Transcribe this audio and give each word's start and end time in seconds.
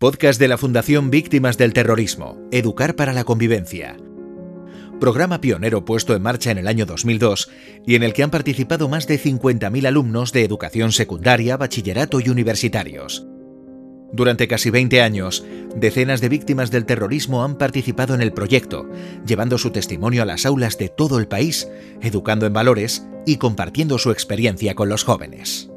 Podcast 0.00 0.40
de 0.40 0.48
la 0.48 0.56
Fundación 0.56 1.10
Víctimas 1.10 1.58
del 1.58 1.74
Terrorismo, 1.74 2.38
Educar 2.52 2.96
para 2.96 3.12
la 3.12 3.24
Convivencia. 3.24 3.98
Programa 4.98 5.42
pionero 5.42 5.84
puesto 5.84 6.16
en 6.16 6.22
marcha 6.22 6.50
en 6.50 6.56
el 6.56 6.68
año 6.68 6.86
2002 6.86 7.50
y 7.86 7.96
en 7.96 8.02
el 8.02 8.14
que 8.14 8.22
han 8.22 8.30
participado 8.30 8.88
más 8.88 9.06
de 9.06 9.20
50.000 9.20 9.86
alumnos 9.86 10.32
de 10.32 10.42
educación 10.42 10.92
secundaria, 10.92 11.58
bachillerato 11.58 12.18
y 12.18 12.30
universitarios. 12.30 13.26
Durante 14.10 14.48
casi 14.48 14.70
20 14.70 15.02
años, 15.02 15.44
decenas 15.76 16.22
de 16.22 16.30
víctimas 16.30 16.70
del 16.70 16.86
terrorismo 16.86 17.44
han 17.44 17.58
participado 17.58 18.14
en 18.14 18.22
el 18.22 18.32
proyecto, 18.32 18.88
llevando 19.26 19.58
su 19.58 19.68
testimonio 19.68 20.22
a 20.22 20.24
las 20.24 20.46
aulas 20.46 20.78
de 20.78 20.88
todo 20.88 21.18
el 21.18 21.28
país, 21.28 21.68
educando 22.00 22.46
en 22.46 22.54
valores 22.54 23.06
y 23.26 23.36
compartiendo 23.36 23.98
su 23.98 24.12
experiencia 24.12 24.74
con 24.74 24.88
los 24.88 25.04
jóvenes. 25.04 25.69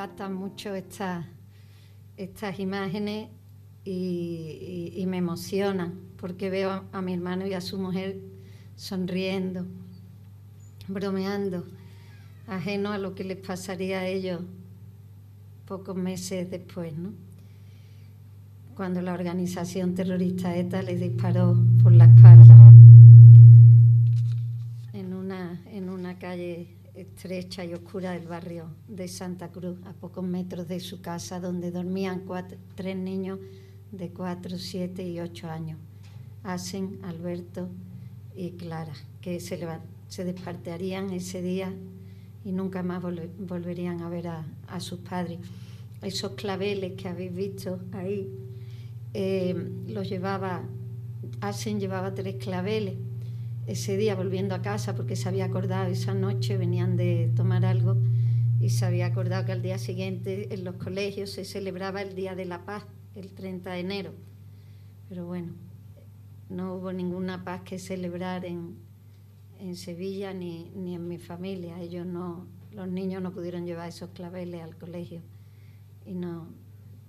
Impactan 0.00 0.32
mucho 0.32 0.74
estas 0.74 1.28
imágenes 2.58 3.28
y, 3.84 5.04
me 5.06 5.18
emocionan 5.18 6.00
porque 6.16 6.48
veo 6.48 6.84
a 6.90 7.02
mi 7.02 7.12
hermano 7.12 7.46
y 7.46 7.52
a 7.52 7.60
su 7.60 7.78
mujer 7.78 8.18
sonriendo, 8.76 9.66
bromeando, 10.88 11.66
ajeno 12.46 12.92
a 12.92 12.98
lo 12.98 13.14
que 13.14 13.24
les 13.24 13.36
pasaría 13.36 14.00
a 14.00 14.06
ellos 14.06 14.40
pocos 15.66 15.96
meses 15.96 16.50
después, 16.50 16.96
¿no? 16.96 17.12
Cuando 18.74 19.02
la 19.02 19.12
organización 19.12 19.94
terrorista 19.94 20.56
ETA 20.56 20.80
les 20.80 20.98
disparó 20.98 21.62
por 21.82 21.92
la 21.92 22.06
espalda 22.06 22.72
en 24.94 25.12
una, 25.12 25.60
en 25.66 25.90
una 25.90 26.18
calle 26.18 26.79
estrecha 27.02 27.64
y 27.64 27.74
oscura 27.74 28.12
del 28.12 28.26
barrio 28.26 28.66
de 28.88 29.08
Santa 29.08 29.48
Cruz, 29.50 29.78
a 29.84 29.92
pocos 29.92 30.24
metros 30.24 30.68
de 30.68 30.80
su 30.80 31.00
casa, 31.00 31.40
donde 31.40 31.70
dormían 31.70 32.24
tres 32.74 32.96
niños 32.96 33.38
de 33.92 34.10
cuatro, 34.10 34.58
siete 34.58 35.06
y 35.08 35.20
ocho 35.20 35.48
años, 35.48 35.78
Asen, 36.42 36.98
Alberto 37.02 37.68
y 38.34 38.52
Clara, 38.52 38.92
que 39.20 39.40
se, 39.40 39.66
se 40.08 40.24
despartearían 40.24 41.10
ese 41.10 41.42
día 41.42 41.72
y 42.44 42.52
nunca 42.52 42.82
más 42.82 43.02
volverían 43.02 44.02
a 44.02 44.08
ver 44.08 44.28
a, 44.28 44.80
sus 44.80 45.00
padres. 45.00 45.38
Esos 46.02 46.32
claveles 46.32 46.92
que 46.94 47.08
habéis 47.08 47.34
visto 47.34 47.80
ahí, 47.92 48.30
eh, 49.12 49.54
los 49.88 50.08
llevaba, 50.08 50.62
Asen 51.40 51.80
llevaba 51.80 52.14
tres 52.14 52.36
claveles 52.36 52.94
ese 53.66 53.96
día 53.96 54.14
volviendo 54.14 54.54
a 54.54 54.62
casa 54.62 54.94
porque 54.94 55.16
se 55.16 55.28
había 55.28 55.46
acordado 55.46 55.90
esa 55.90 56.14
noche, 56.14 56.56
venían 56.56 56.96
de 56.96 57.32
tomar 57.36 57.64
algo 57.64 57.96
y 58.58 58.70
se 58.70 58.84
había 58.84 59.06
acordado 59.06 59.46
que 59.46 59.52
al 59.52 59.62
día 59.62 59.78
siguiente 59.78 60.52
en 60.52 60.64
los 60.64 60.76
colegios 60.76 61.30
se 61.30 61.44
celebraba 61.44 62.02
el 62.02 62.14
Día 62.14 62.34
de 62.34 62.44
la 62.44 62.64
Paz, 62.64 62.84
el 63.14 63.32
30 63.32 63.72
de 63.72 63.80
enero. 63.80 64.12
Pero 65.08 65.26
bueno, 65.26 65.54
no 66.50 66.74
hubo 66.74 66.92
ninguna 66.92 67.44
paz 67.44 67.62
que 67.62 67.78
celebrar 67.78 68.44
en, 68.44 68.76
en 69.58 69.76
Sevilla 69.76 70.34
ni, 70.34 70.70
ni 70.74 70.94
en 70.94 71.08
mi 71.08 71.18
familia. 71.18 71.80
Ellos 71.80 72.06
no, 72.06 72.46
los 72.72 72.88
niños 72.88 73.22
no 73.22 73.32
pudieron 73.32 73.66
llevar 73.66 73.88
esos 73.88 74.10
claveles 74.10 74.62
al 74.62 74.76
colegio 74.76 75.22
y 76.04 76.14
no, 76.14 76.48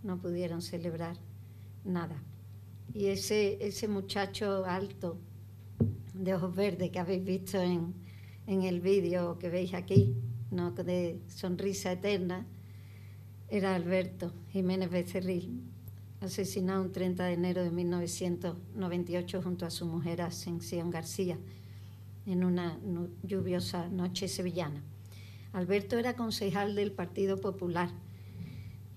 no 0.03 0.19
pudieron 0.19 0.61
celebrar 0.61 1.17
nada. 1.83 2.23
Y 2.93 3.07
ese, 3.07 3.57
ese 3.65 3.87
muchacho 3.87 4.65
alto, 4.65 5.17
de 6.13 6.33
ojos 6.33 6.55
verdes 6.55 6.89
que 6.91 6.99
habéis 6.99 7.23
visto 7.23 7.59
en, 7.59 7.93
el 8.47 8.81
vídeo 8.81 9.37
que 9.39 9.49
veis 9.49 9.73
aquí, 9.73 10.15
¿no? 10.49 10.71
de 10.71 11.21
sonrisa 11.27 11.93
eterna, 11.93 12.45
era 13.49 13.75
Alberto 13.75 14.33
Jiménez 14.51 14.89
Becerril, 14.89 15.61
asesinado 16.19 16.81
un 16.81 16.91
30 16.91 17.25
de 17.25 17.33
enero 17.33 17.63
de 17.63 17.71
1998 17.71 19.41
junto 19.41 19.65
a 19.65 19.69
su 19.69 19.85
mujer 19.85 20.21
Ascensión 20.21 20.89
García 20.89 21.37
en 22.25 22.43
una 22.43 22.77
lluviosa 23.23 23.89
noche 23.89 24.27
sevillana. 24.27 24.83
Alberto 25.53 25.97
era 25.97 26.15
concejal 26.15 26.75
del 26.75 26.91
Partido 26.91 27.39
Popular 27.39 27.89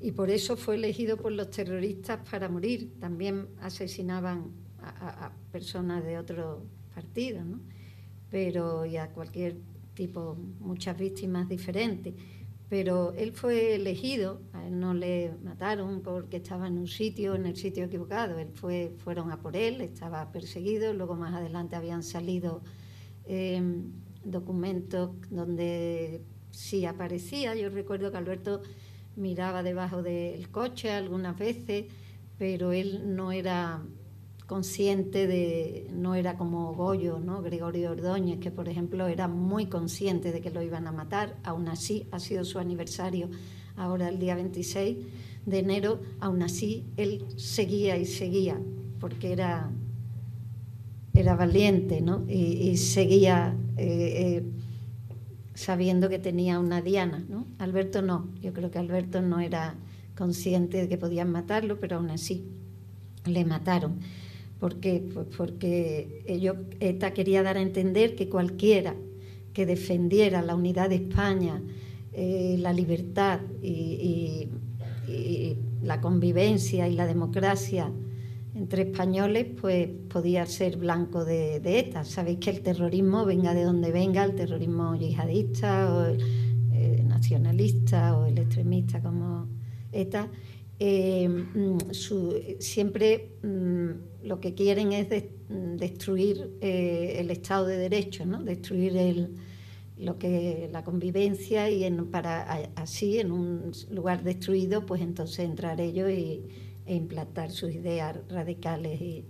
y 0.01 0.13
por 0.13 0.31
eso 0.31 0.57
fue 0.57 0.75
elegido 0.75 1.17
por 1.17 1.33
los 1.33 1.51
terroristas 1.51 2.21
para 2.29 2.49
morir. 2.49 2.95
También 3.01 3.49
asesinaban 3.61 4.53
a, 4.81 5.27
a 5.27 5.33
personas 5.51 6.05
de 6.05 6.19
otro 6.19 6.63
partidos, 6.95 7.45
¿no? 7.45 7.61
pero 8.35 8.85
y 8.85 8.97
a 8.97 9.11
cualquier 9.11 9.57
tipo, 9.95 10.37
muchas 10.59 10.99
víctimas 10.99 11.49
diferentes. 11.49 12.15
Pero 12.69 13.13
él 13.13 13.33
fue 13.33 13.77
elegido, 13.77 14.41
a 14.53 14.67
él 14.67 14.81
no 14.81 14.93
le 14.93 15.33
mataron 15.45 16.01
porque 16.01 16.39
estaba 16.39 16.67
en 16.67 16.79
un 16.79 16.89
sitio, 16.89 17.37
en 17.37 17.47
el 17.47 17.57
sitio 17.57 17.85
equivocado. 17.85 18.41
Él 18.41 18.49
fue, 18.55 18.93
fueron 18.99 19.31
a 19.31 19.41
por 19.41 19.55
él, 19.55 19.81
estaba 19.81 20.33
perseguido, 20.33 20.93
luego 20.95 21.15
más 21.15 21.33
adelante 21.33 21.77
habían 21.77 22.03
salido 22.03 22.63
em, 23.27 23.93
documentos 24.25 25.11
donde 25.31 26.23
sí 26.51 26.87
aparecía. 26.87 27.55
Yo 27.55 27.69
recuerdo 27.69 28.11
que 28.11 28.17
Alberto 28.17 28.63
miraba 29.15 29.63
debajo 29.63 30.03
del 30.03 30.49
coche 30.51 30.91
algunas 30.91 31.39
veces, 31.39 31.85
pero 32.37 32.73
él 32.73 33.15
no 33.15 33.31
era 33.31 33.85
consciente 34.47 35.27
de, 35.27 35.87
no 35.93 36.15
era 36.15 36.37
como 36.37 36.75
Goyo, 36.75 37.19
¿no? 37.19 37.41
Gregorio 37.41 37.93
Ordóñez, 37.93 38.39
que 38.39 38.51
por 38.51 38.69
ejemplo 38.69 39.07
era 39.07 39.27
muy 39.27 39.67
consciente 39.67 40.33
de 40.33 40.41
que 40.41 40.51
lo 40.51 40.63
iban 40.63 40.87
a 40.87 40.93
matar, 40.93 41.37
aún 41.45 41.69
así 41.69 42.07
ha 42.11 42.21
sido 42.21 42.45
su 42.45 42.59
aniversario 42.59 43.31
ahora 43.77 44.09
el 44.09 44.19
día 44.19 44.35
26 44.35 44.99
de 45.47 45.59
enero, 45.59 46.01
aún 46.21 46.43
así 46.43 46.85
él 46.97 47.25
seguía 47.37 47.97
y 47.97 48.05
seguía, 48.05 48.59
porque 49.01 49.33
era, 49.33 49.71
era 51.15 51.35
valiente, 51.37 52.01
¿no? 52.01 52.25
Y, 52.29 52.77
seguía 52.77 53.57
eh, 53.77 54.39
eh, 54.39 54.43
sabiendo 55.55 56.09
que 56.09 56.19
tenía 56.19 56.59
una 56.59 56.83
diana, 56.83 57.25
¿no? 57.29 57.47
Alberto 57.59 58.03
no, 58.03 58.29
yo 58.41 58.53
creo 58.53 58.71
que 58.71 58.79
Alberto 58.79 59.23
no 59.23 59.41
era 59.41 59.75
consciente 60.17 60.79
de 60.79 60.89
que 60.89 60.99
podían 60.99 61.31
matarlo, 61.31 61.81
pero 61.81 61.97
aún 61.97 62.11
así 62.11 62.45
le 63.25 63.45
mataron. 63.45 63.99
¿Por 64.65 64.81
qué? 64.81 65.07
Pues 65.13 65.27
porque 65.37 66.25
ETA 66.81 67.13
quería 67.13 67.43
dar 67.43 67.59
a 67.59 67.61
entender 67.61 68.17
que 68.17 68.31
cualquiera 68.31 68.95
que 69.53 69.67
defendiera 69.67 70.41
la 70.41 70.55
unidad 70.55 70.89
de 70.89 70.95
España, 70.95 71.61
eh, 72.15 72.57
la 72.59 72.73
libertad 72.73 73.41
y, 73.63 74.49
la 75.83 76.01
convivencia 76.01 76.89
y 76.89 76.95
la 76.95 77.07
democracia 77.07 77.93
entre 78.55 78.85
españoles, 78.85 79.49
pues 79.61 79.87
podía 80.09 80.47
ser 80.47 80.79
blanco 80.79 81.27
de, 81.27 81.61
ETA. 81.63 82.03
Sabéis 82.05 82.39
que 82.39 82.49
el 82.49 82.63
terrorismo, 82.63 83.27
venga 83.27 83.53
de 83.53 83.65
donde 83.65 83.93
venga, 83.93 84.25
el 84.25 84.35
terrorismo 84.35 84.97
yihadista 84.97 85.95
o 85.95 86.07
el, 86.07 86.21
eh, 86.73 87.05
nacionalista 87.07 88.17
o 88.17 88.25
el 88.25 88.39
extremista 88.39 89.03
como 89.03 89.47
ETA, 89.93 90.31
eh, 90.79 91.29
mm, 91.29 91.79
siempre 92.59 93.37
mm, 93.43 94.27
lo 94.27 94.41
que 94.41 94.55
quieren 94.55 94.93
es 94.93 95.09
mm, 95.49 95.77
destruir 95.77 96.57
eh, 96.61 97.17
el 97.19 97.31
Estado 97.31 97.67
de 97.67 97.77
Derecho, 97.77 98.27
¿no? 98.27 98.43
destruir 98.43 98.97
el, 98.97 99.37
lo 99.97 100.19
que 100.19 100.69
la 100.73 100.83
convivencia 100.83 101.71
y 101.71 101.89
para 102.11 102.71
así 102.75 103.19
en 103.19 103.31
un 103.31 103.73
lugar 103.91 104.25
destruido, 104.25 104.85
pues 104.85 105.01
entonces 105.01 105.41
entrar 105.41 105.81
ellos 105.81 106.11
y, 106.11 106.43
e 106.87 106.95
implantar 106.95 107.51
sus 107.51 107.71
ideas 107.71 108.17
radicales 108.29 109.01
y, 109.01 109.25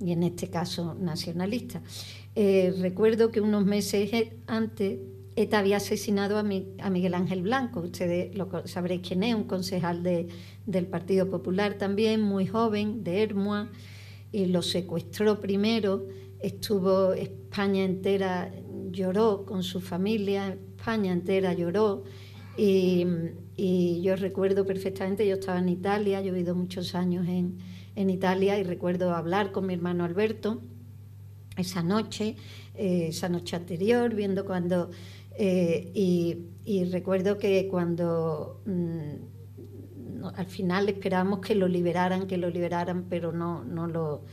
en 0.00 0.22
este 0.22 0.48
caso 0.48 0.94
nacionalistas. 0.94 1.82
Eh, 2.34 2.74
recuerdo 2.80 3.30
que 3.30 3.40
unos 3.40 3.64
meses 3.64 4.10
antes 4.46 4.98
ETA 5.36 5.58
había 5.58 5.78
asesinado 5.78 6.38
a, 6.38 6.42
Miguel 6.42 7.14
Ángel 7.14 7.42
Blanco, 7.42 7.80
ustedes 7.80 8.34
lo 8.36 8.66
sabréis 8.66 9.02
quién 9.06 9.22
es, 9.22 9.34
un 9.34 9.44
concejal 9.44 10.02
del 10.66 10.86
Partido 10.86 11.30
Popular 11.30 11.74
también, 11.74 12.20
muy 12.20 12.46
joven, 12.46 13.04
de 13.04 13.22
Hermua, 13.22 13.70
y 14.32 14.46
lo 14.46 14.62
secuestró 14.62 15.40
primero, 15.40 16.06
estuvo 16.40 17.12
España 17.12 17.84
entera, 17.84 18.52
lloró 18.90 19.44
con 19.46 19.62
su 19.62 19.80
familia, 19.80 20.58
España 20.76 21.12
entera 21.12 21.54
lloró, 21.54 22.04
y, 22.56 23.06
yo 24.02 24.16
recuerdo 24.16 24.66
perfectamente, 24.66 25.26
yo 25.26 25.34
estaba 25.34 25.58
en 25.58 25.68
Italia, 25.68 26.20
yo 26.20 26.28
he 26.28 26.32
vivido 26.32 26.54
muchos 26.54 26.94
años 26.94 27.26
en, 27.28 27.58
en 27.94 28.10
Italia 28.10 28.58
y 28.58 28.62
recuerdo 28.62 29.14
hablar 29.14 29.52
con 29.52 29.66
mi 29.66 29.74
hermano 29.74 30.04
Alberto 30.04 30.60
esa 31.56 31.82
noche, 31.82 32.36
eh, 32.74 33.06
esa 33.08 33.28
noche 33.28 33.56
anterior, 33.56 34.14
viendo 34.14 34.44
cuando 34.44 34.90
eh, 35.38 35.90
y, 36.64 36.84
recuerdo 36.90 37.38
que 37.38 37.68
cuando 37.68 38.62
mm, 38.64 39.35
al 40.34 40.46
final 40.46 40.88
esperábamos 40.88 41.40
que 41.40 41.54
lo 41.54 41.68
liberaran, 41.68 42.26
que 42.26 42.36
lo 42.36 42.50
liberaran, 42.50 43.04
pero 43.08 43.32
no, 43.32 43.64
no, 43.64 43.86
lo, 43.86 44.24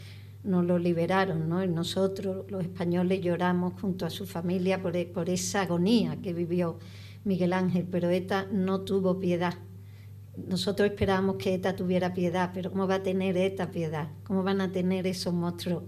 no 0.43 0.63
lo 0.63 0.79
liberaron. 0.79 1.49
¿no? 1.49 1.63
Y 1.63 1.67
nosotros, 1.67 2.49
los 2.49 2.63
españoles, 2.63 3.21
lloramos 3.21 3.79
junto 3.79 4.05
a 4.05 4.09
su 4.09 4.25
familia 4.25 4.81
por, 4.81 4.93
por 5.11 5.29
esa 5.29 5.61
agonía 5.61 6.17
que 6.21 6.33
vivió 6.33 6.79
Miguel 7.23 7.53
Ángel, 7.53 7.87
pero 7.89 8.09
ETA 8.09 8.47
no 8.51 8.81
tuvo 8.81 9.19
piedad. 9.19 9.55
Nosotros 10.35 10.89
esperábamos 10.89 11.35
que 11.35 11.53
ETA 11.53 11.75
tuviera 11.75 12.13
piedad, 12.13 12.51
pero 12.53 12.71
¿cómo 12.71 12.87
va 12.87 12.95
a 12.95 13.03
tener 13.03 13.37
ETA 13.37 13.71
piedad? 13.71 14.09
¿Cómo 14.23 14.43
van 14.43 14.61
a 14.61 14.71
tener 14.71 15.05
esos 15.05 15.33
monstruos 15.33 15.83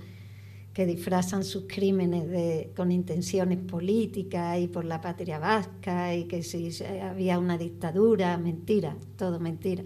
que 0.76 0.86
disfrazan 0.86 1.44
sus 1.44 1.64
crímenes 1.68 2.68
con 2.76 2.92
intenciones 2.92 3.60
políticas 3.60 4.60
y 4.60 4.68
por 4.68 4.84
la 4.86 5.00
patria 5.00 5.40
vasca 5.40 6.14
y 6.14 6.26
que 6.26 6.44
si 6.44 6.70
había 7.02 7.40
una 7.40 7.58
dictadura? 7.58 8.38
Mentira, 8.38 8.98
todo 9.18 9.40
mentira. 9.40 9.84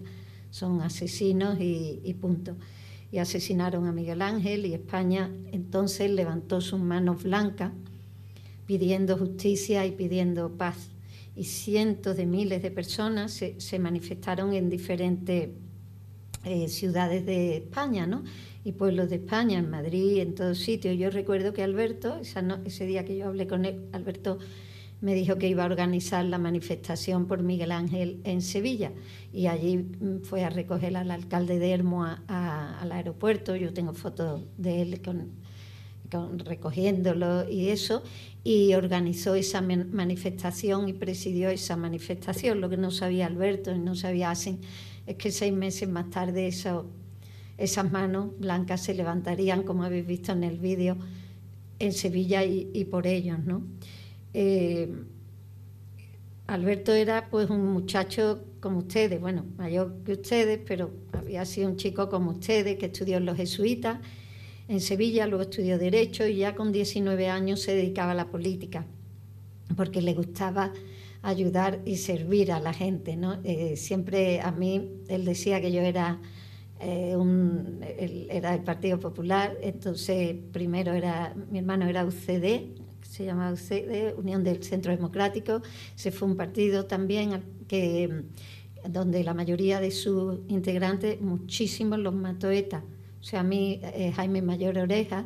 Son 0.49 0.81
asesinos 0.81 1.59
y, 1.61 2.01
y 2.03 2.13
punto. 2.15 2.57
Y 3.11 3.19
asesinaron 3.19 3.85
a 3.85 3.91
Miguel 3.91 4.21
Ángel 4.23 4.65
y 4.65 4.73
España 4.73 5.31
entonces 5.51 6.09
levantó 6.09 6.59
sus 6.59 6.79
manos 6.79 7.23
blancas 7.23 7.71
pidiendo 8.65 9.15
justicia 9.15 9.85
y 9.85 9.91
pidiendo 9.91 10.57
paz 10.57 10.89
y 11.35 11.45
cientos 11.45 12.17
de 12.17 12.25
miles 12.25 12.61
de 12.61 12.69
personas 12.69 13.31
se, 13.31 13.79
manifestaron 13.79 14.53
en 14.53 14.69
diferentes 14.69 15.49
eh, 16.43 16.67
ciudades 16.67 17.25
de 17.25 17.57
España, 17.57 18.07
¿no? 18.07 18.25
Y 18.63 18.73
pueblos 18.73 19.09
de 19.09 19.17
España, 19.17 19.57
en 19.57 19.69
Madrid, 19.69 20.17
en 20.19 20.35
todos 20.35 20.57
sitios. 20.57 20.97
Yo 20.97 21.09
recuerdo 21.09 21.53
que 21.53 21.63
Alberto, 21.63 22.19
ese 22.65 22.85
día 22.85 23.05
que 23.05 23.17
yo 23.17 23.27
hablé 23.27 23.47
con 23.47 23.65
él, 23.65 23.85
Alberto 23.93 24.37
me 25.01 25.13
dijo 25.13 25.37
que 25.37 25.47
iba 25.47 25.63
a 25.63 25.65
organizar 25.65 26.25
la 26.25 26.37
manifestación 26.37 27.25
por 27.25 27.41
Miguel 27.41 27.71
Ángel 27.71 28.19
en 28.25 28.41
Sevilla 28.41 28.91
y 29.31 29.47
allí 29.47 29.77
mm, 29.77 30.21
fue 30.23 30.43
a 30.43 30.49
recoger 30.49 30.97
al 30.97 31.11
alcalde 31.11 31.57
de 31.59 31.71
Hermo 31.71 32.05
al 32.05 32.91
aeropuerto. 32.91 33.55
Yo 33.55 33.73
tengo 33.73 33.93
fotos 33.93 34.41
de 34.57 34.81
él 34.81 35.01
con, 35.01 35.31
recogiéndolo 36.39 37.49
y 37.49 37.69
eso, 37.69 38.03
y 38.43 38.73
organizó 38.73 39.35
esa 39.35 39.61
manifestación 39.61 40.89
y 40.89 40.93
presidió 40.93 41.49
esa 41.49 41.77
manifestación. 41.77 42.61
Lo 42.61 42.69
que 42.69 42.77
no 42.77 42.91
sabía 42.91 43.27
Alberto 43.27 43.73
y 43.73 43.79
no 43.79 43.95
sabía 43.95 44.31
Asen 44.31 44.59
es 45.05 45.15
que 45.15 45.31
seis 45.31 45.53
meses 45.53 45.87
más 45.87 46.09
tarde 46.09 46.47
eso, 46.47 46.87
esas 47.59 47.91
manos 47.91 48.31
blancas 48.39 48.81
se 48.81 48.93
levantarían, 48.93 49.63
como 49.63 49.83
habéis 49.83 50.07
visto 50.07 50.31
en 50.31 50.43
el 50.43 50.59
vídeo, 50.59 50.97
en 51.79 51.93
Sevilla 51.93 52.43
y, 52.43 52.85
por 52.85 53.07
ellos. 53.07 53.39
¿no? 53.45 53.63
Eh, 54.33 54.91
Alberto 56.47 56.93
era 56.93 57.29
pues 57.29 57.49
un 57.49 57.65
muchacho 57.71 58.43
como 58.59 58.79
ustedes, 58.79 59.21
bueno, 59.21 59.45
mayor 59.57 59.95
que 60.03 60.13
ustedes, 60.13 60.59
pero 60.65 60.91
había 61.13 61.45
sido 61.45 61.69
un 61.69 61.77
chico 61.77 62.09
como 62.09 62.31
ustedes 62.31 62.77
que 62.77 62.87
estudió 62.87 63.17
en 63.17 63.25
los 63.25 63.37
jesuitas 63.37 63.99
en 64.69 64.81
Sevilla, 64.81 65.25
luego 65.25 65.43
estudió 65.43 65.79
Derecho 65.79 66.27
y 66.27 66.37
ya 66.37 66.53
con 66.53 66.71
19 66.71 67.27
años 67.27 67.59
se 67.59 67.73
dedicaba 67.75 68.11
a 68.11 68.15
la 68.15 68.27
política, 68.27 68.85
porque 69.75 69.99
le 69.99 70.13
gustaba 70.13 70.71
ayudar 71.23 71.81
y 71.85 71.97
servir 71.97 72.51
a 72.51 72.59
la 72.59 72.71
gente. 72.71 73.17
¿no? 73.17 73.39
Eh, 73.43 73.75
siempre 73.77 74.41
a 74.41 74.51
mí, 74.51 74.91
él 75.07 75.25
decía 75.25 75.59
que 75.59 75.71
yo 75.71 75.81
era, 75.81 76.21
eh, 76.79 77.15
un, 77.15 77.79
era 77.81 78.51
del 78.51 78.63
Partido 78.63 78.99
Popular, 78.99 79.57
entonces 79.61 80.35
primero 80.51 80.93
era, 80.93 81.33
mi 81.51 81.59
hermano 81.59 81.87
era 81.87 82.05
UCD, 82.05 82.77
se 83.01 83.25
llamaba 83.25 83.53
UCD, 83.53 84.17
Unión 84.17 84.43
del 84.43 84.63
Centro 84.63 84.91
Democrático, 84.91 85.61
se 85.95 86.11
fue 86.11 86.27
un 86.27 86.35
partido 86.35 86.85
también 86.85 87.43
que 87.67 88.23
donde 88.87 89.23
la 89.23 89.33
mayoría 89.33 89.79
de 89.81 89.91
sus 89.91 90.39
integrantes, 90.47 91.19
muchísimos 91.19 91.99
los 91.99 92.13
mató 92.13 92.49
ETA 92.49 92.83
o 93.19 93.23
sea, 93.23 93.41
a 93.41 93.43
mí 93.43 93.79
eh, 93.83 94.11
Jaime 94.15 94.41
Mayor 94.41 94.77
Oreja, 94.77 95.25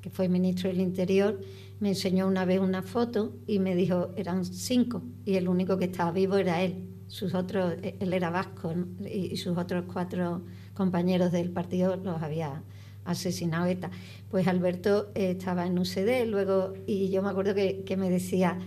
que 0.00 0.10
fue 0.10 0.28
ministro 0.28 0.68
del 0.70 0.80
Interior, 0.80 1.40
me 1.80 1.90
enseñó 1.90 2.26
una 2.26 2.44
vez 2.44 2.60
una 2.60 2.82
foto 2.82 3.34
y 3.46 3.58
me 3.58 3.74
dijo, 3.74 4.10
eran 4.16 4.44
cinco, 4.44 5.02
y 5.24 5.34
el 5.34 5.48
único 5.48 5.76
que 5.76 5.86
estaba 5.86 6.10
vivo 6.10 6.36
era 6.36 6.62
él. 6.62 6.88
Sus 7.06 7.34
otros, 7.34 7.74
eh, 7.82 7.96
él 8.00 8.12
era 8.12 8.30
vasco 8.30 8.74
y 9.04 9.36
sus 9.36 9.56
otros 9.58 9.84
cuatro 9.92 10.42
compañeros 10.74 11.32
del 11.32 11.50
partido 11.50 11.96
los 11.96 12.22
había 12.22 12.62
asesinado 13.04 13.66
ETA. 13.66 13.90
Pues 14.30 14.46
Alberto 14.48 15.10
eh, 15.14 15.32
estaba 15.38 15.66
en 15.66 15.78
UCD 15.78 16.26
luego, 16.26 16.74
y 16.86 17.10
yo 17.10 17.22
me 17.22 17.30
acuerdo 17.30 17.54
que, 17.54 17.96
me 17.96 18.10
decía, 18.10 18.58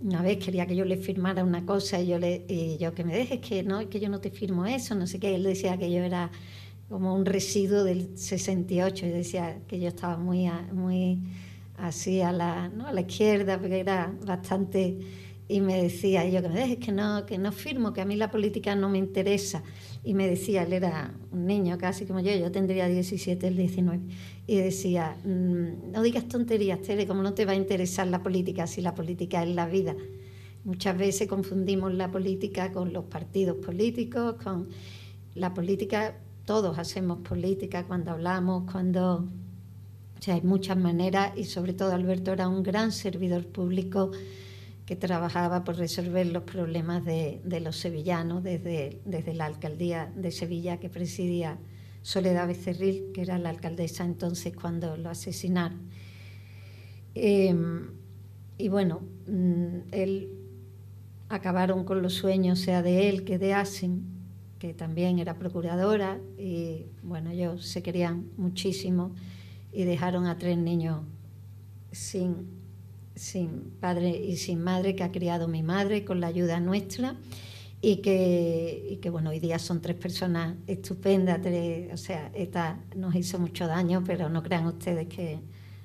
una 0.00 0.22
vez 0.22 0.38
quería 0.38 0.66
que 0.66 0.76
yo 0.76 0.84
le 0.84 0.96
firmara 0.96 1.44
una 1.44 1.64
cosa 1.64 2.00
y 2.00 2.08
yo, 2.08 2.18
le, 2.18 2.44
y 2.48 2.76
yo 2.78 2.94
que 2.94 3.04
me 3.04 3.14
dejes, 3.14 3.40
que 3.40 3.62
no, 3.62 3.88
que 3.88 4.00
yo 4.00 4.08
no 4.08 4.20
te 4.20 4.30
firmo 4.30 4.66
eso, 4.66 4.94
no 4.94 5.06
sé 5.06 5.18
qué. 5.18 5.34
Él 5.34 5.44
decía 5.44 5.78
que 5.78 5.90
yo 5.90 6.02
era 6.02 6.30
como 6.88 7.14
un 7.14 7.24
residuo 7.24 7.84
del 7.84 8.16
68. 8.16 9.06
y 9.06 9.08
decía 9.10 9.58
que 9.68 9.80
yo 9.80 9.88
estaba 9.88 10.16
muy, 10.16 10.48
muy 10.72 11.20
así 11.76 12.20
a 12.20 12.32
la, 12.32 12.68
¿no? 12.68 12.86
a 12.86 12.92
la 12.92 13.02
izquierda, 13.02 13.58
porque 13.58 13.80
era 13.80 14.12
bastante... 14.24 14.98
Y 15.46 15.60
me 15.60 15.82
decía, 15.82 16.26
yo 16.26 16.40
que 16.40 16.48
me 16.48 16.54
dejes, 16.54 16.78
que 16.78 16.90
no, 16.90 17.26
que 17.26 17.36
no 17.36 17.52
firmo, 17.52 17.92
que 17.92 18.00
a 18.00 18.06
mí 18.06 18.16
la 18.16 18.30
política 18.30 18.74
no 18.74 18.88
me 18.88 18.96
interesa. 18.96 19.62
Y 20.04 20.12
me 20.12 20.28
decía, 20.28 20.64
él 20.64 20.74
era 20.74 21.14
un 21.32 21.46
niño 21.46 21.78
casi 21.78 22.04
como 22.04 22.20
yo, 22.20 22.32
yo 22.34 22.52
tendría 22.52 22.86
17, 22.86 23.46
el 23.48 23.56
19. 23.56 24.00
Y 24.46 24.56
decía, 24.56 25.16
mm, 25.24 25.92
no 25.92 26.02
digas 26.02 26.28
tonterías, 26.28 26.82
Tere, 26.82 27.06
como 27.06 27.22
no 27.22 27.32
te 27.32 27.46
va 27.46 27.52
a 27.52 27.56
interesar 27.56 28.06
la 28.08 28.22
política 28.22 28.66
si 28.66 28.82
la 28.82 28.94
política 28.94 29.42
es 29.42 29.48
la 29.48 29.66
vida. 29.66 29.96
Muchas 30.64 30.96
veces 30.98 31.26
confundimos 31.26 31.94
la 31.94 32.10
política 32.10 32.70
con 32.70 32.92
los 32.92 33.04
partidos 33.04 33.56
políticos, 33.56 34.36
con 34.42 34.68
la 35.34 35.54
política 35.54 36.16
todos 36.44 36.78
hacemos 36.78 37.18
política 37.18 37.84
cuando 37.84 38.10
hablamos, 38.10 38.70
cuando... 38.70 39.26
O 40.18 40.22
sea, 40.24 40.34
hay 40.34 40.42
muchas 40.42 40.78
maneras 40.78 41.32
y 41.36 41.44
sobre 41.44 41.74
todo 41.74 41.92
Alberto 41.92 42.32
era 42.32 42.48
un 42.48 42.62
gran 42.62 42.92
servidor 42.92 43.46
público 43.46 44.10
que 44.86 44.96
trabajaba 44.96 45.64
por 45.64 45.76
resolver 45.76 46.26
los 46.26 46.42
problemas 46.42 47.04
de, 47.04 47.40
los 47.62 47.76
sevillanos 47.76 48.42
desde, 48.42 49.00
desde 49.04 49.34
la 49.34 49.46
alcaldía 49.46 50.12
de 50.14 50.30
Sevilla 50.30 50.78
que 50.78 50.90
presidía 50.90 51.58
Soledad 52.02 52.46
Becerril, 52.46 53.12
que 53.14 53.22
era 53.22 53.38
la 53.38 53.48
alcaldesa 53.48 54.04
entonces 54.04 54.54
cuando 54.54 54.96
lo 54.98 55.08
asesinaron. 55.08 55.80
Em, 57.14 57.92
y 58.58 58.68
bueno, 58.68 59.00
mm, 59.26 59.92
él 59.92 60.28
acabaron 61.30 61.84
con 61.84 62.02
los 62.02 62.12
sueños, 62.12 62.58
sea 62.60 62.82
de 62.82 63.08
él 63.08 63.24
que 63.24 63.38
de 63.38 63.54
Asen, 63.54 64.02
que 64.58 64.74
también 64.74 65.18
era 65.18 65.38
procuradora, 65.38 66.20
y 66.38 66.86
bueno, 67.02 67.30
ellos 67.30 67.66
se 67.66 67.82
querían 67.82 68.28
muchísimo 68.36 69.14
y 69.72 69.84
dejaron 69.84 70.26
a 70.26 70.36
tres 70.38 70.58
niños 70.58 71.00
sin, 71.90 72.53
sin 73.14 73.72
padre 73.80 74.10
y 74.10 74.36
sin 74.36 74.62
madre, 74.62 74.94
que 74.94 75.04
ha 75.04 75.12
criado 75.12 75.48
mi 75.48 75.62
madre 75.62 76.04
con 76.04 76.20
la 76.20 76.28
ayuda 76.28 76.60
nuestra. 76.60 77.16
Y 77.80 77.96
que, 77.96 78.86
y 78.92 78.96
que, 78.96 79.10
bueno, 79.10 79.28
hoy 79.28 79.40
día 79.40 79.58
son 79.58 79.82
tres 79.82 79.96
personas 79.96 80.56
estupendas, 80.66 81.40
o 81.92 81.96
sea, 81.98 82.30
ETA 82.34 82.78
nos 82.96 83.14
hizo 83.14 83.38
mucho 83.38 83.66
daño, 83.66 84.02
pero 84.06 84.30
no 84.30 84.42
crean 84.42 84.66
ustedes 84.66 85.06
que 85.06 85.40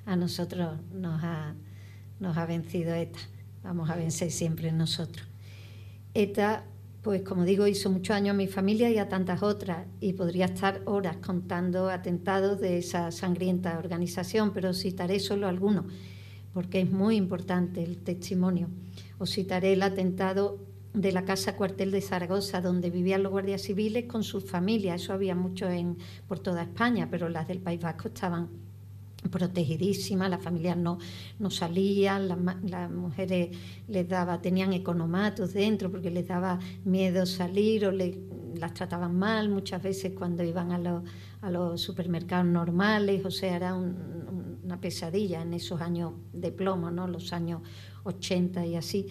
a 0.05 0.15
nosotros 0.15 0.79
nos 0.93 1.21
ha, 1.21 1.55
nos 2.21 2.37
ha 2.37 2.45
vencido 2.45 2.95
ETA, 2.95 3.19
vamos 3.63 3.89
a 3.89 3.97
vencer 3.97 4.31
siempre 4.31 4.71
nosotros. 4.71 5.27
ETA 6.13 6.63
pues 7.01 7.21
como 7.21 7.45
digo, 7.45 7.65
hizo 7.67 7.89
mucho 7.89 8.13
daño 8.13 8.31
a 8.31 8.35
mi 8.35 8.47
familia 8.47 8.89
y 8.89 8.97
a 8.97 9.07
tantas 9.07 9.41
otras, 9.41 9.87
y 10.01 10.13
podría 10.13 10.45
estar 10.45 10.81
horas 10.85 11.17
contando 11.17 11.89
atentados 11.89 12.59
de 12.59 12.77
esa 12.77 13.11
sangrienta 13.11 13.77
organización, 13.77 14.51
pero 14.53 14.73
citaré 14.73 15.19
solo 15.19 15.47
algunos, 15.47 15.85
porque 16.53 16.81
es 16.81 16.91
muy 16.91 17.15
importante 17.15 17.83
el 17.83 17.97
testimonio. 17.97 18.69
Os 19.17 19.33
citaré 19.33 19.73
el 19.73 19.83
atentado 19.83 20.59
de 20.93 21.11
la 21.11 21.23
casa 21.23 21.55
cuartel 21.55 21.91
de 21.91 22.01
Zaragoza, 22.01 22.61
donde 22.61 22.89
vivían 22.89 23.23
los 23.23 23.31
guardias 23.31 23.61
civiles 23.61 24.05
con 24.05 24.23
sus 24.23 24.43
familias. 24.43 25.03
Eso 25.03 25.13
había 25.13 25.35
mucho 25.35 25.69
en, 25.69 25.97
por 26.27 26.39
toda 26.39 26.63
España, 26.63 27.07
pero 27.09 27.29
las 27.29 27.47
del 27.47 27.59
País 27.59 27.79
Vasco 27.79 28.07
estaban 28.07 28.49
protegidísimas, 29.29 30.29
las 30.29 30.41
familias 30.41 30.77
no, 30.77 30.97
no 31.39 31.49
salían, 31.49 32.27
las, 32.27 32.89
mujeres 32.89 33.55
les 33.87 34.07
daba, 34.07 34.41
tenían 34.41 34.71
economatos 34.73 35.53
dentro 35.53 35.91
porque 35.91 36.09
les 36.09 36.27
daba 36.27 36.59
miedo 36.85 37.25
salir 37.25 37.85
o 37.85 37.91
las 37.91 38.73
trataban 38.73 39.17
mal 39.17 39.49
muchas 39.49 39.83
veces 39.83 40.13
cuando 40.17 40.43
iban 40.43 40.71
a 40.71 40.77
los, 40.77 41.03
a 41.41 41.51
los 41.51 41.81
supermercados 41.81 42.45
normales, 42.45 43.25
o 43.25 43.31
sea, 43.31 43.57
era 43.57 43.75
una 44.69 44.79
pesadilla 44.79 45.41
en 45.41 45.53
esos 45.53 45.81
años 45.81 46.13
de 46.31 46.51
plomo, 46.51 46.91
¿no? 46.91 47.07
los 47.07 47.33
años 47.33 47.61
80 48.03 48.67
y 48.67 48.75
así. 48.75 49.07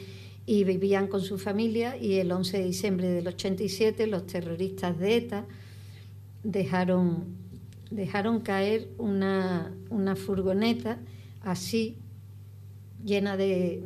Y 0.47 0.63
vivían 0.63 1.09
con 1.09 1.21
su 1.21 1.37
familia 1.37 1.97
y 1.97 2.15
el 2.15 2.31
11 2.31 2.59
de 2.59 2.65
diciembre 2.65 3.09
del 3.09 3.27
87 3.27 4.07
los 4.07 4.27
terroristas 4.27 4.97
de 4.99 5.17
ETA 5.17 5.47
dejaron 6.45 7.37
dejaron 7.91 8.41
caer 8.41 8.89
una, 8.99 9.73
furgoneta 10.17 10.99
así, 11.41 11.97
llena 13.05 13.37
de, 13.37 13.83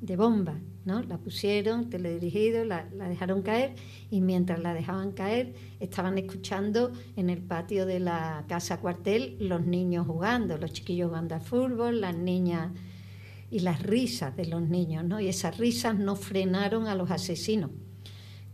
de, 0.00 0.16
bombas. 0.16 0.56
¿No? 0.84 1.02
La 1.02 1.18
pusieron, 1.18 1.90
teledirigido, 1.90 2.64
la, 2.64 2.88
la 2.94 3.08
dejaron 3.08 3.42
caer 3.42 3.74
y 4.10 4.20
mientras 4.20 4.60
la 4.60 4.74
dejaban 4.74 5.12
caer 5.12 5.54
estaban 5.80 6.18
escuchando 6.18 6.92
en 7.16 7.30
el 7.30 7.38
patio 7.38 7.86
de 7.86 8.00
la 8.00 8.44
casa 8.48 8.80
cuartel 8.80 9.36
los 9.40 9.64
niños 9.64 10.06
jugando, 10.06 10.58
los 10.58 10.72
chiquillos 10.72 11.08
jugando 11.08 11.34
al 11.34 11.40
fútbol, 11.40 12.00
las 12.00 12.16
niñas 12.16 12.70
y 13.52 13.60
las 13.60 13.82
risas 13.82 14.34
de 14.34 14.46
los 14.46 14.62
niños, 14.62 15.04
¿no? 15.04 15.20
Y 15.20 15.28
esas 15.28 15.58
risas 15.58 15.98
no 15.98 16.16
frenaron 16.16 16.86
a 16.86 16.94
los 16.94 17.10
asesinos, 17.10 17.70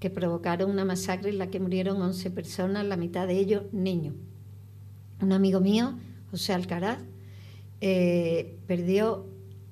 que 0.00 0.11
provocaron 0.11 0.68
una 0.70 0.85
masacre 0.85 1.30
en 1.30 1.38
la 1.38 1.50
que 1.50 1.61
murieron 1.61 2.02
11 2.02 2.32
personas, 2.32 2.85
la 2.85 2.97
mitad 2.97 3.28
de 3.28 3.38
ellos 3.38 3.62
niños. 3.73 4.16
Un 5.20 5.32
amigo 5.32 5.61
mío, 5.61 5.94
José 6.32 6.52
Alcaraz, 6.52 6.99
eh, 7.80 8.58
perdió 8.66 9.26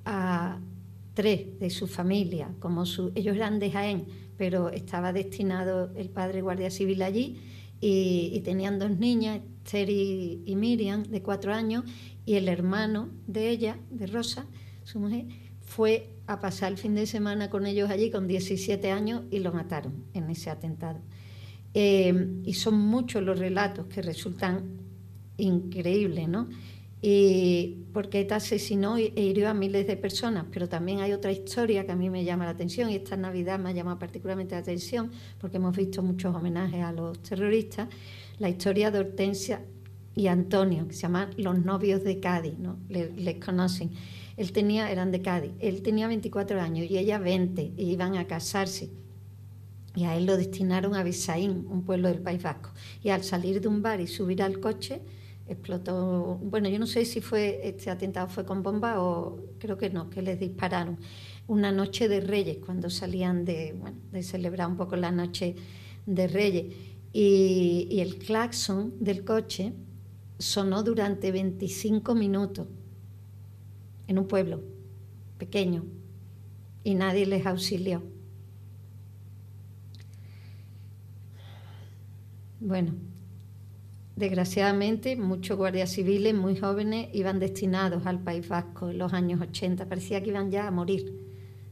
a 0.04 0.60
tres 1.16 1.58
de 1.58 1.70
su 1.70 1.86
familia, 1.86 2.54
como 2.60 2.84
su, 2.84 3.10
ellos 3.14 3.34
eran 3.36 3.58
de 3.58 3.70
Jaén, 3.70 4.04
pero 4.36 4.68
estaba 4.68 5.14
destinado 5.14 5.90
el 5.96 6.10
padre 6.10 6.42
guardia 6.42 6.70
civil 6.70 7.02
allí 7.02 7.40
y, 7.80 8.40
tenían 8.44 8.78
dos 8.78 8.90
niñas, 8.98 9.40
Esther 9.64 9.88
y, 9.88 10.54
Miriam, 10.56 11.04
de 11.04 11.22
cuatro 11.22 11.54
años, 11.54 11.84
y 12.26 12.34
el 12.34 12.48
hermano 12.48 13.08
de 13.26 13.48
ella, 13.48 13.78
de 13.90 14.06
Rosa, 14.06 14.46
su 14.84 15.00
mujer, 15.00 15.24
fue 15.62 16.10
a 16.26 16.38
pasar 16.38 16.72
el 16.72 16.78
fin 16.78 16.94
de 16.94 17.06
semana 17.06 17.48
con 17.48 17.66
ellos 17.66 17.88
allí 17.88 18.10
con 18.10 18.28
17 18.28 18.90
años 18.90 19.22
y 19.30 19.38
lo 19.38 19.52
mataron 19.52 20.04
en 20.12 20.28
ese 20.28 20.50
atentado. 20.50 21.00
Eh, 21.72 22.42
y 22.44 22.54
son 22.54 22.78
muchos 22.78 23.22
los 23.22 23.38
relatos 23.38 23.86
que 23.86 24.02
resultan 24.02 24.80
increíbles, 25.38 26.28
¿no? 26.28 26.48
Y 27.08 27.84
porque 27.92 28.18
ETA 28.18 28.34
asesinó 28.34 28.96
e 28.96 29.12
hirió 29.14 29.48
a 29.48 29.54
miles 29.54 29.86
de 29.86 29.96
personas, 29.96 30.44
pero 30.50 30.68
también 30.68 30.98
hay 30.98 31.12
otra 31.12 31.30
historia 31.30 31.86
que 31.86 31.92
a 31.92 31.94
mí 31.94 32.10
me 32.10 32.24
llama 32.24 32.46
la 32.46 32.50
atención 32.50 32.90
y 32.90 32.96
esta 32.96 33.16
Navidad 33.16 33.60
me 33.60 33.68
ha 33.68 33.72
llamado 33.72 33.96
particularmente 33.96 34.56
la 34.56 34.62
atención 34.62 35.12
porque 35.40 35.58
hemos 35.58 35.76
visto 35.76 36.02
muchos 36.02 36.34
homenajes 36.34 36.82
a 36.82 36.90
los 36.90 37.16
terroristas, 37.20 37.90
la 38.40 38.48
historia 38.48 38.90
de 38.90 38.98
Hortensia 38.98 39.62
y 40.16 40.26
Antonio, 40.26 40.88
que 40.88 40.94
se 40.94 41.02
llaman 41.02 41.30
los 41.36 41.64
novios 41.64 42.02
de 42.02 42.18
Cádiz, 42.18 42.58
¿no? 42.58 42.76
les, 42.88 43.36
conocen. 43.36 43.92
Él 44.36 44.50
tenía, 44.50 44.90
eran 44.90 45.12
de 45.12 45.22
Cádiz, 45.22 45.52
él 45.60 45.82
tenía 45.82 46.08
24 46.08 46.60
años 46.60 46.90
y 46.90 46.98
ella 46.98 47.20
20 47.20 47.74
y 47.76 47.84
iban 47.84 48.16
a 48.16 48.26
casarse. 48.26 48.90
Y 49.94 50.06
a 50.06 50.16
él 50.16 50.26
lo 50.26 50.36
destinaron 50.36 50.96
a 50.96 51.04
Bisaín, 51.04 51.68
un 51.70 51.84
pueblo 51.84 52.08
del 52.08 52.18
País 52.18 52.42
Vasco. 52.42 52.70
Y 53.00 53.10
al 53.10 53.22
salir 53.22 53.60
de 53.60 53.68
un 53.68 53.80
bar 53.80 54.00
y 54.00 54.08
subir 54.08 54.42
al 54.42 54.58
coche, 54.58 55.02
explotó, 55.48 56.38
bueno, 56.42 56.68
yo 56.68 56.78
no 56.78 56.86
sé 56.86 57.04
si 57.04 57.20
fue 57.20 57.60
este 57.62 57.90
atentado 57.90 58.28
fue 58.28 58.44
con 58.44 58.62
bomba 58.62 59.00
o 59.00 59.38
creo 59.58 59.78
que 59.78 59.90
no, 59.90 60.10
que 60.10 60.22
les 60.22 60.40
dispararon. 60.40 60.98
Una 61.46 61.70
noche 61.72 62.08
de 62.08 62.20
Reyes, 62.20 62.58
cuando 62.64 62.90
salían 62.90 63.44
de, 63.44 63.74
bueno, 63.78 63.98
de 64.12 64.22
celebrar 64.22 64.68
un 64.68 64.76
poco 64.76 64.96
la 64.96 65.12
noche 65.12 65.54
de 66.06 66.26
Reyes. 66.26 66.74
Y, 67.12 67.88
y 67.90 68.00
el 68.00 68.18
claxon 68.18 68.92
del 69.00 69.24
coche 69.24 69.72
sonó 70.38 70.82
durante 70.82 71.30
25 71.32 72.14
minutos 72.14 72.66
en 74.08 74.18
un 74.18 74.28
pueblo 74.28 74.62
pequeño 75.38 75.84
y 76.84 76.94
nadie 76.94 77.26
les 77.26 77.46
auxilió. 77.46 78.02
Bueno, 82.60 82.94
Desgraciadamente, 84.16 85.14
muchos 85.14 85.58
guardias 85.58 85.90
civiles 85.90 86.34
muy 86.34 86.56
jóvenes 86.56 87.10
iban 87.12 87.38
destinados 87.38 88.06
al 88.06 88.18
País 88.18 88.48
Vasco 88.48 88.88
en 88.88 88.96
los 88.96 89.12
años 89.12 89.42
80. 89.42 89.90
Parecía 89.90 90.22
que 90.22 90.30
iban 90.30 90.50
ya 90.50 90.66
a 90.66 90.70
morir. 90.70 91.12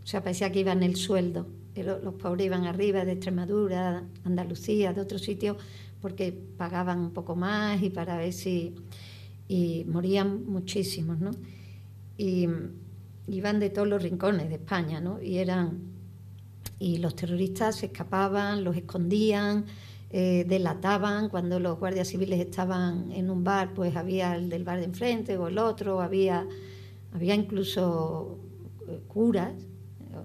O 0.02 0.06
sea, 0.06 0.22
parecía 0.22 0.52
que 0.52 0.60
iban 0.60 0.82
el 0.82 0.96
sueldo. 0.96 1.46
Los 1.74 2.14
pobres 2.14 2.44
iban 2.44 2.66
arriba 2.66 3.06
de 3.06 3.12
Extremadura, 3.12 4.04
Andalucía, 4.24 4.92
de 4.92 5.00
otros 5.00 5.22
sitios, 5.22 5.56
porque 6.02 6.38
pagaban 6.58 6.98
un 6.98 7.12
poco 7.12 7.34
más 7.34 7.82
y 7.82 7.88
para 7.88 8.18
ver 8.18 8.34
si. 8.34 8.74
Y 9.48 9.86
morían 9.88 10.44
muchísimos, 10.44 11.18
¿no? 11.18 11.30
Y 12.18 12.46
iban 13.26 13.58
de 13.58 13.70
todos 13.70 13.88
los 13.88 14.02
rincones 14.02 14.50
de 14.50 14.56
España, 14.56 15.00
¿no? 15.00 15.20
Y 15.22 15.38
eran. 15.38 15.78
Y 16.78 16.98
los 16.98 17.16
terroristas 17.16 17.76
se 17.76 17.86
escapaban, 17.86 18.64
los 18.64 18.76
escondían 18.76 19.64
eh, 20.16 20.44
delataban 20.46 21.28
cuando 21.28 21.58
los 21.58 21.76
guardias 21.76 22.06
civiles 22.06 22.38
estaban 22.38 23.10
en 23.10 23.30
un 23.30 23.42
bar, 23.42 23.74
pues 23.74 23.96
había 23.96 24.36
el 24.36 24.48
del 24.48 24.62
bar 24.62 24.78
de 24.78 24.84
enfrente 24.84 25.36
o 25.36 25.48
el 25.48 25.58
otro, 25.58 26.00
había, 26.00 26.46
había 27.12 27.34
incluso 27.34 28.38
eh, 28.86 29.00
curas 29.08 29.54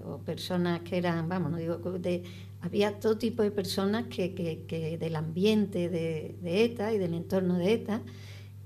o 0.06 0.18
personas 0.18 0.82
que 0.82 0.96
eran, 0.96 1.28
vamos, 1.28 1.50
no 1.50 1.56
digo, 1.56 1.78
de, 1.98 2.22
había 2.60 3.00
todo 3.00 3.18
tipo 3.18 3.42
de 3.42 3.50
personas 3.50 4.04
que, 4.06 4.32
que, 4.32 4.96
del 4.96 5.16
ambiente 5.16 5.88
de, 5.88 6.36
ETA 6.40 6.94
y 6.94 6.98
del 6.98 7.14
entorno 7.14 7.58
de 7.58 7.72
ETA 7.72 8.00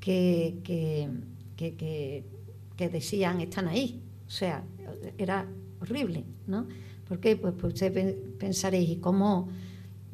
que, 0.00 0.59
que, 1.57 2.88
decían 2.90 3.40
están 3.40 3.69
ahí. 3.69 4.02
O 4.26 4.31
sea, 4.31 4.62
era 5.16 5.47
horrible, 5.81 6.25
¿no? 6.47 6.66
¿Por 7.09 7.19
qué? 7.19 7.35
Pues, 7.37 7.54
pues 7.59 7.73
ustedes 7.73 8.14
pensaréis, 8.38 8.90
¿y 8.90 8.97
cómo? 8.97 9.49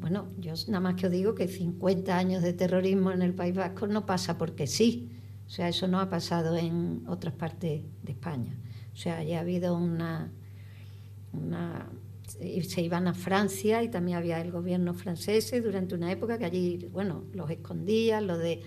Bueno, 0.00 0.28
yo 0.38 0.54
nada 0.68 0.80
más 0.80 0.94
que 0.94 1.06
os 1.06 1.12
digo 1.12 1.34
que 1.34 1.46
50 1.46 2.16
años 2.16 2.42
de 2.42 2.54
terrorismo 2.54 3.12
en 3.12 3.20
el 3.20 3.34
País 3.34 3.54
Vasco 3.54 3.86
no 3.86 4.06
pasa 4.06 4.38
porque 4.38 4.66
sí. 4.66 5.10
O 5.46 5.50
sea, 5.50 5.68
eso 5.68 5.88
no 5.88 6.00
ha 6.00 6.08
pasado 6.08 6.56
en 6.56 7.02
otras 7.06 7.34
partes 7.34 7.82
de 8.02 8.12
España. 8.12 8.56
O 8.94 8.96
sea, 8.96 9.22
ya 9.22 9.38
ha 9.38 9.40
habido 9.40 9.76
una, 9.76 10.32
se 12.62 12.80
iban 12.82 13.08
a 13.08 13.14
Francia 13.14 13.82
y 13.82 13.88
también 13.88 14.16
había 14.16 14.40
el 14.40 14.50
gobierno 14.50 14.94
francés 14.94 15.52
durante 15.62 15.94
una 15.94 16.10
época 16.10 16.38
que 16.38 16.46
allí, 16.46 16.88
bueno, 16.92 17.24
los 17.34 17.50
escondían, 17.50 18.26
lo 18.26 18.38
de 18.38 18.62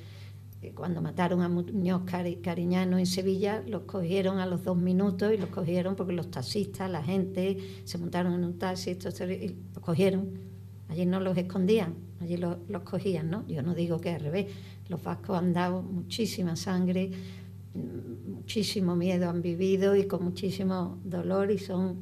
eh, 0.62 0.74
cuando 0.75 1.02
mataron 1.02 1.42
a 1.42 1.50
Muñoz 1.50 2.04
Cariñano 2.44 3.00
en 3.00 3.08
Sevilla, 3.08 3.63
los 3.66 3.84
cogieron 3.84 4.40
a 4.40 4.46
los 4.46 4.63
dos 4.63 4.78
minutos 4.78 5.34
y 5.34 5.38
los 5.38 5.50
cogieron 5.50 5.96
porque 5.96 6.13
los 6.13 6.30
taxistas, 6.30 6.92
la 6.92 7.02
gente, 7.02 7.58
se 7.86 7.98
montaron 7.98 8.34
en 8.34 8.44
un 8.44 8.60
taxi 8.60 8.92
y 8.92 9.48
los 9.74 9.84
cogieron 9.84 10.52
Allí 10.94 11.08
no 11.08 11.20
los 11.20 11.36
escondían, 11.36 11.96
allí 12.22 12.38
los, 12.38 12.58
cogían, 12.84 13.32
¿no? 13.32 13.48
Yo 13.48 13.64
no 13.64 13.74
digo 13.74 14.00
que 14.00 14.12
al 14.12 14.22
revés. 14.22 14.46
Los 14.90 15.02
vascos 15.02 15.40
han 15.40 15.52
dado 15.52 15.82
muchísima 15.82 16.56
sangre, 16.56 17.10
muchísimo 17.74 18.96
miedo 18.96 19.28
han 19.28 19.42
vivido 19.42 19.96
y 19.96 20.06
con 20.06 20.24
muchísimo 20.24 21.00
dolor 21.04 21.50
y 21.50 21.58
son, 21.58 21.98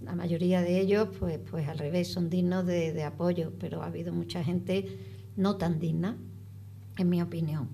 la 0.00 0.14
mayoría 0.14 0.62
de 0.62 0.78
ellos, 0.78 1.08
pues, 1.18 1.40
pues 1.50 1.66
al 1.66 1.78
revés, 1.78 2.12
son 2.12 2.30
dignos 2.30 2.64
de 2.64 3.02
apoyo, 3.02 3.52
pero 3.58 3.82
ha 3.82 3.86
habido 3.86 4.12
mucha 4.12 4.44
gente 4.44 4.86
no 5.34 5.56
tan 5.56 5.80
digna, 5.80 6.16
en 6.96 7.08
mi 7.08 7.20
opinión, 7.20 7.70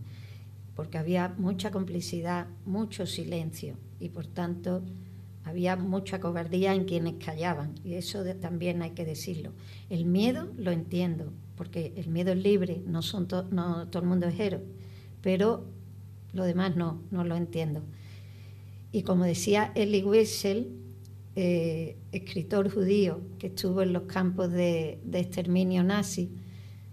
porque 0.75 0.97
había 0.97 1.35
mucha 1.37 1.71
complicidad, 1.71 2.47
mucho 2.65 3.05
silencio 3.05 3.75
y 4.01 4.09
por 4.09 4.27
tanto 4.27 4.83
había 5.49 5.77
mucha 5.77 6.21
cobardía 6.21 6.75
en 6.75 6.85
quienes 6.85 7.15
callaban, 7.25 7.75
y 7.85 7.95
eso 7.95 8.23
también 8.41 8.83
hay 8.83 8.91
que 8.91 9.05
decirlo. 9.05 9.53
El 9.89 10.05
miedo 10.05 10.49
lo 10.57 10.71
entiendo, 10.71 11.33
porque 11.57 11.93
el 11.97 12.09
miedo 12.09 12.33
es 12.33 12.39
libre, 12.39 12.83
no, 12.87 13.03
son 13.03 13.27
no 13.51 13.89
todo 13.89 14.03
el 14.03 14.09
mundo 14.09 14.29
es 14.29 14.39
héroe, 14.39 14.63
pero 15.23 15.65
lo 16.33 16.45
demás 16.45 16.77
no, 16.77 17.03
no 17.11 17.25
lo 17.25 17.37
entiendo. 17.37 17.83
Y 18.93 19.03
como 19.03 19.25
decía 19.25 19.73
Elie 19.75 20.05
Wiesel, 20.05 20.69
eh, 21.37 21.97
escritor 22.13 22.71
judío 22.71 23.21
que 23.39 23.49
estuvo 23.49 23.83
en 23.83 23.93
los 23.93 24.05
campos 24.05 24.51
de, 24.51 24.99
exterminio 25.13 25.85
nazi, 25.85 26.31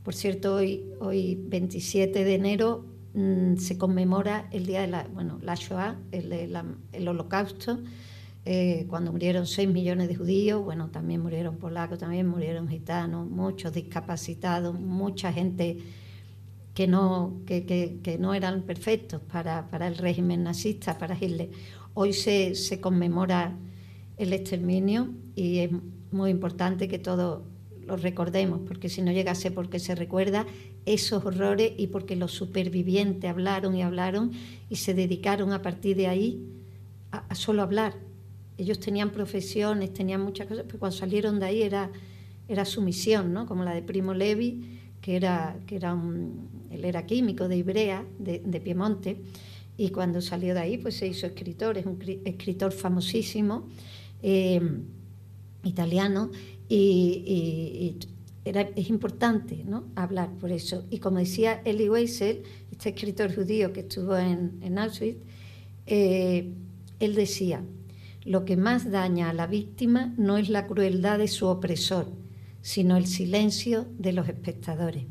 por 0.04 0.14
cierto, 0.14 0.56
hoy, 0.56 0.84
hoy 1.00 1.40
27 1.48 2.24
de 2.24 2.36
enero 2.36 2.86
mm, 3.14 3.58
se 3.58 3.78
conmemora 3.78 4.48
el 4.52 4.66
día 4.66 4.82
de 4.82 4.88
la, 4.88 5.08
bueno, 5.14 5.40
la 5.42 5.56
Shoah, 5.56 6.00
el, 6.12 6.32
el 6.32 7.08
holocausto, 7.08 7.80
eh, 8.48 8.86
cuando 8.88 9.12
murieron 9.12 9.48
6 9.48 9.68
millones 9.70 10.08
de 10.08 10.16
judíos, 10.16 10.64
bueno, 10.64 10.92
también 10.92 11.20
murieron 11.20 11.58
polacos, 11.58 11.98
también 11.98 12.28
murieron 12.28 12.68
gitanos, 12.68 13.28
muchos 13.28 13.74
discapacitados, 13.74 14.80
mucha 14.80 15.34
gente 15.34 15.80
que 16.76 16.86
no, 16.86 17.42
que, 17.48 17.66
que, 17.66 18.18
no 18.20 18.36
eran 18.36 18.62
perfectos 18.62 19.20
para, 19.22 19.68
para, 19.70 19.88
el 19.88 19.98
régimen 19.98 20.44
nazista, 20.44 21.00
para 21.00 21.18
Hitler. 21.20 21.50
Hoy 21.96 22.14
se, 22.14 22.54
se 22.54 22.80
conmemora 22.80 23.58
el 24.18 24.32
exterminio 24.32 25.10
y 25.36 25.60
es 25.60 25.72
muy 26.12 26.30
importante 26.30 26.88
que 26.88 27.00
todos 27.00 27.42
lo 27.88 27.98
recordemos, 27.98 28.60
porque 28.68 28.90
si 28.90 29.02
no 29.02 29.12
llegase 29.12 29.50
porque 29.50 29.80
se 29.80 29.96
recuerda 29.96 30.46
esos 30.86 31.26
horrores 31.26 31.72
y 31.78 31.88
porque 31.88 32.16
los 32.16 32.32
supervivientes 32.32 33.28
hablaron 33.28 33.76
y 33.76 33.82
hablaron 33.82 34.34
y 34.70 34.76
se 34.76 34.94
dedicaron 34.94 35.52
a 35.52 35.64
partir 35.64 35.98
de 35.98 36.08
ahí 36.08 36.46
a, 37.12 37.26
a 37.30 37.36
solo 37.36 37.64
hablar 37.64 37.94
ellos 38.58 38.80
tenían 38.80 39.12
profesiones, 39.12 39.94
tenían 39.94 40.22
muchas 40.22 40.48
cosas, 40.48 40.64
pero 40.66 40.80
cuando 40.80 40.98
salieron 40.98 41.40
de 41.40 41.46
ahí 41.46 41.62
era, 41.62 41.92
era 42.48 42.66
su 42.66 42.82
misión, 42.82 43.34
¿no? 43.34 43.46
como 43.46 43.64
la 43.64 43.74
de 43.74 43.82
Primo 43.82 44.14
Levi, 44.14 44.80
que 45.02 45.16
era, 45.16 45.58
que 45.68 45.76
era 45.76 45.94
un, 45.94 46.50
él 46.72 46.86
era 46.86 47.06
químico 47.06 47.48
de 47.48 47.58
Ibrea, 47.58 48.06
de, 48.18 48.62
Piemonte, 48.62 49.18
y 49.78 49.90
cuando 49.90 50.22
salió 50.22 50.54
de 50.54 50.62
ahí 50.62 50.78
pues 50.78 50.96
se 50.96 51.08
hizo 51.08 51.28
escritor, 51.28 51.78
es 51.78 51.86
un 51.86 52.00
escritor 52.24 52.72
famosísimo, 52.72 53.68
eh, 54.24 54.62
italiano, 55.64 56.32
y, 56.70 57.98
era, 58.46 58.62
es 58.62 58.90
importante 58.90 59.64
¿no? 59.66 59.86
hablar 59.96 60.30
por 60.40 60.52
eso. 60.52 60.86
Y 60.92 61.00
como 61.00 61.18
decía 61.18 61.62
Elie 61.66 61.90
Wiesel, 61.90 62.44
este 62.72 62.90
escritor 62.90 63.34
judío 63.34 63.74
que 63.74 63.82
estuvo 63.82 64.16
en, 64.16 64.78
Auschwitz, 64.78 65.18
eh, 65.88 66.52
él 67.00 67.16
decía, 67.16 67.64
lo 68.26 68.44
que 68.44 68.58
más 68.58 68.90
daña 68.90 69.30
a 69.30 69.34
la 69.34 69.46
víctima 69.46 70.14
no 70.18 70.38
es 70.38 70.50
la 70.50 70.66
crueldad 70.66 71.20
de 71.20 71.28
su 71.28 71.46
opresor, 71.46 72.08
sino 72.62 72.98
el 72.98 73.06
silencio 73.06 73.86
de 74.00 74.14
los 74.14 74.28
espectadores, 74.28 75.06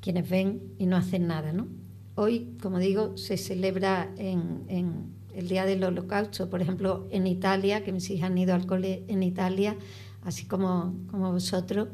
quienes 0.00 0.28
ven 0.28 0.60
y 0.78 0.86
no 0.86 0.96
hacen 0.96 1.28
nada. 1.28 1.52
¿no? 1.52 1.68
Hoy, 2.16 2.56
como 2.60 2.80
digo, 2.80 3.16
se 3.16 3.36
celebra 3.36 4.12
en, 4.18 5.14
el 5.32 5.48
Día 5.48 5.64
del 5.64 5.84
Holocausto, 5.84 6.50
por 6.50 6.60
ejemplo, 6.60 7.06
en 7.10 7.26
Italia, 7.26 7.84
que 7.84 7.92
mis 7.92 8.10
hijas 8.10 8.30
han 8.30 8.38
ido 8.38 8.54
al 8.54 8.66
cole 8.66 9.04
en 9.06 9.22
Italia, 9.22 9.76
así 10.24 10.46
como, 10.46 10.94
como 11.10 11.30
vosotros, 11.30 11.88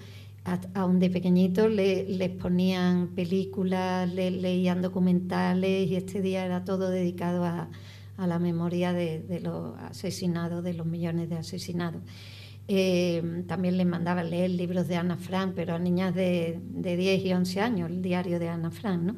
aún 0.75 1.01
de 1.01 1.11
pequeñito 1.11 1.69
le, 1.69 2.05
les 2.05 2.31
ponían 2.31 3.09
películas, 3.09 4.13
le, 4.13 4.31
leían 4.31 4.81
documentales 4.81 5.91
y 5.91 5.97
este 5.97 6.23
día 6.23 6.45
era 6.45 6.65
todo 6.65 6.89
dedicado 6.89 7.45
a, 7.45 7.69
a 8.23 8.27
la 8.29 8.39
memoria 8.39 8.93
de, 8.93 9.41
los 9.43 9.77
asesinados, 9.79 10.63
de 10.63 10.75
los 10.75 10.87
millones 10.87 11.29
de 11.29 11.37
asesinados. 11.37 12.03
Eh, 12.69 13.43
también 13.49 13.77
les 13.77 13.87
mandaba 13.87 14.23
leer 14.23 14.51
libros 14.51 14.87
de 14.87 14.95
Ana 14.95 15.17
Frank, 15.17 15.55
pero 15.57 15.75
a 15.75 15.81
niñas 15.81 16.15
de, 16.15 16.61
de 16.63 16.97
10 16.97 17.25
y 17.25 17.33
11 17.33 17.61
años, 17.61 17.91
el 17.91 18.01
diario 18.01 18.39
de 18.39 18.49
Ana 18.49 18.71
Frank, 18.71 19.03
¿no? 19.03 19.17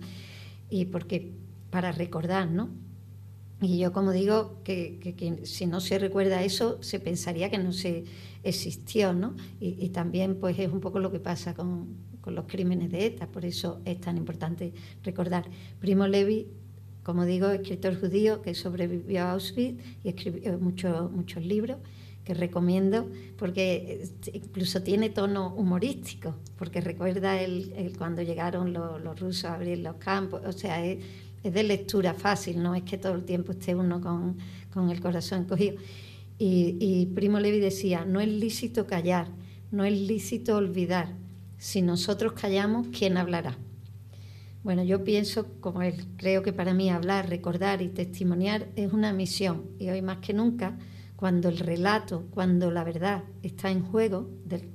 Y 0.70 0.86
porque, 0.86 1.32
para 1.70 1.92
recordar, 1.92 2.50
¿no? 2.50 2.70
Y 3.60 3.78
yo 3.78 3.92
como 3.92 4.12
digo, 4.12 4.62
que, 4.64 4.98
que, 4.98 5.44
si 5.44 5.66
no 5.66 5.80
se 5.80 5.98
recuerda 5.98 6.42
eso, 6.42 6.82
se 6.82 6.98
pensaría 6.98 7.50
que 7.50 7.58
no 7.58 7.72
se 7.72 8.04
existió, 8.42 9.12
¿no? 9.12 9.34
Y, 9.60 9.76
y 9.84 9.90
también 9.90 10.36
pues 10.36 10.58
es 10.58 10.72
un 10.72 10.80
poco 10.80 10.98
lo 10.98 11.12
que 11.12 11.20
pasa 11.20 11.52
con, 11.52 11.88
con, 12.22 12.34
los 12.34 12.46
crímenes 12.46 12.90
de 12.90 13.04
ETA, 13.04 13.26
por 13.26 13.44
eso 13.44 13.82
es 13.84 14.00
tan 14.00 14.16
importante 14.16 14.72
recordar. 15.02 15.44
Primo 15.78 16.06
Levi 16.06 16.48
como 17.04 17.24
digo, 17.24 17.50
escritor 17.50 18.00
judío 18.00 18.42
que 18.42 18.54
sobrevivió 18.54 19.22
a 19.22 19.32
Auschwitz 19.32 19.80
y 20.02 20.08
escribió 20.08 20.58
muchos 20.58 21.12
muchos 21.12 21.44
libros 21.44 21.78
que 22.24 22.34
recomiendo 22.34 23.10
porque 23.36 24.02
eh, 24.26 24.32
incluso 24.32 24.82
tiene 24.82 25.10
tono 25.10 25.54
humorístico, 25.54 26.34
porque 26.56 26.80
recuerda 26.80 27.40
el, 27.40 27.92
cuando 27.98 28.22
llegaron 28.22 28.72
los, 28.72 29.20
rusos 29.20 29.44
a 29.44 29.54
abrir 29.54 29.78
los 29.78 29.96
campos, 29.96 30.40
o 30.44 30.52
sea, 30.52 30.84
es, 30.84 30.98
de 31.42 31.62
lectura 31.62 32.14
fácil, 32.14 32.62
no 32.62 32.74
es 32.74 32.84
que 32.84 32.96
todo 32.96 33.14
el 33.14 33.24
tiempo 33.24 33.52
esté 33.52 33.74
uno 33.74 34.00
con, 34.00 34.38
con 34.72 34.88
el 34.88 35.00
corazón 35.00 35.44
cogido. 35.44 35.76
Y, 36.38 36.78
y 36.80 37.06
Primo 37.14 37.38
Levi 37.38 37.60
decía, 37.60 38.06
no 38.06 38.18
es 38.18 38.28
lícito 38.28 38.86
callar, 38.86 39.28
no 39.70 39.84
es 39.84 39.92
lícito 39.92 40.56
olvidar, 40.56 41.14
si 41.58 41.82
nosotros 41.82 42.32
callamos, 42.32 42.88
¿quién 42.88 43.18
hablará? 43.18 43.58
Bueno, 44.64 44.82
yo 44.82 45.04
pienso 45.04 45.46
como 45.60 45.82
él, 45.82 46.06
creo 46.16 46.42
que 46.42 46.54
para 46.54 46.72
mí 46.72 46.88
hablar, 46.88 47.28
recordar 47.28 47.82
y 47.82 47.88
testimoniar 47.88 48.66
es 48.76 48.94
una 48.94 49.12
misión. 49.12 49.64
Y 49.78 49.90
hoy 49.90 50.00
más 50.00 50.18
que 50.18 50.32
nunca, 50.32 50.78
cuando 51.16 51.50
el 51.50 51.58
relato, 51.58 52.24
cuando 52.30 52.70
la 52.70 52.82
verdad 52.82 53.24
está 53.42 53.70
en 53.70 53.82
juego 53.82 54.30
del, 54.46 54.70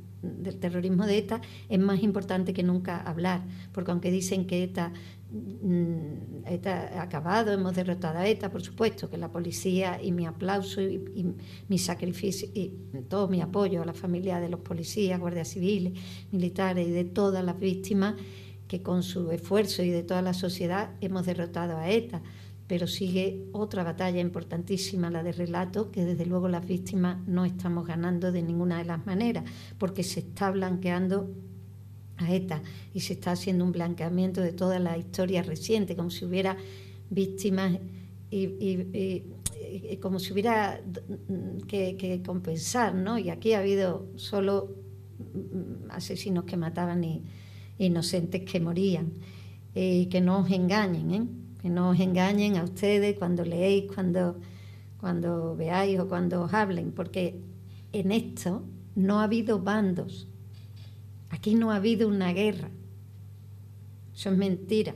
terrorismo 0.59 1.07
de 1.07 1.17
ETA, 1.17 1.41
es 1.69 1.79
más 1.79 2.03
importante 2.03 2.53
que 2.53 2.61
nunca 2.61 3.01
hablar, 3.01 3.41
porque 3.71 3.89
aunque 3.89 4.11
dicen 4.11 4.45
que 4.45 4.61
ETA, 4.63 4.93
mm, 5.31 6.45
ETA 6.45 6.99
ha 6.99 7.01
acabado, 7.01 7.51
hemos 7.51 7.73
derrotado 7.73 8.19
a 8.19 8.27
ETA, 8.27 8.51
por 8.51 8.61
supuesto, 8.61 9.09
que 9.09 9.17
la 9.17 9.31
policía 9.31 9.99
y 9.99 10.11
mi 10.11 10.27
aplauso 10.27 10.81
y, 10.81 11.03
y 11.15 11.33
mi 11.67 11.79
sacrificio 11.79 12.47
y 12.53 12.73
todo 13.07 13.27
mi 13.27 13.41
apoyo 13.41 13.81
a 13.81 13.85
la 13.85 13.93
familia 13.93 14.39
de 14.39 14.49
los 14.49 14.59
policías, 14.59 15.19
guardias 15.19 15.47
civiles, 15.47 15.93
militares 16.31 16.87
y 16.87 16.91
de 16.91 17.05
todas 17.05 17.43
las 17.43 17.59
víctimas, 17.59 18.13
que 18.69 18.81
con 18.83 19.01
su 19.01 19.31
esfuerzo 19.31 19.81
y 19.81 19.89
de 19.89 20.03
toda 20.03 20.21
la 20.21 20.33
sociedad 20.33 20.91
hemos 21.01 21.25
derrotado 21.25 21.75
a 21.75 21.89
ETA, 21.89 22.21
pero 22.67 22.85
sigue 22.85 23.47
otra 23.51 23.83
batalla 23.83 24.21
importantísima, 24.21 25.09
la 25.09 25.23
de 25.23 25.31
relato, 25.31 25.89
que 25.89 26.05
desde 26.05 26.27
luego 26.27 26.47
las 26.47 26.67
víctimas 26.67 27.17
no 27.27 27.45
estamos 27.45 27.87
ganando 27.87 28.31
de 28.31 28.43
ninguna 28.43 28.77
de 28.77 28.85
las 28.85 29.03
maneras, 29.07 29.43
porque 29.79 30.03
se 30.03 30.19
está 30.19 30.51
blanqueando 30.51 31.33
a 32.17 32.31
ETA 32.31 32.61
y 32.93 32.99
se 32.99 33.13
está 33.13 33.31
haciendo 33.31 33.65
un 33.65 33.71
blanqueamiento 33.71 34.39
de 34.39 34.53
toda 34.53 34.77
la 34.77 34.99
historia 34.99 35.41
reciente, 35.41 35.95
como 35.95 36.11
si 36.11 36.25
hubiera 36.25 36.55
víctimas 37.09 37.79
y, 38.29 39.23
como 39.99 40.19
si 40.19 40.31
hubiera 40.31 40.79
que, 41.67 41.97
que, 41.97 42.21
compensar, 42.21 42.93
¿no? 42.93 43.17
Y 43.17 43.31
aquí 43.31 43.53
ha 43.53 43.59
habido 43.59 44.05
solo 44.15 44.75
asesinos 45.89 46.43
que 46.43 46.55
mataban 46.55 47.03
y 47.03 47.23
inocentes 47.79 48.43
que 48.43 48.59
morían. 48.59 49.13
y 49.73 50.07
que 50.07 50.19
no 50.19 50.39
os 50.39 50.51
engañen, 50.51 51.11
¿eh? 51.11 51.23
que 51.61 51.69
no 51.69 51.89
os 51.89 51.99
engañen 51.99 52.57
a 52.57 52.63
ustedes 52.63 53.17
cuando 53.17 53.43
leéis, 53.45 53.91
cuando, 53.93 54.39
cuando 54.99 55.55
veáis 55.55 55.99
o 55.99 56.07
cuando 56.07 56.41
os 56.41 56.53
hablen, 56.53 56.91
porque 56.91 57.39
en 57.93 58.11
esto 58.11 58.63
no 58.95 59.19
ha 59.19 59.23
habido 59.23 59.59
bandos, 59.59 60.27
aquí 61.29 61.55
no 61.55 61.71
ha 61.71 61.75
habido 61.75 62.07
una 62.07 62.33
guerra, 62.33 62.69
eso 64.13 64.31
es 64.31 64.37
mentira. 64.37 64.95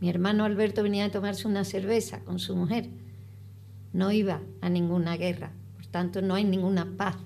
Mi 0.00 0.10
hermano 0.10 0.44
Alberto 0.44 0.82
venía 0.82 1.06
a 1.06 1.10
tomarse 1.10 1.48
una 1.48 1.64
cerveza 1.64 2.20
con 2.20 2.38
su 2.38 2.56
mujer, 2.56 2.88
no 3.92 4.12
iba 4.12 4.40
a 4.60 4.68
ninguna 4.68 5.16
guerra, 5.16 5.52
por 5.74 5.86
tanto 5.86 6.22
no 6.22 6.34
hay 6.34 6.44
ninguna 6.44 6.96
paz, 6.96 7.16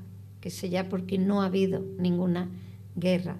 que 0.40 0.50
sea 0.50 0.88
porque 0.88 1.18
no 1.18 1.42
ha 1.42 1.46
habido 1.46 1.84
ninguna 1.98 2.48
guerra. 2.96 3.36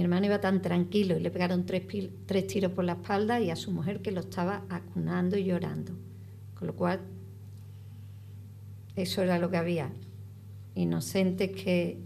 Mi 0.00 0.04
hermano 0.04 0.24
iba 0.24 0.40
tan 0.40 0.62
tranquilo 0.62 1.18
y 1.18 1.20
le 1.20 1.30
pegaron 1.30 1.66
tres, 1.66 1.82
tres 2.24 2.46
tiros 2.46 2.72
por 2.72 2.86
la 2.86 2.92
espalda 2.92 3.38
y 3.38 3.50
a 3.50 3.54
su 3.54 3.70
mujer 3.70 4.00
que 4.00 4.12
lo 4.12 4.20
estaba 4.20 4.64
acunando 4.70 5.36
y 5.36 5.44
llorando. 5.44 5.92
Con 6.54 6.68
lo 6.68 6.74
cual, 6.74 7.00
eso 8.96 9.20
era 9.20 9.38
lo 9.38 9.50
que 9.50 9.58
había. 9.58 9.92
Inocentes 10.74 11.50
que, 11.50 11.98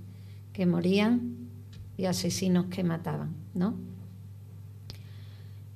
que 0.52 0.66
morían 0.66 1.36
y 1.96 2.06
asesinos 2.06 2.66
que 2.66 2.82
mataban, 2.82 3.32
¿no? 3.54 3.76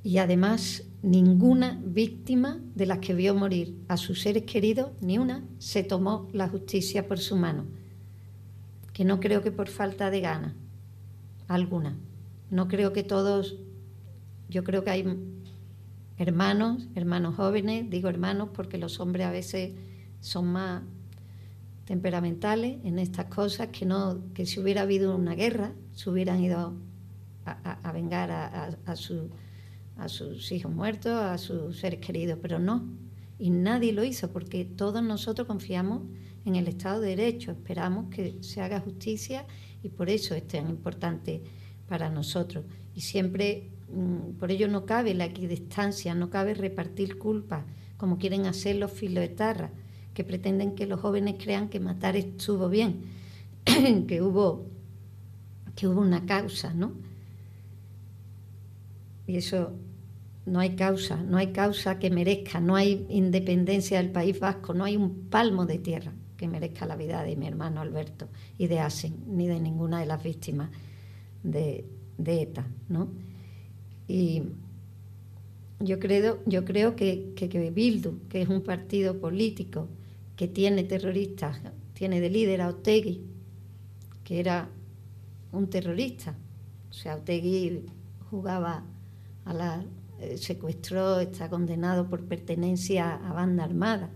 Y 0.02 0.18
además, 0.18 0.82
ninguna 1.04 1.80
víctima 1.84 2.58
de 2.74 2.86
las 2.86 2.98
que 2.98 3.14
vio 3.14 3.36
morir 3.36 3.76
a 3.86 3.96
sus 3.96 4.22
seres 4.22 4.42
queridos, 4.42 4.90
ni 5.00 5.18
una, 5.18 5.44
se 5.60 5.84
tomó 5.84 6.28
la 6.32 6.48
justicia 6.48 7.06
por 7.06 7.20
su 7.20 7.36
mano. 7.36 7.66
Que 8.92 9.04
no 9.04 9.20
creo 9.20 9.40
que 9.40 9.52
por 9.52 9.68
falta 9.68 10.10
de 10.10 10.20
ganas 10.20 10.54
alguna. 11.46 11.96
No 12.50 12.68
creo 12.68 12.92
que 12.92 13.02
todos, 13.02 13.56
yo 14.48 14.64
creo 14.64 14.84
que 14.84 14.90
hay 14.90 15.04
hermanos, 16.16 16.88
hermanos 16.94 17.36
jóvenes, 17.36 17.88
digo 17.90 18.08
hermanos 18.08 18.50
porque 18.52 18.78
los 18.78 19.00
hombres 19.00 19.26
a 19.26 19.30
veces 19.30 19.72
son 20.20 20.46
más 20.46 20.82
temperamentales 21.84 22.78
en 22.84 22.98
estas 22.98 23.26
cosas, 23.26 23.68
que 23.68 23.86
no, 23.86 24.20
que 24.34 24.44
si 24.44 24.60
hubiera 24.60 24.82
habido 24.82 25.16
una 25.16 25.34
guerra, 25.34 25.72
se 25.92 26.10
hubieran 26.10 26.42
ido 26.42 26.74
a, 27.46 27.92
vengar 27.92 28.30
a, 28.30 28.76
a, 28.84 28.96
sus 30.08 30.52
hijos 30.52 30.70
muertos, 30.70 31.12
a 31.12 31.38
sus 31.38 31.78
seres 31.78 32.00
queridos, 32.00 32.38
pero 32.42 32.58
no. 32.58 32.84
Y 33.38 33.48
nadie 33.48 33.92
lo 33.92 34.04
hizo 34.04 34.30
porque 34.32 34.66
todos 34.66 35.02
nosotros 35.02 35.46
confiamos 35.46 36.02
en 36.44 36.56
el 36.56 36.68
Estado 36.68 37.00
de 37.00 37.16
Derecho, 37.16 37.52
esperamos 37.52 38.10
que 38.10 38.36
se 38.42 38.60
haga 38.60 38.80
justicia 38.80 39.46
y 39.82 39.88
por 39.88 40.10
eso 40.10 40.34
es 40.34 40.46
tan 40.46 40.68
importante 40.68 41.42
para 41.88 42.10
nosotros. 42.10 42.64
Y 42.94 43.00
siempre, 43.00 43.70
mm, 43.92 44.38
por 44.38 44.50
ello 44.50 44.68
no 44.68 44.84
cabe 44.84 45.14
la 45.14 45.24
equidistancia, 45.24 46.14
no 46.14 46.30
cabe 46.30 46.54
repartir 46.54 47.18
culpa, 47.18 47.64
como 47.96 48.18
quieren 48.18 48.46
hacer 48.46 48.76
los 48.76 48.92
filoetarras, 48.92 49.72
que 50.14 50.24
pretenden 50.24 50.74
que 50.74 50.86
los 50.86 51.00
jóvenes 51.00 51.36
crean 51.42 51.68
que 51.68 51.80
matar 51.80 52.16
estuvo 52.16 52.68
bien, 52.68 53.04
que 54.06 54.22
hubo, 54.22 54.66
que 55.74 55.88
hubo 55.88 56.00
una 56.00 56.26
causa, 56.26 56.74
¿no? 56.74 56.92
Y 59.26 59.36
eso 59.36 59.72
no 60.46 60.60
hay 60.60 60.70
causa, 60.70 61.22
no 61.22 61.36
hay 61.36 61.52
causa 61.52 61.98
que 61.98 62.10
merezca, 62.10 62.60
no 62.60 62.76
hay 62.76 63.06
independencia 63.10 63.98
del 63.98 64.10
País 64.10 64.40
Vasco, 64.40 64.74
no 64.74 64.84
hay 64.84 64.96
un 64.96 65.28
palmo 65.28 65.66
de 65.66 65.78
tierra 65.78 66.12
que 66.36 66.48
merezca 66.48 66.86
la 66.86 66.96
vida 66.96 67.22
de 67.22 67.36
mi 67.36 67.46
hermano 67.46 67.80
Alberto 67.80 68.28
y 68.56 68.66
de 68.68 68.80
Asen, 68.80 69.24
ni 69.26 69.46
de 69.46 69.60
ninguna 69.60 70.00
de 70.00 70.06
las 70.06 70.22
víctimas 70.22 70.70
de, 71.42 71.84
ETA. 72.18 72.66
¿no? 72.88 73.08
Y 74.06 74.42
yo 75.80 75.98
creo, 75.98 76.40
yo 76.46 76.64
creo 76.64 76.96
que, 76.96 77.32
que, 77.34 77.70
Bildu, 77.70 78.26
que 78.28 78.42
es 78.42 78.48
un 78.48 78.62
partido 78.62 79.20
político 79.20 79.88
que 80.36 80.48
tiene 80.48 80.84
terroristas, 80.84 81.58
tiene 81.94 82.20
de 82.20 82.30
líder 82.30 82.62
a 82.62 82.68
Otegui, 82.68 83.22
que 84.24 84.40
era 84.40 84.68
un 85.52 85.68
terrorista. 85.68 86.36
O 86.90 86.92
sea, 86.92 87.16
Otegui 87.16 87.86
jugaba 88.30 88.84
a 89.44 89.54
la. 89.54 89.84
Eh, 90.20 90.36
secuestró, 90.36 91.20
está 91.20 91.48
condenado 91.48 92.08
por 92.08 92.24
pertenencia 92.24 93.14
a 93.14 93.32
banda 93.32 93.62
armada, 93.62 94.10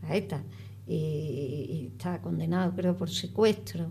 a 0.00 0.16
ETA 0.16 0.42
y, 0.86 1.90
está 1.92 2.20
condenado 2.20 2.74
creo 2.74 2.96
por 2.96 3.10
secuestro. 3.10 3.90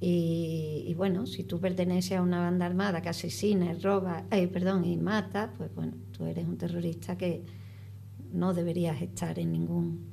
Y, 0.00 0.94
bueno, 0.96 1.26
si 1.26 1.42
tú 1.42 1.58
perteneces 1.58 2.18
a 2.18 2.22
una 2.22 2.40
banda 2.40 2.66
armada 2.66 3.02
que 3.02 3.08
asesina, 3.08 3.74
roba, 3.82 4.24
eh, 4.30 4.46
perdón, 4.46 4.84
y 4.84 4.96
mata, 4.96 5.52
pues 5.56 5.74
bueno, 5.74 5.94
tú 6.16 6.24
eres 6.26 6.46
un 6.46 6.56
terrorista 6.56 7.18
que 7.18 7.42
no 8.32 8.54
deberías 8.54 9.02
estar 9.02 9.38
en 9.40 9.50
ningún 9.50 10.06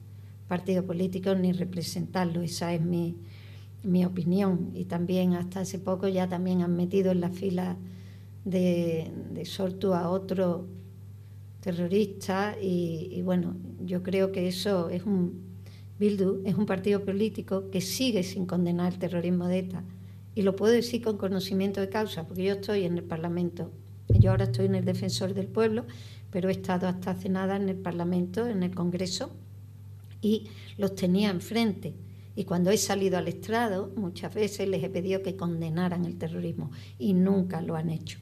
partido 0.48 0.84
político 0.86 1.36
ni 1.36 1.52
representarlo. 1.52 2.42
Esa 2.42 2.74
es 2.74 2.82
mi, 2.82 3.16
opinión. 4.06 4.72
Y 4.74 4.86
también 4.86 5.34
hasta 5.34 5.60
hace 5.60 5.78
poco 5.78 6.08
ya 6.08 6.28
también 6.28 6.64
han 6.64 6.76
metido 6.76 7.12
en 7.12 7.22
la 7.22 7.30
fila 7.30 7.78
de, 8.44 9.12
de 9.32 9.46
Sortu 9.46 9.94
a 9.94 10.10
otro 10.10 10.68
terrorista 11.62 12.56
y, 12.60 13.10
y, 13.12 13.22
bueno, 13.22 13.56
yo 13.82 14.02
creo 14.02 14.32
que 14.32 14.48
eso 14.48 14.90
es 14.90 15.04
un 15.04 15.45
Bildu 15.98 16.42
es 16.46 16.56
un 16.56 16.66
partido 16.66 17.06
político 17.06 17.70
que 17.70 17.80
sigue 17.80 18.24
sin 18.24 18.46
condenar 18.46 18.94
el 18.94 19.00
terrorismo 19.00 19.48
de 19.48 19.60
ETA 19.60 19.84
y 20.36 20.42
lo 20.42 20.56
puedo 20.56 20.74
decir 20.74 21.02
con 21.02 21.18
conocimiento 21.18 21.80
de 21.80 21.90
causa 21.90 22.28
porque 22.28 22.44
yo 22.44 22.54
estoy 22.54 22.84
en 22.84 22.98
el 22.98 23.04
Parlamento, 23.04 23.72
yo 24.10 24.32
ahora 24.32 24.46
estoy 24.46 24.66
en 24.66 24.76
el 24.76 24.84
Defensor 24.84 25.34
del 25.34 25.48
Pueblo, 25.48 25.86
pero 26.32 26.50
he 26.50 26.52
estado 26.52 26.88
hasta 26.88 27.12
hace 27.12 27.30
nada 27.30 27.56
en 27.56 27.70
el 27.70 27.78
Parlamento, 27.78 28.46
en 28.46 28.64
el 28.64 28.76
Congreso 28.76 29.32
y 30.22 30.48
los 30.78 30.96
tenía 30.96 31.30
enfrente. 31.30 31.94
Y 32.36 32.44
cuando 32.44 32.72
he 32.72 32.78
salido 32.78 33.18
al 33.18 33.30
estrado, 33.30 33.94
muchas 33.96 34.34
veces 34.34 34.68
les 34.68 34.84
he 34.84 34.90
pedido 34.90 35.22
que 35.22 35.38
condenaran 35.38 36.04
el 36.04 36.18
terrorismo 36.18 36.72
y 37.00 37.14
nunca 37.14 37.62
lo 37.62 37.78
han 37.78 37.90
hecho. 37.90 38.20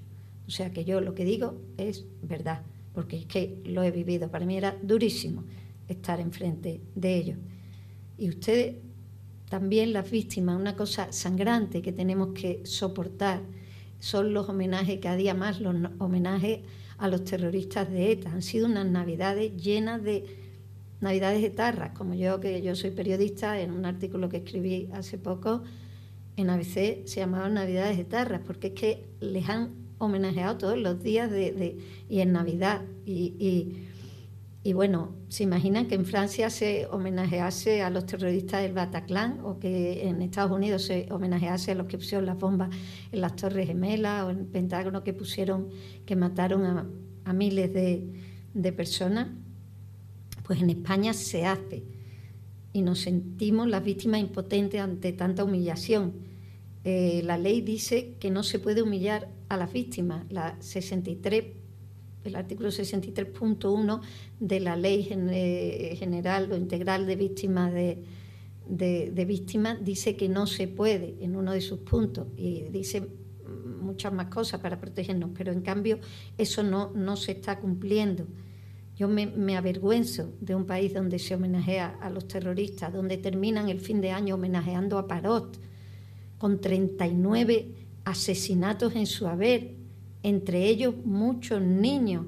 O 0.48 0.52
sea 0.52 0.72
que 0.72 0.86
yo 0.86 1.02
lo 1.02 1.16
que 1.16 1.26
digo 1.26 1.60
es 1.78 2.06
verdad, 2.22 2.62
porque 2.94 3.18
es 3.18 3.26
que 3.26 3.60
lo 3.66 3.82
he 3.82 3.90
vivido. 3.90 4.30
Para 4.30 4.46
mí 4.46 4.56
era 4.56 4.78
durísimo 4.84 5.44
estar 5.88 6.20
enfrente 6.20 6.82
de 6.94 7.18
ellos. 7.18 7.38
Y 8.17 8.30
ustedes, 8.30 8.76
también 9.49 9.93
las 9.93 10.10
víctimas, 10.10 10.60
una 10.60 10.76
cosa 10.76 11.12
sangrante 11.12 11.82
que 11.82 11.91
tenemos 11.91 12.30
que 12.34 12.62
soportar 12.65 13.41
son 13.99 14.34
los 14.34 14.49
homenajes, 14.49 14.99
cada 14.99 15.15
día 15.15 15.34
más 15.34 15.62
los 15.62 15.76
homenajes 15.99 16.60
a 16.97 17.08
los 17.08 17.23
terroristas 17.23 17.89
de 17.89 18.12
ETA. 18.12 18.32
Han 18.32 18.41
sido 18.41 18.67
unas 18.67 18.86
navidades 18.86 19.56
llenas 19.56 20.04
de 20.04 20.43
Navidades 21.04 21.43
etarras, 21.43 21.91
como 21.97 22.13
yo, 22.13 22.39
que 22.39 22.62
yo 22.62 22.78
soy 22.78 22.91
periodista, 22.91 23.60
en 23.60 23.71
un 23.71 23.86
artículo 23.86 24.30
que 24.30 24.38
escribí 24.38 24.89
hace 24.93 25.17
poco 25.17 25.62
en 26.38 26.49
ABC 26.49 27.06
se 27.06 27.19
llamaba 27.19 27.49
Navidades 27.49 27.99
etarras, 27.99 28.39
porque 28.45 28.67
es 28.67 28.73
que 28.73 29.06
les 29.19 29.49
han 29.49 29.71
homenajeado 29.97 30.58
todos 30.58 30.78
los 30.78 31.04
días 31.04 31.30
de, 31.30 31.78
y 32.10 32.21
en 32.21 32.32
Navidad. 32.32 32.84
Y, 33.06 33.89
bueno, 34.71 35.13
¿se 35.28 35.43
imaginan 35.43 35.88
que 35.88 35.95
en 35.95 36.06
Francia 36.06 36.49
se 36.49 36.88
homenajease 36.88 37.82
a 37.82 37.89
los 37.89 38.06
terroristas 38.06 38.62
del 38.62 38.71
Bataclan 38.71 39.41
o 39.43 39.60
que 39.60 40.08
en 40.08 40.21
Estados 40.21 40.54
Unidos 40.54 40.84
se 40.84 41.08
homenajease 41.12 41.71
a 41.71 41.76
los 41.76 41.88
que 41.88 41.97
pusieron 41.97 42.26
las 42.26 42.38
bombas 42.38 42.69
en 43.12 43.19
las 43.19 43.36
Torres 43.36 43.67
Gemelas 43.67 44.23
o 44.23 44.30
en 44.30 44.39
el 44.39 44.45
Pentágono 44.45 45.04
que 45.04 45.12
pusieron, 45.12 45.67
que 46.06 46.15
mataron 46.15 46.63
a, 46.65 46.88
a 47.26 47.34
miles 47.34 47.73
de, 47.73 48.08
de 48.54 48.71
personas? 48.71 49.28
Pues 50.43 50.62
en 50.62 50.69
España 50.69 51.13
se 51.13 51.45
hace 51.45 51.84
y 52.71 52.82
nos 52.82 52.99
sentimos 52.99 53.67
las 53.67 53.84
víctimas 53.84 54.19
impotentes 54.19 54.82
ante 54.82 55.13
tanta 55.13 55.43
humillación. 55.43 56.13
Eh, 56.84 57.21
la 57.23 57.38
ley 57.38 57.62
dice 57.62 58.15
que 58.19 58.30
no 58.30 58.43
se 58.43 58.60
puede 58.60 58.82
humillar 58.82 59.30
a 59.47 59.58
las 59.58 59.71
víctimas. 59.71 60.26
La 60.30 60.58
63, 60.60 61.45
el 62.24 62.36
artículo 62.36 62.70
63.1 62.70 64.02
de 64.40 64.60
la 64.60 64.76
Ley 64.76 65.08
eh, 65.12 65.96
General 65.98 66.52
o 66.52 66.58
Integral 66.58 67.06
de 67.06 67.16
Víctimas 67.16 67.74
de, 68.68 69.26
víctimas 69.26 69.84
dice 69.84 70.16
que 70.16 70.30
no 70.30 70.48
se 70.48 70.68
puede 70.68 71.18
en 71.20 71.36
uno 71.36 71.52
de 71.52 71.62
sus 71.62 71.80
puntos 71.80 72.28
y 72.38 72.64
dice 72.72 73.08
muchas 73.82 74.14
más 74.14 74.28
cosas 74.28 74.62
para 74.62 74.80
protegernos, 74.80 75.32
pero 75.38 75.52
en 75.52 75.62
cambio 75.62 76.00
eso 76.38 76.64
no, 76.64 76.92
no 76.96 77.18
se 77.18 77.34
está 77.34 77.60
cumpliendo. 77.60 78.26
Yo 78.96 79.08
me, 79.08 79.58
avergüenzo 79.58 80.34
de 80.40 80.54
un 80.56 80.66
país 80.66 80.94
donde 80.94 81.18
se 81.18 81.34
homenajea 81.34 81.98
a 82.00 82.10
los 82.10 82.28
terroristas, 82.28 82.94
donde 82.94 83.18
terminan 83.18 83.70
el 83.70 83.80
fin 83.80 84.02
de 84.02 84.12
año 84.12 84.36
homenajeando 84.36 85.00
a 85.00 85.08
Parot, 85.08 85.60
con 86.38 86.62
39 86.62 87.74
asesinatos 88.06 88.96
en 88.96 89.08
su 89.08 89.28
haber, 89.28 89.76
entre 90.24 90.68
ellos 90.68 90.96
muchos 91.06 91.62
niños, 91.62 92.26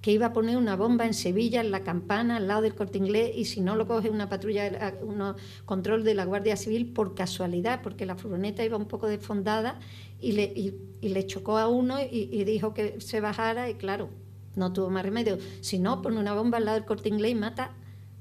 que 0.00 0.12
iba 0.12 0.26
a 0.26 0.32
poner 0.32 0.56
una 0.56 0.76
bomba 0.76 1.04
en 1.04 1.12
Sevilla, 1.12 1.60
en 1.60 1.70
la 1.70 1.80
campana, 1.80 2.36
al 2.36 2.48
lado 2.48 2.62
del 2.62 2.74
corte 2.74 2.96
inglés, 2.96 3.32
y 3.34 3.44
si 3.44 3.60
no 3.60 3.76
lo 3.76 3.86
coge 3.86 4.08
una 4.08 4.30
patrulla, 4.30 4.94
un 5.02 5.34
control 5.66 6.04
de 6.04 6.14
la 6.14 6.24
Guardia 6.24 6.56
Civil 6.56 6.92
por 6.92 7.14
casualidad, 7.14 7.82
porque 7.82 8.06
la 8.06 8.16
furgoneta 8.16 8.64
iba 8.64 8.78
un 8.78 8.86
poco 8.86 9.08
desfondada 9.08 9.78
y 10.18 10.32
le, 10.32 10.74
le 11.02 11.26
chocó 11.26 11.58
a 11.58 11.68
uno 11.68 11.96
y 12.00 12.44
dijo 12.44 12.72
que 12.72 12.98
se 13.00 13.20
bajara, 13.20 13.68
y 13.68 13.74
claro, 13.74 14.08
no 14.56 14.72
tuvo 14.72 14.90
más 14.90 15.04
remedio. 15.04 15.38
Si 15.60 15.78
no, 15.78 16.02
pone 16.02 16.18
una 16.18 16.34
bomba 16.34 16.58
al 16.58 16.64
lado 16.64 16.76
del 16.78 16.86
corte 16.86 17.08
inglés 17.08 17.32
y 17.32 17.34
mata 17.34 17.72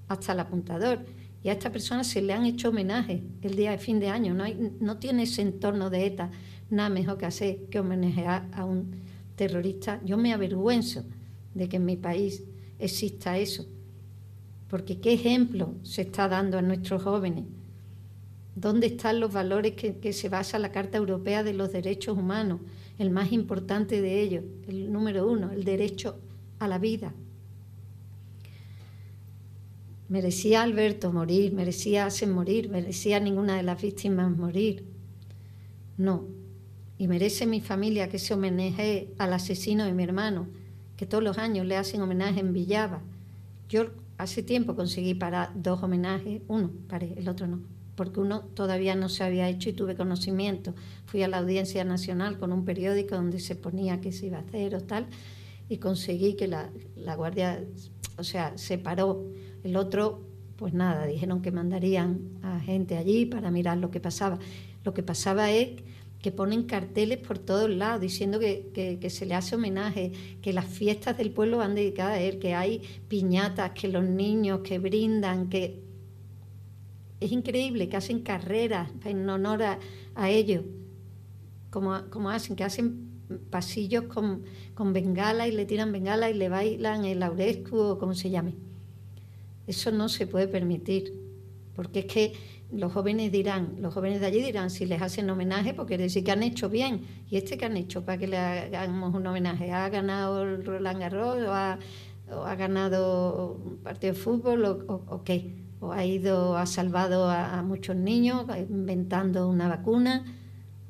hasta 0.07 0.33
el 0.33 0.39
apuntador. 0.39 0.99
Y 1.43 1.49
a 1.49 1.53
esta 1.53 1.71
persona 1.71 2.03
se 2.03 2.21
le 2.21 2.33
han 2.33 2.45
hecho 2.45 2.69
homenaje 2.69 3.23
el 3.41 3.55
día 3.55 3.71
de 3.71 3.77
fin 3.77 3.99
de 3.99 4.09
año. 4.09 4.33
No, 4.33 4.43
hay, 4.43 4.73
no 4.79 4.97
tiene 4.97 5.23
ese 5.23 5.41
entorno 5.41 5.89
de 5.89 6.05
ETA 6.05 6.31
nada 6.69 6.89
mejor 6.89 7.17
que 7.17 7.25
hacer 7.25 7.65
que 7.69 7.79
homenajear 7.79 8.47
a 8.53 8.65
un 8.65 8.91
terrorista. 9.39 10.01
Yo 10.03 10.17
me 10.17 10.33
avergüenzo 10.33 11.05
de 11.53 11.69
que 11.69 11.77
en 11.77 11.85
mi 11.85 11.95
país 11.95 12.43
exista 12.77 13.37
eso. 13.37 13.65
Porque 14.67 14.99
qué 14.99 15.13
ejemplo 15.13 15.75
se 15.83 16.01
está 16.01 16.27
dando 16.27 16.57
a 16.57 16.61
nuestros 16.61 17.01
jóvenes. 17.03 17.45
¿Dónde 18.53 18.87
están 18.87 19.21
los 19.21 19.31
valores 19.31 19.75
que, 19.75 20.11
se 20.11 20.27
basa 20.27 20.59
la 20.59 20.73
Carta 20.73 20.97
Europea 20.97 21.43
de 21.43 21.53
los 21.53 21.71
Derechos 21.71 22.17
Humanos? 22.17 22.59
el 22.97 23.11
más 23.11 23.31
importante 23.31 24.01
de 24.01 24.21
ellos, 24.21 24.43
el 24.67 24.91
número 24.91 25.25
uno, 25.25 25.51
el 25.51 25.63
derecho 25.63 26.19
a 26.59 26.67
la 26.67 26.79
vida. 26.79 27.13
Merecía 30.09 30.63
Alberto 30.63 31.13
morir, 31.13 31.53
merecía 31.53 32.07
Asen 32.07 32.33
morir, 32.33 32.67
merecía 32.69 33.21
ninguna 33.21 33.55
de 33.55 33.63
las 33.63 33.81
víctimas 33.81 34.35
morir. 34.35 34.83
No. 35.95 36.38
Y 36.99 37.07
merece 37.07 37.47
mi 37.47 37.61
familia 37.61 38.09
que 38.09 38.19
se 38.19 38.35
homenaje 38.35 39.09
al 39.17 39.33
asesino 39.33 39.85
de 39.85 39.93
mi 39.93 40.03
hermano, 40.03 40.47
que 40.97 41.07
todos 41.07 41.23
los 41.23 41.39
años 41.39 41.65
le 41.65 41.77
hacen 41.77 42.01
homenaje 42.01 42.41
en 42.41 42.53
Villava. 42.53 43.01
Yo 43.69 43.87
hace 44.19 44.43
tiempo 44.43 44.75
conseguí 44.75 45.15
para 45.15 45.51
dos 45.55 45.81
homenajes, 45.81 46.43
uno 46.47 46.69
paré, 46.87 47.15
el 47.17 47.27
otro 47.27 47.47
no 47.47 47.79
porque 47.99 48.21
uno 48.21 48.43
todavía 48.53 48.95
no 48.95 49.09
se 49.09 49.25
había 49.25 49.49
hecho 49.49 49.67
y 49.67 49.73
tuve 49.73 49.97
conocimiento. 49.97 50.73
Fui 51.05 51.21
a 51.21 51.27
la 51.27 51.39
Audiencia 51.39 51.83
Nacional 51.83 52.39
con 52.39 52.53
un 52.53 52.63
periódico 52.63 53.15
donde 53.15 53.41
se 53.41 53.57
ponía 53.57 53.99
qué 53.99 54.13
se 54.13 54.27
iba 54.27 54.37
a 54.37 54.39
hacer 54.39 54.73
o 54.73 54.79
tal, 54.79 55.07
y 55.67 55.79
conseguí 55.79 56.35
que 56.35 56.47
la, 56.47 56.69
Guardia, 57.17 57.61
o 58.17 58.23
sea, 58.23 58.57
se 58.57 58.77
paró. 58.77 59.25
El 59.65 59.75
otro, 59.75 60.21
pues 60.55 60.73
nada, 60.73 61.07
dijeron 61.07 61.41
que 61.41 61.51
mandarían 61.51 62.21
a 62.41 62.61
gente 62.61 62.95
allí 62.95 63.25
para 63.25 63.51
mirar 63.51 63.77
lo 63.77 63.91
que 63.91 63.99
pasaba. 63.99 64.39
Lo 64.85 64.93
que 64.93 65.03
pasaba 65.03 65.51
es 65.51 65.81
que 66.21 66.31
ponen 66.31 66.63
carteles 66.63 67.17
por 67.17 67.39
todos 67.39 67.69
lados 67.69 68.01
diciendo 68.01 68.39
que, 68.39 68.97
que, 68.99 69.09
se 69.09 69.25
le 69.25 69.35
hace 69.35 69.55
homenaje, 69.55 70.11
que 70.41 70.51
las 70.51 70.65
fiestas 70.65 71.17
del 71.17 71.31
pueblo 71.31 71.57
van 71.57 71.75
dedicadas 71.75 72.17
a 72.17 72.21
él, 72.21 72.39
que 72.39 72.53
hay 72.53 72.81
piñatas, 73.07 73.71
que 73.71 73.87
los 73.87 74.03
niños 74.03 74.59
que 74.59 74.79
brindan, 74.79 75.49
que 75.49 75.79
es 77.21 77.31
increíble 77.31 77.87
que 77.89 77.97
hacen 77.97 78.21
carreras 78.21 78.89
en 79.05 79.29
honor 79.29 79.63
a, 79.63 80.29
ellos, 80.29 80.63
como, 81.69 82.09
como, 82.09 82.29
hacen, 82.29 82.55
que 82.55 82.63
hacen 82.65 83.09
pasillos 83.49 84.05
con, 84.05 84.43
con, 84.73 84.91
bengala 84.91 85.47
y 85.47 85.51
le 85.51 85.65
tiran 85.65 85.91
bengala 85.91 86.29
y 86.29 86.33
le 86.33 86.49
bailan 86.49 87.05
el 87.05 87.23
aurescu 87.23 87.77
o 87.77 87.99
como 87.99 88.13
se 88.13 88.29
llame. 88.29 88.55
Eso 89.67 89.91
no 89.91 90.09
se 90.09 90.27
puede 90.27 90.47
permitir, 90.47 91.13
porque 91.75 91.99
es 91.99 92.05
que 92.05 92.33
los 92.71 92.93
jóvenes 92.93 93.31
dirán, 93.31 93.77
los 93.79 93.93
jóvenes 93.93 94.21
de 94.21 94.27
allí 94.27 94.41
dirán 94.41 94.69
si 94.69 94.85
les 94.85 95.01
hacen 95.01 95.29
homenaje 95.29 95.73
porque 95.73 95.97
decir 95.97 96.23
que 96.23 96.31
han 96.31 96.43
hecho 96.43 96.69
bien. 96.69 97.05
¿Y 97.29 97.37
este 97.37 97.57
que 97.57 97.65
han 97.65 97.77
hecho 97.77 98.05
para 98.05 98.17
que 98.17 98.27
le 98.27 98.37
hagamos 98.37 99.13
un 99.15 99.25
homenaje? 99.25 99.71
¿Ha 99.71 99.89
ganado 99.89 100.43
el 100.43 100.65
Roland 100.65 100.99
Garros 100.99 101.37
o 101.47 101.51
ha, 101.51 102.55
ganado 102.55 103.53
un 103.53 103.77
partido 103.77 104.13
de 104.13 104.19
fútbol 104.19 104.65
o 104.65 105.23
qué? 105.23 105.69
o 105.79 105.91
ha 105.91 106.05
ido, 106.05 106.57
ha 106.57 106.65
salvado 106.65 107.29
a, 107.29 107.61
muchos 107.63 107.95
niños 107.95 108.45
inventando 108.69 109.47
una 109.47 109.67
vacuna. 109.67 110.25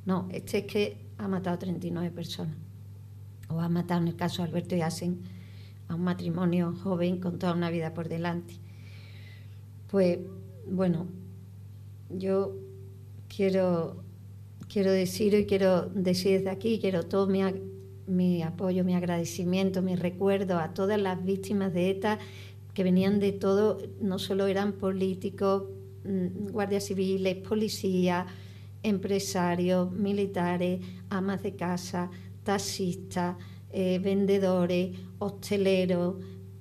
No, 0.06 0.28
este 0.32 0.60
es 0.60 0.65
que 0.65 1.06
ha 1.18 1.28
matado 1.28 1.56
a 1.56 1.60
39 1.60 2.12
personas. 2.12 2.56
O 3.50 3.60
ha 3.60 3.70
matado, 3.70 4.02
en 4.02 4.08
el 4.10 4.15
caso 4.15 4.42
de 4.42 4.50
Alberto 4.50 4.76
Yassen, 4.76 5.22
a 5.88 5.96
un 5.96 6.04
matrimonio 6.04 6.74
joven 6.84 7.20
con 7.20 7.38
toda 7.39 7.54
una 7.54 7.70
vida 7.70 7.94
por 7.94 8.10
delante. 8.10 8.56
Pues 9.89 10.20
bueno, 10.68 11.08
yo 12.10 12.56
quiero, 13.28 14.04
quiero 14.67 14.91
decir 14.91 15.34
y 15.34 15.45
quiero 15.45 15.88
decir 15.88 16.39
desde 16.39 16.50
aquí, 16.50 16.80
quiero 16.80 17.04
todo 17.04 17.28
mi, 17.28 18.41
apoyo, 18.41 18.84
mi 18.84 18.95
agradecimiento, 18.95 19.82
mi 19.82 19.95
recuerdo 19.95 20.60
a 20.60 20.74
todas 20.74 21.00
las 21.00 21.24
víctimas 21.24 21.74
de 21.74 21.91
ETA 21.91 22.19
que 22.74 22.84
venían 22.84 23.19
de 23.19 23.32
todo, 23.32 23.78
no 24.02 24.19
solo 24.19 24.48
eran 24.48 24.74
políticos, 24.74 25.63
mm, 26.06 26.52
guardias 26.52 26.86
civiles, 26.86 27.36
policías, 27.38 28.26
empresarios, 28.84 29.91
militares, 29.91 30.80
amas 31.10 31.43
de 31.43 31.56
casa, 31.56 32.10
taxistas, 32.43 33.36
eh, 33.72 34.00
vendedores, 34.00 34.98
hosteleros, 35.19 36.15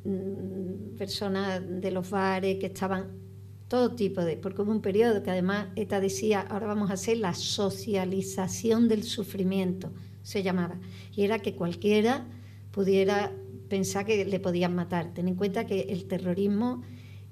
mm, 0.05 0.97
personas 0.97 1.63
de 1.81 1.91
los 1.91 2.11
bares 2.11 2.59
que 2.59 2.67
estaban 2.67 3.28
todo 3.69 3.95
tipo 3.95 4.25
de, 4.25 4.37
porque 4.37 4.63
hubo 4.63 4.73
un 4.73 4.81
periodo 4.81 5.23
que 5.23 5.31
además 5.31 5.69
ETA 5.77 6.01
decía, 6.01 6.41
ahora 6.41 6.67
vamos 6.67 6.91
a 6.91 6.95
hacer 6.95 7.19
la 7.19 7.35
socialización 7.35 8.89
del 8.89 9.05
sufrimiento, 9.05 9.93
se 10.23 10.43
llamaba, 10.43 10.79
y 11.15 11.23
era 11.23 11.39
que 11.39 11.55
cualquiera 11.55 12.27
pudiera 12.73 13.33
pensar 13.69 14.07
que 14.07 14.25
le 14.25 14.41
podían 14.41 14.75
matar. 14.75 15.13
Ten 15.13 15.29
en 15.29 15.35
cuenta 15.35 15.67
que 15.67 15.81
el 15.91 16.07
terrorismo, 16.07 16.83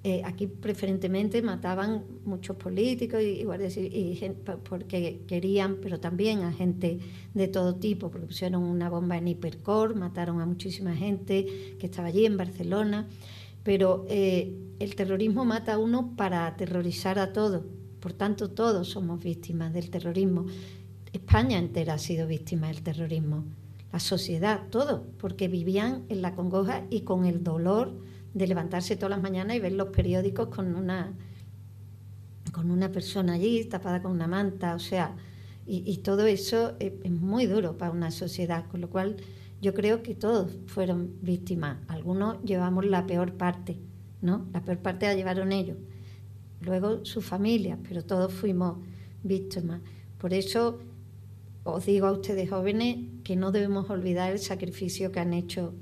eh, 0.05 0.21
aquí 0.25 0.47
preferentemente 0.47 1.41
mataban 1.41 2.05
muchos 2.27 2.57
políticos 2.57 3.23
y, 3.23 3.43
y, 3.43 4.33
porque 4.69 5.23
querían, 5.27 5.79
pero 5.81 5.99
también 5.99 6.41
a 6.41 6.53
gente 6.53 6.99
de 7.33 7.49
todo 7.49 7.77
tipo, 7.77 8.11
porque 8.11 8.27
pusieron 8.27 8.63
una 8.63 8.91
bomba 8.91 9.17
en 9.17 9.29
Hipercor, 9.29 9.95
mataron 9.95 10.41
a 10.43 10.47
muchísima 10.47 10.95
gente 10.95 11.77
que 11.79 11.87
estaba 11.87 12.09
allí 12.09 12.27
en 12.27 12.37
Barcelona 12.37 13.09
pero 13.67 14.07
eh, 14.09 14.57
el 14.79 14.95
terrorismo 14.95 15.45
mata 15.45 15.75
a 15.75 15.79
uno 15.79 16.15
para 16.17 16.47
aterrorizar 16.47 17.19
a 17.19 17.33
todos. 17.33 17.65
Por 17.99 18.13
tanto, 18.13 18.49
todos 18.49 18.91
somos 18.91 19.25
víctimas 19.25 19.73
del 19.73 19.91
terrorismo. 19.91 20.47
España 21.13 21.59
entera 21.59 21.95
ha 21.95 21.99
sido 21.99 22.29
víctima 22.29 22.69
del 22.69 22.83
terrorismo. 22.83 23.45
La 23.93 23.99
sociedad, 23.99 24.69
todo, 24.71 25.09
porque 25.19 25.49
vivían 25.49 26.05
en 26.09 26.23
la 26.23 26.37
congoja 26.37 26.85
y 26.91 27.01
con 27.01 27.25
el 27.25 27.43
dolor 27.43 27.99
de 28.35 28.47
levantarse 28.47 28.95
todas 28.95 29.11
las 29.11 29.21
mañanas 29.21 29.57
y 29.57 29.61
ver 29.61 29.73
los 29.73 29.89
periódicos 29.89 30.47
con 30.47 30.77
una, 30.77 31.13
con 32.53 32.71
una 32.71 32.93
persona 32.93 33.33
allí 33.33 33.65
tapada 33.65 34.01
con 34.01 34.13
una 34.13 34.29
manta. 34.29 34.77
O 34.77 34.79
sea, 34.79 35.17
y, 35.67 35.97
todo 36.05 36.27
eso 36.27 36.77
es 36.79 37.11
muy 37.11 37.47
duro 37.47 37.77
para 37.77 37.91
una 37.91 38.13
sociedad, 38.13 38.65
con 38.69 38.81
lo 38.81 38.91
cual 38.91 39.17
yo 39.61 39.75
creo 39.75 40.03
que 40.03 40.15
todos 40.15 40.53
fueron 40.67 41.17
víctimas. 41.23 41.79
Algunos 41.89 42.43
llevamos 42.45 42.85
la 42.85 43.07
peor 43.07 43.35
parte, 43.35 43.79
¿no? 44.21 44.47
La 44.53 44.63
peor 44.63 44.79
parte 44.79 45.07
la 45.07 45.15
llevaron 45.15 45.53
ellos. 45.53 45.79
Luego 46.61 47.05
sus 47.05 47.25
familias, 47.25 47.79
pero 47.87 48.05
todos 48.05 48.33
fuimos 48.33 48.79
víctimas. 49.23 49.81
Por 50.19 50.35
eso 50.35 50.79
os 51.65 51.87
digo 51.87 52.07
a 52.07 52.13
ustedes 52.13 52.49
jóvenes 52.51 52.99
que 53.25 53.37
no 53.37 53.51
debemos 53.51 53.91
olvidar 53.91 54.33
el 54.33 54.39
sacrificio 54.39 55.11
que 55.11 55.21
han 55.21 55.33
hecho 55.33 55.75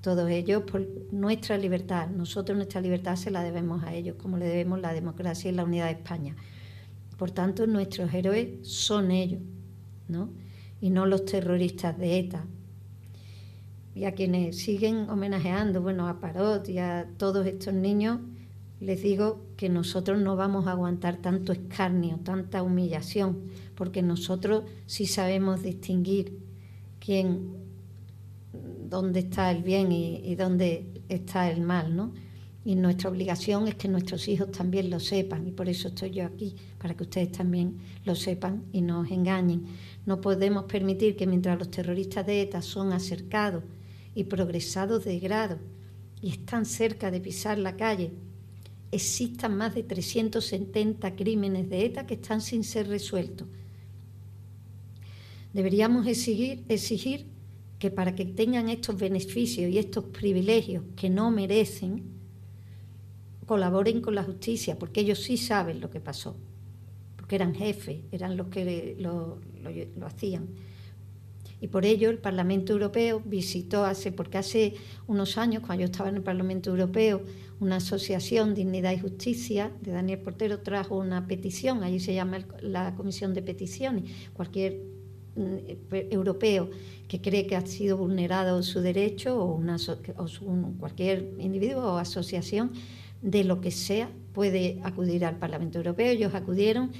todos 0.00 0.30
ellos 0.30 0.62
por 0.62 0.86
nuestra 1.12 1.58
libertad. 1.58 2.08
Nosotros 2.08 2.56
nuestra 2.56 2.80
libertad 2.80 3.16
se 3.16 3.30
la 3.30 3.42
debemos 3.42 3.82
a 3.84 3.94
ellos, 3.94 4.16
como 4.16 4.36
le 4.36 4.46
debemos 4.46 4.80
la 4.80 4.92
democracia 4.92 5.50
y 5.50 5.54
la 5.54 5.64
unidad 5.64 5.86
de 5.86 5.92
España. 5.92 6.36
Por 7.16 7.30
tanto, 7.30 7.66
nuestros 7.66 8.12
héroes 8.14 8.66
son 8.66 9.10
ellos, 9.10 9.40
¿no? 10.06 10.30
Y 10.80 10.90
no 10.90 11.04
los 11.06 11.24
terroristas 11.24 11.98
de 11.98 12.18
ETA, 12.18 12.46
y 13.98 14.04
a 14.04 14.12
quienes 14.12 14.56
siguen 14.58 15.10
homenajeando, 15.10 15.82
bueno, 15.82 16.06
a 16.06 16.20
Parot 16.20 16.68
y 16.68 16.78
a 16.78 17.08
todos 17.16 17.44
estos 17.46 17.74
niños, 17.74 18.20
les 18.78 19.02
digo 19.02 19.40
que 19.56 19.68
nosotros 19.68 20.20
no 20.20 20.36
vamos 20.36 20.68
a 20.68 20.70
aguantar 20.70 21.16
tanto 21.16 21.52
escarnio, 21.52 22.20
tanta 22.22 22.62
humillación, 22.62 23.40
porque 23.74 24.02
nosotros 24.02 24.62
sí 24.86 25.06
sabemos 25.06 25.64
distinguir 25.64 26.38
quién, 27.00 27.54
dónde 28.88 29.18
está 29.18 29.50
el 29.50 29.64
bien 29.64 29.90
y, 29.90 30.18
y 30.18 30.36
dónde 30.36 30.86
está 31.08 31.50
el 31.50 31.60
mal, 31.60 31.96
¿no? 31.96 32.12
Y 32.64 32.76
nuestra 32.76 33.10
obligación 33.10 33.66
es 33.66 33.74
que 33.74 33.88
nuestros 33.88 34.28
hijos 34.28 34.52
también 34.52 34.90
lo 34.90 35.00
sepan, 35.00 35.48
y 35.48 35.50
por 35.50 35.68
eso 35.68 35.88
estoy 35.88 36.10
yo 36.10 36.24
aquí, 36.24 36.54
para 36.78 36.94
que 36.94 37.02
ustedes 37.02 37.32
también 37.32 37.78
lo 38.04 38.14
sepan 38.14 38.62
y 38.72 38.80
no 38.80 39.00
os 39.00 39.10
engañen. 39.10 39.64
No 40.06 40.20
podemos 40.20 40.66
permitir 40.66 41.16
que 41.16 41.26
mientras 41.26 41.58
los 41.58 41.68
terroristas 41.68 42.24
de 42.26 42.42
ETA 42.42 42.62
son 42.62 42.92
acercados 42.92 43.64
y 44.18 44.24
progresados 44.24 45.04
de 45.04 45.20
grado 45.20 45.58
y 46.20 46.30
están 46.30 46.66
cerca 46.66 47.12
de 47.12 47.20
pisar 47.20 47.56
la 47.56 47.76
calle, 47.76 48.10
existan 48.90 49.56
más 49.56 49.76
de 49.76 49.84
370 49.84 51.14
crímenes 51.14 51.70
de 51.70 51.84
ETA 51.84 52.04
que 52.04 52.14
están 52.14 52.40
sin 52.40 52.64
ser 52.64 52.88
resueltos. 52.88 53.46
Deberíamos 55.52 56.04
exigir, 56.08 56.64
exigir 56.68 57.26
que 57.78 57.92
para 57.92 58.16
que 58.16 58.24
tengan 58.24 58.68
estos 58.68 58.98
beneficios 58.98 59.70
y 59.70 59.78
estos 59.78 60.06
privilegios 60.06 60.82
que 60.96 61.08
no 61.08 61.30
merecen, 61.30 62.02
colaboren 63.46 64.00
con 64.00 64.16
la 64.16 64.24
justicia, 64.24 64.76
porque 64.80 65.02
ellos 65.02 65.22
sí 65.22 65.36
saben 65.36 65.80
lo 65.80 65.90
que 65.90 66.00
pasó, 66.00 66.34
porque 67.14 67.36
eran 67.36 67.54
jefes, 67.54 68.00
eran 68.10 68.36
los 68.36 68.48
que 68.48 68.96
lo, 68.98 69.38
lo 69.96 70.06
hacían. 70.06 70.48
Y 71.60 71.68
por 71.68 71.84
ello 71.84 72.10
el 72.10 72.18
Parlamento 72.18 72.72
Europeo 72.72 73.20
visitó 73.24 73.84
hace, 73.84 74.12
porque 74.12 74.38
hace 74.38 74.74
unos 75.06 75.38
años, 75.38 75.62
cuando 75.66 75.82
yo 75.82 75.86
estaba 75.86 76.08
en 76.08 76.16
el 76.16 76.22
Parlamento 76.22 76.70
Europeo, 76.70 77.22
una 77.60 77.76
asociación 77.76 78.54
Dignidad 78.54 78.92
y 78.92 78.98
Justicia 78.98 79.72
de 79.80 79.92
Daniel 79.92 80.20
Portero 80.20 80.60
trajo 80.60 80.96
una 80.96 81.26
petición, 81.26 81.82
allí 81.82 81.98
se 81.98 82.14
llama 82.14 82.38
la 82.60 82.94
Comisión 82.94 83.34
de 83.34 83.42
Peticiones, 83.42 84.04
cualquier 84.32 84.80
mm, 85.34 85.94
europeo 86.10 86.70
que 87.08 87.20
cree 87.20 87.46
que 87.46 87.56
ha 87.56 87.66
sido 87.66 87.96
vulnerado 87.96 88.62
su 88.62 88.80
derecho 88.80 89.42
o, 89.42 89.54
una, 89.54 89.76
o 90.16 90.26
cualquier 90.78 91.32
individuo 91.38 91.94
o 91.94 91.98
asociación 91.98 92.70
de 93.20 93.42
lo 93.42 93.60
que 93.60 93.72
sea 93.72 94.10
puede 94.32 94.78
acudir 94.84 95.24
al 95.24 95.36
Parlamento 95.36 95.78
Europeo. 95.78 96.06
Ellos 96.06 96.34
acudieron 96.34 96.92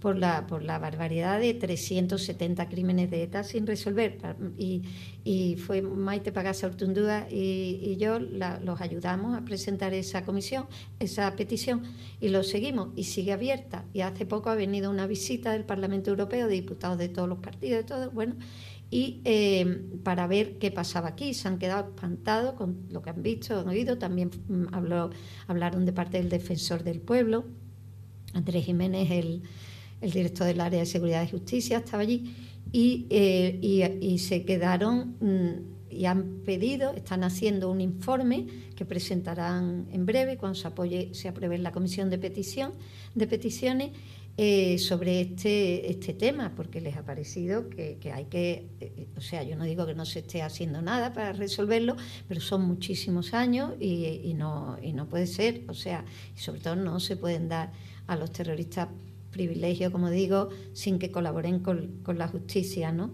por 0.00 0.16
la, 0.16 0.46
por 0.46 0.62
la 0.62 0.78
barbaridad 0.78 1.40
de 1.40 1.54
370 1.54 2.68
crímenes 2.68 3.10
de 3.10 3.22
ETA 3.22 3.42
sin 3.42 3.66
resolver. 3.66 4.18
Y, 4.56 4.82
y 5.24 5.56
fue 5.56 5.82
Maite 5.82 6.32
Pagasa 6.32 6.66
Ortundúa 6.66 7.26
y, 7.30 7.80
y 7.82 7.96
yo 7.96 8.18
los 8.18 8.80
ayudamos 8.80 9.36
a 9.36 9.44
presentar 9.44 9.94
esa 9.94 10.24
comisión, 10.24 10.66
esa 11.00 11.34
petición, 11.34 11.82
y 12.20 12.28
lo 12.28 12.44
seguimos. 12.44 12.90
Y 12.96 13.04
sigue 13.04 13.32
abierta. 13.32 13.84
Y 13.92 14.02
hace 14.02 14.26
poco 14.26 14.50
ha 14.50 14.54
venido 14.54 14.90
una 14.90 15.06
visita 15.06 15.52
del 15.52 15.64
Parlamento 15.64 16.10
Europeo 16.10 16.46
de 16.46 16.54
diputados 16.54 16.98
de 16.98 17.08
todos 17.08 17.28
los 17.28 17.38
partidos, 17.38 17.78
de 17.78 17.84
todo, 17.84 18.10
bueno, 18.10 18.36
y 18.90 19.20
eh, 19.24 19.84
para 20.02 20.26
ver 20.26 20.58
qué 20.58 20.70
pasaba 20.70 21.08
aquí. 21.08 21.34
Se 21.34 21.48
han 21.48 21.58
quedado 21.58 21.88
espantados 21.88 22.54
con 22.54 22.86
lo 22.90 23.02
que 23.02 23.10
han 23.10 23.22
visto, 23.22 23.58
han 23.58 23.68
oído. 23.68 23.98
También 23.98 24.30
mm, 24.48 24.72
habló, 24.72 25.10
hablaron 25.46 25.84
de 25.84 25.92
parte 25.92 26.18
del 26.18 26.28
defensor 26.28 26.82
del 26.84 27.00
pueblo, 27.00 27.44
Andrés 28.34 28.64
Jiménez, 28.64 29.10
el 29.10 29.42
el 30.00 30.10
director 30.10 30.46
del 30.46 30.60
área 30.60 30.80
de 30.80 30.86
seguridad 30.86 31.22
y 31.24 31.30
justicia 31.30 31.78
estaba 31.78 32.02
allí, 32.02 32.34
y, 32.72 33.06
eh, 33.10 34.16
se 34.18 34.44
quedaron 34.44 35.16
mm, 35.20 35.78
y 35.90 36.04
han 36.04 36.42
pedido, 36.44 36.92
están 36.92 37.24
haciendo 37.24 37.70
un 37.70 37.80
informe 37.80 38.46
que 38.76 38.84
presentarán 38.84 39.86
en 39.90 40.04
breve 40.06 40.36
cuando 40.36 40.54
se, 40.54 40.68
apoye, 40.68 41.14
se 41.14 41.28
apruebe 41.28 41.56
en 41.56 41.62
la 41.62 41.72
comisión 41.72 42.10
de 42.10 42.18
petición 42.18 42.74
de 43.14 43.26
peticiones 43.26 43.90
eh, 44.36 44.78
sobre 44.78 45.20
este, 45.20 45.90
este 45.90 46.14
tema, 46.14 46.52
porque 46.54 46.80
les 46.80 46.96
ha 46.96 47.04
parecido 47.04 47.68
que, 47.68 47.98
hay 48.14 48.26
que, 48.26 48.68
eh, 48.80 49.08
o 49.16 49.20
sea, 49.20 49.42
yo 49.42 49.56
no 49.56 49.64
digo 49.64 49.84
que 49.84 49.96
no 49.96 50.04
se 50.04 50.20
esté 50.20 50.42
haciendo 50.42 50.80
nada 50.80 51.12
para 51.12 51.32
resolverlo, 51.32 51.96
pero 52.28 52.40
son 52.40 52.62
muchísimos 52.62 53.34
años 53.34 53.72
y, 53.80 54.04
y 54.22 54.34
no, 54.34 54.76
y 54.80 54.92
no 54.92 55.08
puede 55.08 55.26
ser, 55.26 55.64
o 55.66 55.74
sea, 55.74 56.04
y 56.36 56.38
sobre 56.38 56.60
todo 56.60 56.76
no 56.76 57.00
se 57.00 57.16
pueden 57.16 57.48
dar 57.48 57.72
a 58.06 58.14
los 58.14 58.30
terroristas 58.30 58.88
privilegio, 59.30 59.92
como 59.92 60.10
digo, 60.10 60.50
sin 60.72 60.98
que 60.98 61.10
colaboren 61.10 61.60
con, 61.60 62.18
la 62.18 62.28
justicia, 62.28 62.92
¿no? 62.92 63.10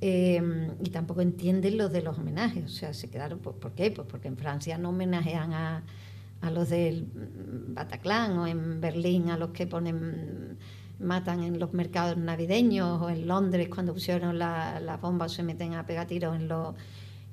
Em, 0.00 0.70
y 0.84 0.90
tampoco 0.90 1.20
entienden 1.20 1.78
los 1.78 1.92
de 1.92 2.02
los 2.02 2.18
homenajes, 2.18 2.64
o 2.64 2.68
sea, 2.68 2.92
se 2.92 3.08
quedaron, 3.08 3.38
¿por, 3.38 3.72
qué? 3.72 3.90
Pues 3.90 4.08
porque 4.08 4.28
en 4.28 4.36
Francia 4.36 4.76
no 4.78 4.88
homenajean 4.88 5.52
a, 5.52 5.84
a 6.40 6.50
los 6.50 6.70
del 6.70 7.06
Bataclan 7.68 8.38
o 8.38 8.46
en 8.46 8.80
Berlín 8.80 9.30
a 9.30 9.36
los 9.38 9.50
que 9.50 9.66
ponen 9.66 10.58
matan 10.98 11.42
en 11.42 11.58
los 11.58 11.72
mercados 11.72 12.16
navideños 12.16 13.00
o 13.02 13.10
en 13.10 13.26
Londres 13.26 13.68
cuando 13.68 13.92
pusieron 13.92 14.38
las 14.38 14.80
la 14.82 14.96
bombas 14.98 15.32
se 15.32 15.42
meten 15.42 15.74
a 15.74 15.84
pegar 15.84 16.06
tiros 16.06 16.36
en 16.36 16.48
los 16.48 16.74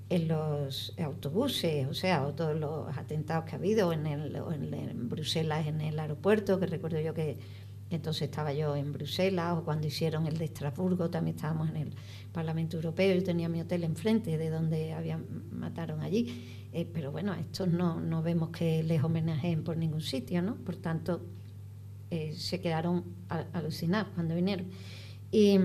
en 0.10 0.28
los 0.28 0.94
autobuses, 0.98 1.88
o 1.88 1.94
sea, 1.94 2.26
o 2.26 2.34
todos 2.34 2.60
los 2.60 2.98
atentados 2.98 3.46
que 3.46 3.52
ha 3.52 3.60
habido 3.60 3.94
en, 3.94 4.08
el, 4.08 4.36
en 4.36 5.08
Bruselas, 5.08 5.68
en 5.68 5.82
el 5.82 6.00
aeropuerto, 6.00 6.60
que 6.60 6.66
recuerdo 6.66 7.00
yo 7.00 7.14
que 7.14 7.38
entonces 7.90 8.24
estaba 8.24 8.54
yo 8.54 8.76
en 8.76 8.94
Bruselas 8.94 9.58
o 9.58 9.64
cuando 9.64 9.88
hicieron 9.88 10.28
el 10.28 10.38
de 10.38 10.46
Estrasburgo 10.46 11.10
también 11.10 11.36
estábamos 11.36 11.70
en 11.70 11.78
el 11.78 11.94
Parlamento 12.32 12.78
Europeo. 12.78 13.16
Yo 13.16 13.24
tenía 13.24 13.50
mi 13.50 13.62
hotel 13.62 13.84
enfrente 13.84 14.38
de 14.38 14.50
donde 14.50 14.94
habían, 14.94 15.26
mataron 15.52 16.02
allí. 16.02 16.68
Eh, 16.72 16.88
pero 16.94 17.12
bueno, 17.12 17.34
estos 17.34 17.68
no, 17.68 18.00
no 18.00 18.22
vemos 18.22 18.50
que 18.50 18.84
les 18.84 19.04
homenajeen 19.04 19.64
por 19.64 19.76
ningún 19.76 20.02
sitio, 20.02 20.44
¿no? 20.44 20.56
Por 20.56 20.76
tanto, 20.76 21.26
eh, 22.12 22.34
se 22.36 22.62
quedaron 22.62 23.06
alucinados 23.54 24.10
cuando 24.14 24.36
vinieron. 24.36 24.68
Y, 25.32 25.58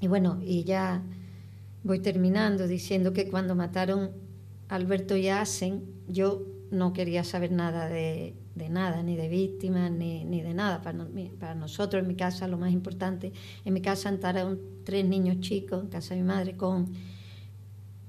y 0.00 0.08
bueno, 0.08 0.40
y 0.42 0.64
ya 0.64 1.02
voy 1.84 2.00
terminando 2.00 2.66
diciendo 2.66 3.12
que 3.12 3.28
cuando 3.28 3.54
mataron 3.54 4.10
a 4.68 4.74
Alberto 4.74 5.16
Yassen, 5.16 5.84
yo 6.08 6.42
no 6.72 6.92
quería 6.92 7.22
saber 7.22 7.52
nada 7.52 7.88
de, 7.88 8.34
de 8.54 8.68
nada, 8.68 9.02
ni 9.02 9.16
de 9.16 9.28
víctimas, 9.28 9.90
ni, 9.90 10.24
ni 10.24 10.42
de 10.42 10.54
nada. 10.54 10.82
Para, 10.82 11.06
para, 11.38 11.54
nosotros, 11.54 12.02
en 12.02 12.08
mi 12.08 12.16
casa, 12.16 12.48
lo 12.48 12.58
más 12.58 12.72
importante, 12.72 13.32
en 13.64 13.74
mi 13.74 13.80
casa 13.80 14.08
entraron 14.08 14.60
tres 14.84 15.04
niños 15.04 15.40
chicos, 15.40 15.82
en 15.82 15.88
casa 15.88 16.14
de 16.14 16.20
mi 16.20 16.26
madre, 16.26 16.56
con, 16.56 16.92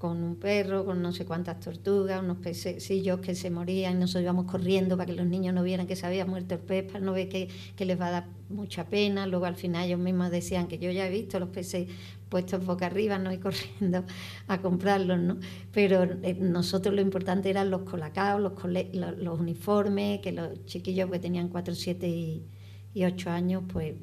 con 0.02 0.20
un 0.24 0.34
perro, 0.34 0.84
con 0.84 1.00
no 1.00 1.12
sé 1.12 1.24
cuántas 1.24 1.60
tortugas, 1.60 2.20
unos 2.20 2.38
pececillos 2.38 3.20
que 3.20 3.36
se 3.36 3.50
morían, 3.50 4.00
nosotros 4.00 4.24
íbamos 4.24 4.50
corriendo 4.50 4.96
para 4.96 5.06
que 5.06 5.12
los 5.12 5.26
niños 5.26 5.54
no 5.54 5.62
vieran 5.62 5.86
que 5.86 5.94
se 5.94 6.04
había 6.04 6.26
muerto 6.26 6.56
el 6.56 6.60
pez, 6.60 6.90
para 6.90 6.98
no 6.98 7.12
ver 7.12 7.28
que, 7.28 7.48
les 7.78 8.00
va 8.00 8.08
a 8.08 8.10
dar 8.10 8.26
mucha 8.48 8.88
pena. 8.88 9.28
Luego 9.28 9.44
al 9.44 9.54
final 9.54 9.86
ellos 9.86 10.00
mismos 10.00 10.32
decían 10.32 10.66
que 10.66 10.80
yo 10.80 10.90
ya 10.90 11.06
he 11.06 11.10
visto 11.10 11.38
los 11.38 11.50
peces 11.50 11.86
puestos 12.28 12.66
boca 12.66 12.86
arriba, 12.86 13.16
no 13.18 13.32
y 13.32 13.38
corriendo 13.46 14.04
a 14.48 14.60
comprarlos, 14.60 15.20
¿no? 15.20 15.38
Pero 15.70 16.02
eh, 16.02 16.34
nosotros 16.34 16.92
lo 16.96 17.00
importante 17.00 17.48
eran 17.48 17.70
los 17.70 17.82
colacaos, 17.82 18.40
los, 18.40 18.54
los, 19.18 19.38
uniformes, 19.38 20.18
que 20.18 20.32
los 20.32 20.66
chiquillos 20.66 21.12
que 21.12 21.20
tenían 21.20 21.48
4, 21.48 21.76
7 21.76 22.08
y, 22.08 22.44
y 22.92 23.04
8 23.04 23.30
años, 23.30 23.62
pues 23.72 23.94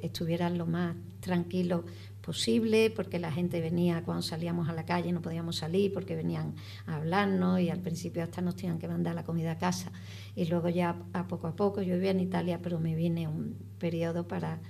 estuvieran 0.00 0.56
lo 0.56 0.66
más 0.66 0.94
tranquilos 1.18 1.82
posible, 2.28 2.90
porque 2.90 3.18
la 3.18 3.32
gente 3.32 3.58
venía 3.58 4.02
cuando 4.02 4.20
salíamos 4.20 4.68
a 4.68 4.74
la 4.74 4.84
calle, 4.84 5.12
no 5.12 5.22
podíamos 5.22 5.56
salir 5.56 5.94
porque 5.94 6.14
venían 6.14 6.56
a 6.84 6.96
hablarnos 6.96 7.58
y 7.58 7.70
al 7.70 7.80
principio 7.80 8.22
hasta 8.22 8.42
nos 8.42 8.54
tenían 8.54 8.78
que 8.78 8.86
mandar 8.86 9.14
la 9.14 9.24
comida 9.24 9.52
a 9.52 9.56
casa. 9.56 9.90
Y 10.36 10.44
luego 10.44 10.68
ya 10.68 10.94
a 11.14 11.26
poco 11.26 11.46
a 11.46 11.56
poco, 11.56 11.80
yo 11.80 11.94
vivía 11.94 12.10
en 12.10 12.20
Italia, 12.20 12.60
pero 12.62 12.80
me 12.80 12.94
vine 12.94 13.28
un 13.28 13.56
periodo 13.78 14.28
para, 14.28 14.60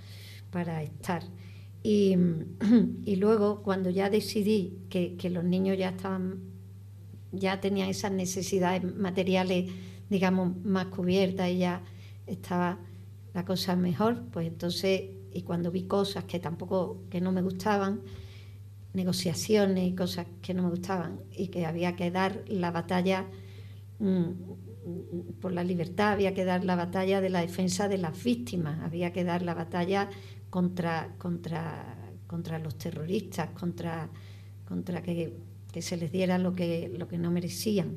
para 0.53 0.85
estar. 0.85 1.25
Y, 1.83 2.17
y 3.05 3.17
luego 3.17 3.65
cuando 3.65 3.91
ya 3.91 4.09
decidí 4.09 4.79
que, 4.89 5.17
que 5.17 5.29
los 5.29 5.43
niños 5.43 5.77
ya 5.77 5.89
estaban, 5.89 6.39
ya 7.33 7.61
tenían 7.61 7.89
esas 7.89 8.13
necesidades 8.13 8.85
materiales, 8.85 9.69
digamos, 10.09 10.57
más 10.65 10.87
cubiertas 10.87 11.51
y 11.51 11.59
ya 11.59 11.83
estaba 12.29 12.79
la 13.35 13.45
cosa 13.45 13.75
mejor, 13.75 14.23
pues 14.31 14.47
entonces 14.47 15.18
y 15.33 15.43
cuando 15.43 15.71
vi 15.71 15.85
cosas 15.85 16.25
que 16.25 16.39
tampoco, 16.39 17.03
que 17.11 17.21
no 17.21 17.33
me 17.33 17.43
gustaban, 17.43 18.01
negociaciones 18.95 19.89
y 19.89 19.95
cosas 19.95 20.27
que 20.43 20.55
no 20.55 20.63
me 20.63 20.71
gustaban 20.71 21.21
y 21.31 21.49
que 21.49 21.67
había 21.67 21.95
que 21.95 22.11
dar 22.11 22.45
la 22.49 22.71
batalla 22.71 23.27
mm, 23.99 24.31
por 25.41 25.53
la 25.53 25.63
libertad, 25.63 26.13
había 26.13 26.35
que 26.35 26.45
dar 26.45 26.65
la 26.65 26.77
batalla 26.77 27.21
de 27.21 27.31
la 27.31 27.41
defensa 27.41 27.89
de 27.89 27.99
las 27.99 28.23
víctimas, 28.23 28.81
había 28.83 29.13
que 29.13 29.25
dar 29.25 29.43
la 29.43 29.55
batalla 29.55 30.09
contra, 30.51 31.15
contra, 31.19 31.97
contra 32.27 32.59
los 32.59 32.77
terroristas, 32.77 33.51
contra, 33.51 34.09
contra 34.67 35.03
que, 35.03 35.37
que 35.71 35.83
se 35.83 35.97
les 35.97 36.11
diera 36.11 36.39
lo 36.39 36.55
que, 36.55 36.93
lo 36.97 37.07
que 37.09 37.19
no 37.19 37.31
merecían. 37.31 37.97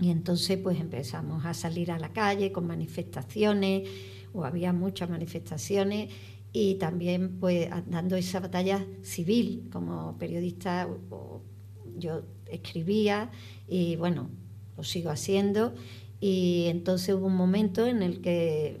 Y 0.00 0.10
entonces 0.10 0.58
pues 0.58 0.78
empezamos 0.80 1.44
a 1.44 1.54
salir 1.54 1.90
a 1.90 1.98
la 1.98 2.12
calle 2.12 2.52
con 2.52 2.66
manifestaciones, 2.66 3.88
o 4.32 4.44
había 4.44 4.72
muchas 4.72 5.10
manifestaciones 5.10 6.10
y 6.52 6.74
también 6.76 7.38
pues 7.38 7.68
dando 7.86 8.16
esa 8.16 8.40
batalla 8.40 8.86
civil 9.02 9.68
como 9.70 10.16
periodista 10.18 10.88
yo 11.98 12.22
escribía 12.46 13.30
y 13.66 13.96
bueno 13.96 14.30
lo 14.76 14.84
sigo 14.84 15.10
haciendo. 15.10 15.74
Y 16.20 16.66
entonces 16.68 17.14
hubo 17.14 17.26
un 17.26 17.36
momento 17.36 17.86
en 17.86 18.02
el 18.02 18.20
que 18.20 18.78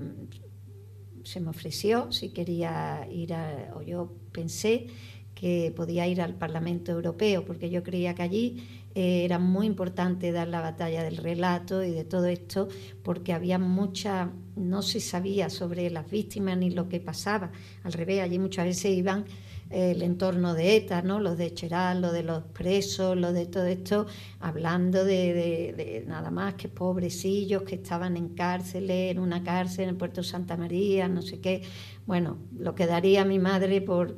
se 1.24 1.40
me 1.40 1.50
ofreció 1.50 2.10
si 2.10 2.30
quería 2.30 3.06
ir 3.12 3.34
a, 3.34 3.74
o 3.76 3.82
yo 3.82 4.12
pensé 4.32 4.86
que 5.34 5.72
podía 5.76 6.06
ir 6.08 6.20
al 6.20 6.34
Parlamento 6.34 6.90
Europeo 6.92 7.44
porque 7.44 7.70
yo 7.70 7.82
creía 7.82 8.14
que 8.14 8.22
allí 8.22 8.68
eh, 8.98 9.24
era 9.24 9.38
muy 9.38 9.68
importante 9.68 10.32
dar 10.32 10.48
la 10.48 10.60
batalla 10.60 11.04
del 11.04 11.18
relato 11.18 11.84
y 11.84 11.92
de 11.92 12.02
todo 12.02 12.26
esto, 12.26 12.66
porque 13.04 13.32
había 13.32 13.56
mucha, 13.56 14.32
no 14.56 14.82
se 14.82 14.98
sabía 14.98 15.50
sobre 15.50 15.88
las 15.88 16.10
víctimas 16.10 16.58
ni 16.58 16.70
lo 16.70 16.88
que 16.88 16.98
pasaba. 16.98 17.52
Al 17.84 17.92
revés, 17.92 18.20
allí 18.20 18.40
muchas 18.40 18.64
veces 18.64 18.90
iban 18.96 19.24
eh, 19.70 19.92
el 19.92 20.02
entorno 20.02 20.52
de 20.52 20.74
ETA, 20.74 21.02
¿no? 21.02 21.20
los 21.20 21.38
de 21.38 21.54
Cheral, 21.54 22.02
lo 22.02 22.10
de 22.10 22.24
los 22.24 22.42
presos, 22.42 23.16
lo 23.16 23.32
de 23.32 23.46
todo 23.46 23.66
esto, 23.66 24.06
hablando 24.40 25.04
de, 25.04 26.04
nada 26.08 26.32
más 26.32 26.54
que 26.54 26.66
pobrecillos 26.68 27.62
que 27.62 27.76
estaban 27.76 28.16
en 28.16 28.30
cárceles, 28.30 29.12
en 29.12 29.20
una 29.20 29.44
cárcel 29.44 29.90
en 29.90 29.96
puerto 29.96 30.24
Santa 30.24 30.56
María, 30.56 31.06
no 31.06 31.22
sé 31.22 31.38
qué. 31.38 31.62
Bueno, 32.04 32.38
lo 32.58 32.74
que 32.74 32.86
daría 32.86 33.24
mi 33.24 33.38
madre 33.38 33.80
por 33.80 34.16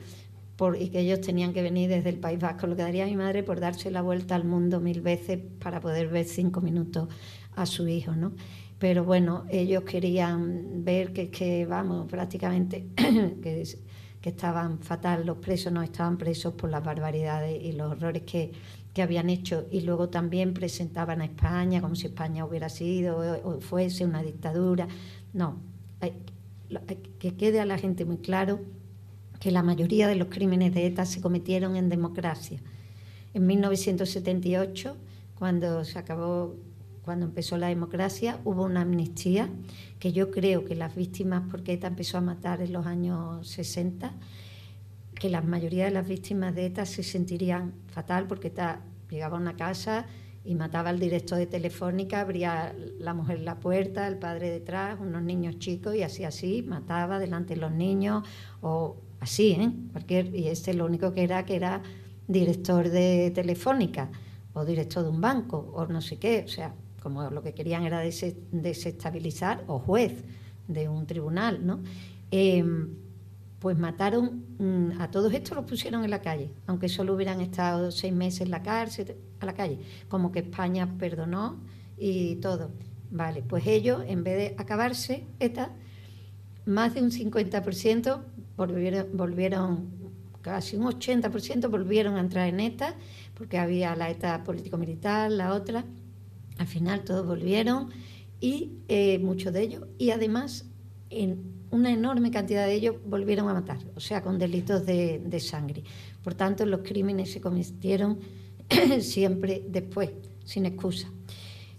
y 0.79 0.91
que 0.91 1.01
ellos 1.01 1.21
tenían 1.21 1.53
que 1.53 1.63
venir 1.63 1.89
desde 1.89 2.11
el 2.11 2.19
País 2.19 2.39
Vasco, 2.39 2.67
lo 2.67 2.77
que 2.77 2.83
daría 2.83 3.07
mi 3.07 3.17
madre 3.17 3.43
por 3.43 3.61
darse 3.61 3.91
la 3.91 4.03
vuelta 4.03 4.35
al 4.35 4.45
mundo 4.45 4.81
mil 4.81 5.01
veces 5.01 5.39
para 5.59 5.81
poder 5.81 6.09
ver 6.09 6.27
cinco 6.27 6.61
minutos 6.61 7.09
a 7.57 7.65
su 7.67 7.89
hijo, 7.89 8.15
¿no? 8.15 8.33
Pero 8.79 9.05
bueno, 9.05 9.45
ellos 9.51 9.85
querían 9.85 10.85
ver 10.85 11.13
que, 11.13 11.31
que 11.31 11.67
vamos, 11.67 12.07
prácticamente 12.09 12.89
que, 12.97 13.65
que 14.21 14.29
estaban 14.29 14.81
fatal, 14.81 15.25
los 15.25 15.39
presos 15.39 15.73
no 15.73 15.83
estaban 15.83 16.19
presos 16.19 16.55
por 16.55 16.71
las 16.71 16.85
barbaridades 16.85 17.63
y 17.63 17.73
los 17.73 17.93
horrores 17.93 18.23
que, 18.23 18.53
que 18.93 19.03
habían 19.03 19.31
hecho 19.31 19.67
y 19.71 19.81
luego 19.81 20.09
también 20.09 20.53
presentaban 20.53 21.21
a 21.23 21.25
España 21.25 21.81
como 21.81 21.95
si 21.95 22.07
España 22.07 22.45
hubiera 22.45 22.69
sido 22.69 23.19
o 23.45 23.61
fuese 23.61 24.05
una 24.05 24.23
dictadura. 24.23 24.89
No, 25.33 25.57
que 27.19 27.37
quede 27.37 27.61
a 27.61 27.67
la 27.67 27.79
gente 27.79 28.05
muy 28.05 28.19
claro 28.19 28.61
que 29.41 29.51
la 29.51 29.63
mayoría 29.63 30.07
de 30.07 30.17
los 30.17 30.29
crímenes 30.29 30.75
de 30.75 30.87
ETA 30.87 31.07
se 31.07 31.23
cometieron 31.23 31.75
en 31.75 31.89
democracia. 31.89 32.61
En 33.33 33.47
1978, 33.47 34.97
cuando 35.35 35.83
se 35.85 35.99
acabó, 35.99 36.55
cuando 37.03 37.25
empezó 37.25 37.57
la 37.57 37.69
democracia, 37.69 38.39
hubo 38.45 38.65
una 38.65 38.83
amnistía 38.83 39.49
que 39.99 40.13
yo 40.13 40.31
creo 40.31 40.67
que 40.67 40.75
las 40.75 40.95
víctimas, 40.95 41.45
porque 41.51 41.73
ETA 41.73 41.87
empezó 41.87 42.19
a 42.19 42.21
matar 42.21 42.61
en 42.61 42.75
los 42.75 42.85
años 42.85 43.49
60, 43.49 44.13
que 45.15 45.31
la 45.31 45.41
mayoría 45.41 45.87
de 45.87 45.91
las 45.91 46.07
víctimas 46.07 46.55
de 46.55 46.67
ETA 46.67 46.85
se 46.85 47.03
sentirían 47.03 47.73
fatal 47.89 48.27
porque 48.27 48.49
ETA 48.49 48.83
llegaba 49.09 49.39
a 49.39 49.41
una 49.41 49.57
casa 49.57 50.07
y 50.45 50.55
mataba 50.55 50.91
al 50.91 50.99
director 50.99 51.39
de 51.39 51.47
Telefónica, 51.47 52.21
abría 52.21 52.75
la 52.99 53.15
mujer 53.15 53.41
la 53.41 53.57
puerta, 53.57 54.07
el 54.07 54.19
padre 54.19 54.51
detrás, 54.51 54.99
unos 55.01 55.23
niños 55.23 55.59
chicos 55.59 55.95
y 55.95 56.03
así 56.03 56.25
así, 56.25 56.63
mataba 56.63 57.19
delante 57.19 57.55
de 57.55 57.61
los 57.61 57.73
niños 57.73 58.27
o 58.61 58.97
así, 59.21 59.53
¿eh? 59.53 59.71
Cualquier, 59.93 60.35
y 60.35 60.49
este 60.49 60.75
lo 60.75 60.87
único 60.87 61.13
que 61.13 61.23
era 61.23 61.45
que 61.45 61.57
era 61.57 61.83
director 62.27 62.89
de 62.89 63.31
Telefónica 63.35 64.11
o 64.53 64.65
director 64.65 65.03
de 65.03 65.11
un 65.11 65.21
banco 65.21 65.73
o 65.75 65.87
no 65.87 66.01
sé 66.01 66.19
qué, 66.19 66.45
o 66.45 66.49
sea, 66.49 66.75
como 67.03 67.31
lo 67.31 67.43
que 67.43 67.55
querían 67.55 67.85
era 67.85 68.01
desestabilizar 68.01 69.65
o 69.67 69.79
juez 69.79 70.25
de 70.69 70.89
un 70.89 71.07
tribunal, 71.07 71.67
¿no? 71.67 71.81
Em, 72.31 72.89
pues 73.59 73.77
mataron 73.79 74.45
mm, 74.59 75.01
a 75.01 75.11
todos 75.11 75.33
estos 75.35 75.57
los 75.57 75.67
pusieron 75.67 76.05
en 76.05 76.11
la 76.11 76.23
calle, 76.23 76.51
aunque 76.67 76.89
solo 76.89 77.15
hubieran 77.15 77.41
estado 77.41 77.91
seis 77.91 78.13
meses 78.13 78.43
en 78.43 78.51
la 78.51 78.63
cárcel, 78.63 79.17
a 79.41 79.47
la 79.47 79.55
calle, 79.55 79.79
como 80.09 80.33
que 80.33 80.41
España 80.41 80.95
perdonó 80.99 81.59
y 81.99 82.37
todo. 82.37 82.71
Vale, 83.11 83.43
pues 83.43 83.67
ellos, 83.67 84.03
en 84.07 84.23
vez 84.23 84.37
de 84.37 84.55
acabarse, 84.57 85.25
ETA, 85.41 85.73
más 86.65 86.95
de 86.95 87.03
un 87.03 87.11
50% 87.11 88.23
volvieron, 88.67 89.89
casi 90.43 90.77
un 90.77 90.85
80% 90.85 91.71
volvieron 91.71 92.17
a 92.17 92.21
entrar 92.21 92.49
en 92.49 92.61
ETA, 92.61 92.95
porque 93.35 93.59
había 93.59 93.97
la 93.97 94.11
ETA 94.11 94.45
político-militar, 94.45 95.31
la 95.31 95.55
otra. 95.55 95.85
Al 96.59 96.67
final 96.67 97.05
todos 97.05 97.27
volvieron 97.27 97.89
y 98.41 98.73
eh, 98.89 99.19
muchos 99.19 99.53
de 99.53 99.63
ellos, 99.63 99.87
y 99.99 100.11
además 100.11 100.67
una 101.71 101.91
enorme 101.91 102.31
cantidad 102.31 102.67
de 102.67 102.75
ellos 102.75 102.97
volvieron 103.05 103.49
a 103.49 103.55
matar, 103.55 103.79
o 103.95 104.01
sea, 104.01 104.23
con 104.23 104.39
delitos 104.39 104.87
de, 104.87 105.41
sangre. 105.41 105.83
Por 106.23 106.35
tanto, 106.35 106.65
los 106.67 106.81
crímenes 106.81 107.33
se 107.33 107.41
cometieron 107.41 108.19
siempre 109.01 109.65
después, 109.69 110.11
sin 110.45 110.67
excusa. 110.67 111.11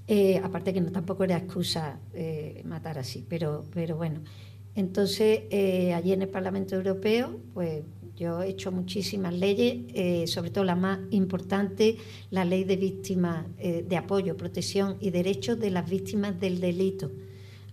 Eh, 0.07 0.41
aparte 0.43 0.73
que 0.73 0.81
tampoco 0.81 1.23
era 1.23 1.37
excusa 1.37 1.99
eh, 2.13 2.61
matar 2.65 2.97
así, 2.97 3.25
pero, 3.27 3.63
pero 3.73 3.95
bueno. 3.95 4.21
Entonces, 4.75 5.41
eh, 5.49 5.93
allí 5.93 6.13
en 6.13 6.21
el 6.21 6.29
Parlamento 6.29 6.75
Europeo, 6.75 7.39
pues 7.53 7.83
yo 8.15 8.41
he 8.41 8.49
hecho 8.49 8.71
muchísimas 8.71 9.33
leyes, 9.33 9.83
eh, 9.93 10.27
sobre 10.27 10.49
todo 10.51 10.63
la 10.63 10.75
más 10.75 10.99
importante, 11.11 11.97
la 12.29 12.45
ley 12.45 12.63
de 12.63 12.77
víctimas, 12.77 13.45
eh, 13.57 13.83
de 13.87 13.97
apoyo, 13.97 14.37
protección 14.37 14.97
y 15.01 15.09
derechos 15.09 15.59
de 15.59 15.71
las 15.71 15.89
víctimas 15.89 16.39
del 16.39 16.61
delito, 16.61 17.11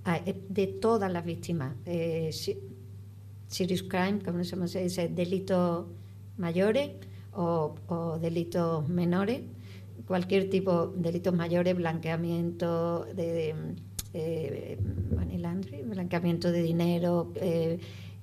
ah, 0.05 0.21
de 0.49 0.67
todas 0.67 1.13
las 1.13 1.25
víctimas. 1.25 1.77
serious 3.49 3.83
crime, 3.83 4.19
como 4.25 4.45
se 4.45 4.57
llama, 4.57 4.67
delitos 5.15 5.87
mayores 6.37 6.91
o 7.33 8.19
delitos 8.21 8.89
menores, 8.89 9.43
cualquier 10.07 10.51
tipo 10.51 10.89
de 10.89 11.03
delitos 11.03 11.35
mayores, 11.35 11.77
blanqueamiento 11.77 13.05
de 13.15 13.55
eh, 14.15 14.79
blanqueamiento 15.85 16.51
de 16.53 16.63
dinero, 16.63 17.33
eh, 17.37 17.79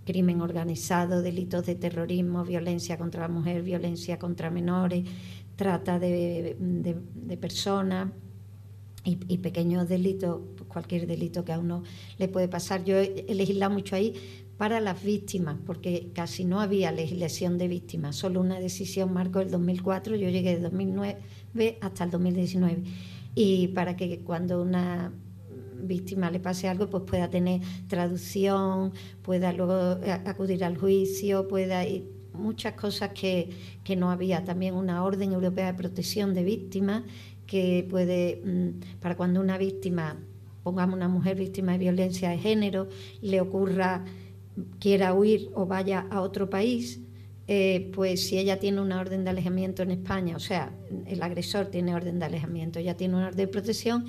crimen 0.06 0.42
organizado, 0.42 1.22
delitos 1.22 1.66
de 1.66 1.76
terrorismo, 1.76 2.44
violencia 2.44 2.98
contra 2.98 3.22
la 3.22 3.28
mujer, 3.28 3.64
violencia 3.64 4.20
contra 4.20 4.50
menores, 4.50 5.04
trata 5.56 6.00
de, 6.00 6.56
personas 7.40 8.12
y, 9.04 9.38
pequeños 9.38 9.88
delitos, 9.88 10.42
cualquier 10.68 11.08
delito 11.08 11.44
que 11.46 11.54
a 11.54 11.60
uno 11.60 11.84
le 12.18 12.28
puede 12.28 12.48
pasar. 12.48 12.84
Yo 12.84 12.98
he 12.98 13.34
legislado 13.34 13.74
mucho 13.74 13.96
ahí 13.96 14.14
para 14.58 14.80
las 14.80 15.04
víctimas, 15.04 15.58
porque 15.66 16.12
casi 16.14 16.46
no 16.46 16.62
había 16.62 16.92
legislación 16.92 17.58
de 17.58 17.68
víctimas, 17.68 18.16
solo 18.16 18.40
una 18.40 18.60
decisión 18.60 19.14
marcó 19.14 19.42
el 19.42 19.52
2004, 19.52 20.16
yo 20.16 20.30
llegué 20.30 20.56
de 20.56 20.62
2009 20.62 21.78
hasta 21.82 22.04
el 22.06 22.12
2019. 22.12 22.84
Y 23.36 23.70
para 23.70 23.98
que 23.98 24.20
cuando 24.20 24.62
una 24.62 25.12
víctima 25.88 26.32
le 26.32 26.40
pase 26.40 26.68
algo, 26.68 26.90
pues 26.90 27.04
pueda 27.04 27.30
tener 27.30 27.62
traducción, 27.88 28.94
pueda 29.22 29.54
luego 29.54 30.00
acudir 30.26 30.64
al 30.64 30.78
juicio, 30.78 31.48
pueda 31.48 31.86
ir 31.86 32.16
muchas 32.34 32.74
cosas 32.74 33.12
que, 33.12 33.50
que 33.84 33.96
no 33.96 34.12
había. 34.12 34.44
También 34.44 34.76
una 34.76 35.04
orden 35.04 35.34
europea 35.34 35.68
de 35.68 35.74
protección 35.74 36.34
de 36.34 36.44
víctimas 36.44 37.04
que 37.46 37.86
puede, 37.90 38.42
mm, 38.44 39.00
para 39.00 39.16
cuando 39.16 39.40
una 39.40 39.58
víctima, 39.58 40.18
pongamos 40.64 40.96
una 40.96 41.08
mujer 41.08 41.38
víctima 41.38 41.74
de 41.74 41.78
violencia 41.80 42.30
de 42.30 42.38
género, 42.38 42.90
le 43.22 43.42
ocurra, 43.42 44.04
quiera 44.80 45.14
huir 45.14 45.50
o 45.54 45.66
vaya 45.66 46.08
a 46.10 46.22
otro 46.22 46.50
país, 46.50 47.02
eh, 47.48 47.92
pues 47.94 48.28
si 48.28 48.40
ella 48.40 48.58
tiene 48.60 48.82
una 48.82 49.00
orden 49.00 49.24
de 49.24 49.30
alejamiento 49.30 49.84
en 49.84 49.92
España, 49.92 50.36
o 50.36 50.40
sea, 50.40 50.74
el 51.06 51.22
agresor 51.22 51.68
tiene 51.68 51.94
orden 51.94 52.18
de 52.18 52.26
alejamiento, 52.26 52.80
ella 52.80 52.98
tiene 52.98 53.16
una 53.16 53.28
orden 53.28 53.38
de 53.38 53.48
protección, 53.48 54.06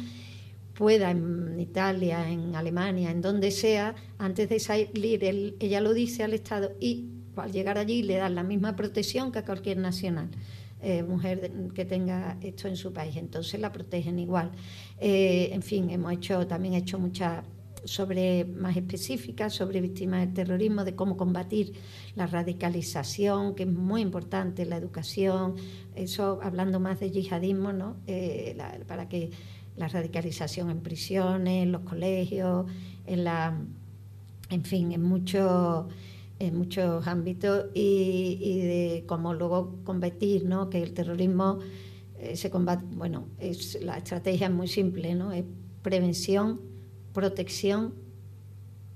pueda 0.76 1.10
en 1.10 1.58
Italia, 1.58 2.30
en 2.30 2.54
Alemania, 2.54 3.10
en 3.10 3.20
donde 3.20 3.50
sea, 3.50 3.94
antes 4.18 4.48
de 4.48 4.60
salir, 4.60 5.24
ella 5.58 5.80
lo 5.80 5.94
dice 5.94 6.22
al 6.22 6.34
Estado 6.34 6.72
y 6.80 7.08
al 7.36 7.52
llegar 7.52 7.78
allí 7.78 8.02
le 8.02 8.16
dan 8.16 8.34
la 8.34 8.42
misma 8.42 8.76
protección 8.76 9.32
que 9.32 9.40
a 9.40 9.44
cualquier 9.44 9.78
nacional. 9.78 10.28
Eh, 10.82 11.02
mujer 11.02 11.50
que 11.74 11.86
tenga 11.86 12.36
esto 12.42 12.68
en 12.68 12.76
su 12.76 12.92
país, 12.92 13.16
entonces 13.16 13.58
la 13.58 13.72
protegen 13.72 14.18
igual. 14.18 14.52
Eh, 15.00 15.48
en 15.52 15.62
fin, 15.62 15.88
hemos 15.90 16.12
hecho 16.12 16.46
también 16.46 16.74
hecho 16.74 16.98
muchas 16.98 17.42
sobre 17.86 18.44
más 18.44 18.76
específicas 18.76 19.54
sobre 19.54 19.80
víctimas 19.80 20.20
del 20.20 20.34
terrorismo, 20.34 20.84
de 20.84 20.94
cómo 20.94 21.16
combatir 21.16 21.72
la 22.14 22.26
radicalización, 22.26 23.54
que 23.54 23.62
es 23.62 23.68
muy 23.68 24.02
importante, 24.02 24.66
la 24.66 24.76
educación, 24.76 25.54
eso 25.94 26.40
hablando 26.42 26.80
más 26.80 27.00
de 27.00 27.10
yihadismo, 27.10 27.72
¿no? 27.72 27.96
Eh, 28.06 28.56
para 28.86 29.08
que 29.08 29.30
la 29.76 29.88
radicalización 29.88 30.70
en 30.70 30.80
prisiones, 30.80 31.62
en 31.62 31.72
los 31.72 31.82
colegios, 31.82 32.66
en 33.06 33.24
la 33.24 33.58
en 34.48 34.64
fin, 34.64 34.92
en 34.92 35.02
muchos 35.02 35.86
en 36.38 36.56
muchos 36.56 37.06
ámbitos 37.06 37.66
y, 37.74 38.60
de 38.60 39.04
cómo 39.06 39.32
luego 39.32 39.76
combatir, 39.84 40.44
¿no? 40.44 40.68
que 40.68 40.82
el 40.82 40.92
terrorismo 40.92 41.60
eh, 42.18 42.36
se 42.36 42.50
combate, 42.50 42.84
bueno, 42.90 43.26
es, 43.38 43.82
la 43.82 43.96
estrategia 43.96 44.48
es 44.48 44.52
muy 44.52 44.68
simple, 44.68 45.14
¿no? 45.14 45.32
es 45.32 45.44
prevención, 45.82 46.60
protección, 47.14 47.94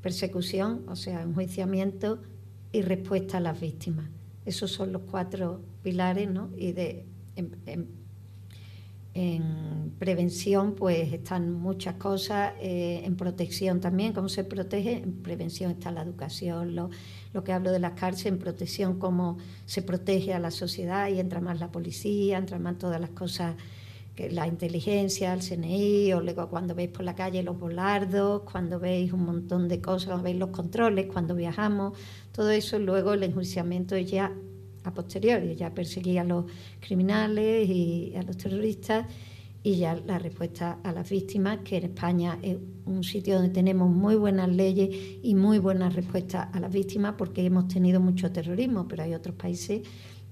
persecución, 0.03 0.85
o 0.89 0.97
sea, 0.97 1.23
enjuiciamiento 1.23 2.21
y 2.73 2.83
respuesta 2.83 3.39
a 3.39 3.41
las 3.41 3.61
víctimas. 3.61 4.09
Esos 4.45 4.71
son 4.71 4.93
los 4.93 5.03
cuatro 5.03 5.61
pilares, 5.83 6.31
¿no? 6.31 6.51
Y 6.57 6.73
de, 6.73 7.05
prevención 9.99 10.75
pues 10.75 11.13
están 11.13 11.53
muchas 11.53 11.97
cosas, 11.97 12.55
eh, 12.61 13.03
en 13.05 13.17
protección 13.17 13.81
también, 13.81 14.15
cómo 14.15 14.29
se 14.31 14.45
protege, 14.45 14.99
en 15.03 15.23
prevención 15.23 15.71
está 15.73 15.91
la 15.91 16.03
educación, 16.03 16.75
lo, 16.75 16.91
lo, 17.35 17.45
que 17.45 17.53
hablo 17.53 17.71
de 17.71 17.81
las 17.81 17.93
cárceles, 17.93 18.33
en 18.33 18.39
protección 18.39 18.99
cómo 18.99 19.37
se 19.67 19.83
protege 19.83 20.33
a 20.33 20.39
la 20.39 20.51
sociedad 20.51 21.09
y 21.09 21.21
entra 21.21 21.41
más 21.41 21.61
la 21.61 21.71
policía, 21.71 22.39
entra 22.39 22.59
más 22.59 22.79
todas 22.79 22.99
las 22.99 23.11
cosas, 23.11 23.57
que 24.17 24.31
la 24.31 24.47
inteligencia, 24.47 25.35
el 25.35 25.41
CNI, 25.41 26.15
o 26.15 26.21
luego 26.21 26.49
cuando 26.49 26.75
veis 26.75 26.91
por 26.91 27.05
la 27.05 27.15
calle 27.15 27.43
los 27.43 27.59
volardos, 27.59 28.43
cuando 28.51 28.81
veis 28.81 29.13
un 29.13 29.25
montón 29.25 29.69
de 29.69 29.81
cosas, 29.81 30.09
cuando 30.09 30.25
veis 30.25 30.39
los 30.39 30.51
controles, 30.51 31.07
cuando 31.13 31.35
viajamos, 31.35 31.97
todo 32.33 32.51
eso, 32.51 32.79
luego 32.79 33.13
el 33.13 33.23
enjuiciamiento 33.23 33.99
ya 33.99 34.33
a 34.91 34.95
posteriori, 34.95 35.55
ya 35.57 35.73
perseguía 35.73 36.23
a 36.23 36.25
los 36.25 36.45
criminales 36.81 37.69
y 37.69 38.15
a 38.17 38.23
los 38.23 38.37
terroristas 38.37 39.07
y 39.63 39.77
ya 39.77 39.95
la 39.95 40.19
respuesta 40.19 40.79
a 40.83 40.93
las 40.93 41.11
víctimas, 41.11 41.59
que 41.65 41.77
en 41.77 41.85
España 41.85 42.39
es 42.43 42.57
un 42.87 43.05
sitio 43.05 43.35
donde 43.37 43.51
tenemos 43.51 43.91
muy 43.91 44.17
buenas 44.17 44.49
leyes 44.49 44.89
y 45.23 45.35
muy 45.35 45.59
buenas 45.59 45.95
respuestas 45.95 46.49
a 46.53 46.61
las 46.61 46.73
víctimas 46.73 47.15
porque 47.19 47.45
hemos 47.45 47.69
tenido 47.69 48.01
mucho 48.01 48.33
terrorismo, 48.33 48.89
pero 48.89 49.03
hay 49.03 49.15
otros 49.15 49.35
países 49.35 49.83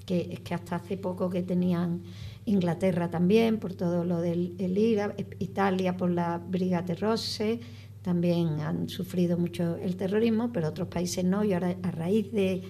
que, 0.07 0.41
que 0.43 0.55
hasta 0.55 0.77
hace 0.77 0.97
poco 0.97 1.29
que 1.29 1.43
tenían 1.43 2.03
Inglaterra 2.47 3.11
también 3.11 3.59
por 3.59 3.75
todo 3.75 4.05
lo 4.05 4.23
del 4.23 4.57
IRA, 4.59 5.15
Italia 5.39 5.97
por 5.97 6.11
la 6.11 6.39
Brigate 6.39 6.95
Rosse, 6.95 7.61
también 8.01 8.61
han 8.61 8.89
sufrido 8.89 9.37
mucho 9.37 9.77
el 9.77 9.97
terrorismo, 9.97 10.51
pero 10.51 10.69
otros 10.69 10.89
países 10.89 11.25
no, 11.25 11.45
y 11.45 11.53
ahora 11.53 11.77
a 11.83 11.91
raíz 11.91 12.33
de 12.33 12.63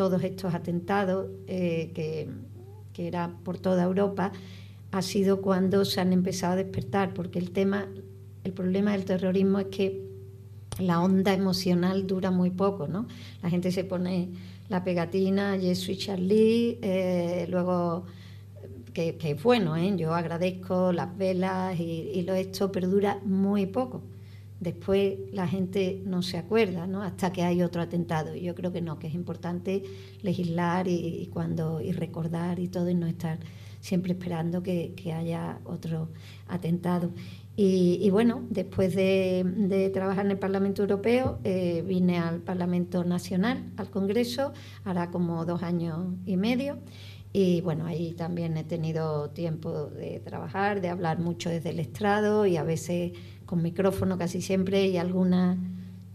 todos 0.00 0.24
estos 0.24 0.54
atentados 0.54 1.26
eh, 1.46 1.90
que, 1.94 2.26
que 2.94 3.06
era 3.06 3.36
por 3.44 3.58
toda 3.58 3.82
Europa, 3.82 4.32
ha 4.92 5.02
sido 5.02 5.42
cuando 5.42 5.84
se 5.84 6.00
han 6.00 6.14
empezado 6.14 6.54
a 6.54 6.56
despertar, 6.56 7.12
porque 7.12 7.38
el 7.38 7.50
tema, 7.50 7.86
el 8.42 8.52
problema 8.54 8.92
del 8.92 9.04
terrorismo 9.04 9.58
es 9.58 9.66
que 9.66 10.02
la 10.78 11.02
onda 11.02 11.34
emocional 11.34 12.06
dura 12.06 12.30
muy 12.30 12.48
poco, 12.48 12.88
¿no? 12.88 13.08
La 13.42 13.50
gente 13.50 13.70
se 13.72 13.84
pone 13.84 14.30
la 14.70 14.82
pegatina, 14.84 15.58
Yes, 15.58 15.86
Charlie, 15.98 16.78
eh, 16.80 17.46
luego, 17.50 18.06
que, 18.94 19.18
es 19.22 19.42
bueno, 19.42 19.76
¿eh? 19.76 19.94
Yo 19.98 20.14
agradezco 20.14 20.94
las 20.94 21.14
velas 21.14 21.78
y, 21.78 22.10
y 22.14 22.22
lo 22.22 22.32
esto, 22.32 22.72
pero 22.72 22.88
dura 22.88 23.20
muy 23.26 23.66
poco 23.66 24.00
después 24.60 25.16
la 25.32 25.48
gente 25.48 26.02
no 26.04 26.22
se 26.22 26.36
acuerda, 26.36 26.86
¿no? 26.86 27.02
Hasta 27.02 27.32
que 27.32 27.42
hay 27.42 27.62
otro 27.62 27.82
atentado. 27.82 28.36
Yo 28.36 28.54
creo 28.54 28.72
que 28.72 28.82
no, 28.82 28.98
que 28.98 29.08
es 29.08 29.14
importante 29.14 29.82
legislar 30.22 30.86
y, 30.86 31.28
cuando 31.32 31.80
y 31.80 31.92
recordar 31.92 32.60
y 32.60 32.68
todo 32.68 32.88
y 32.90 32.94
no 32.94 33.06
estar 33.06 33.38
siempre 33.80 34.12
esperando 34.12 34.62
que, 34.62 34.94
haya 35.16 35.58
otro 35.64 36.10
atentado. 36.46 37.10
Y, 37.56 38.08
bueno, 38.10 38.44
después 38.48 38.94
de, 38.94 39.90
trabajar 39.92 40.24
en 40.24 40.30
el 40.30 40.38
Parlamento 40.38 40.82
Europeo, 40.82 41.40
eh, 41.44 41.82
vine 41.86 42.18
al 42.18 42.40
Parlamento 42.40 43.04
Nacional, 43.04 43.64
al 43.76 43.90
Congreso, 43.90 44.54
hará 44.84 45.10
como 45.10 45.44
dos 45.44 45.62
años 45.62 45.98
y 46.24 46.36
medio. 46.36 46.78
Y 47.32 47.60
bueno, 47.60 47.86
ahí 47.86 48.12
también 48.14 48.56
he 48.56 48.64
tenido 48.64 49.30
tiempo 49.30 49.86
de 49.86 50.20
trabajar, 50.20 50.80
de 50.80 50.88
hablar 50.88 51.20
mucho 51.20 51.48
desde 51.48 51.70
el 51.70 51.78
estrado 51.78 52.44
y 52.44 52.56
a 52.56 52.64
veces 52.64 53.12
con 53.50 53.62
micrófono 53.62 54.16
casi 54.16 54.40
siempre 54.40 54.86
y 54.86 54.96
alguna 54.96 55.58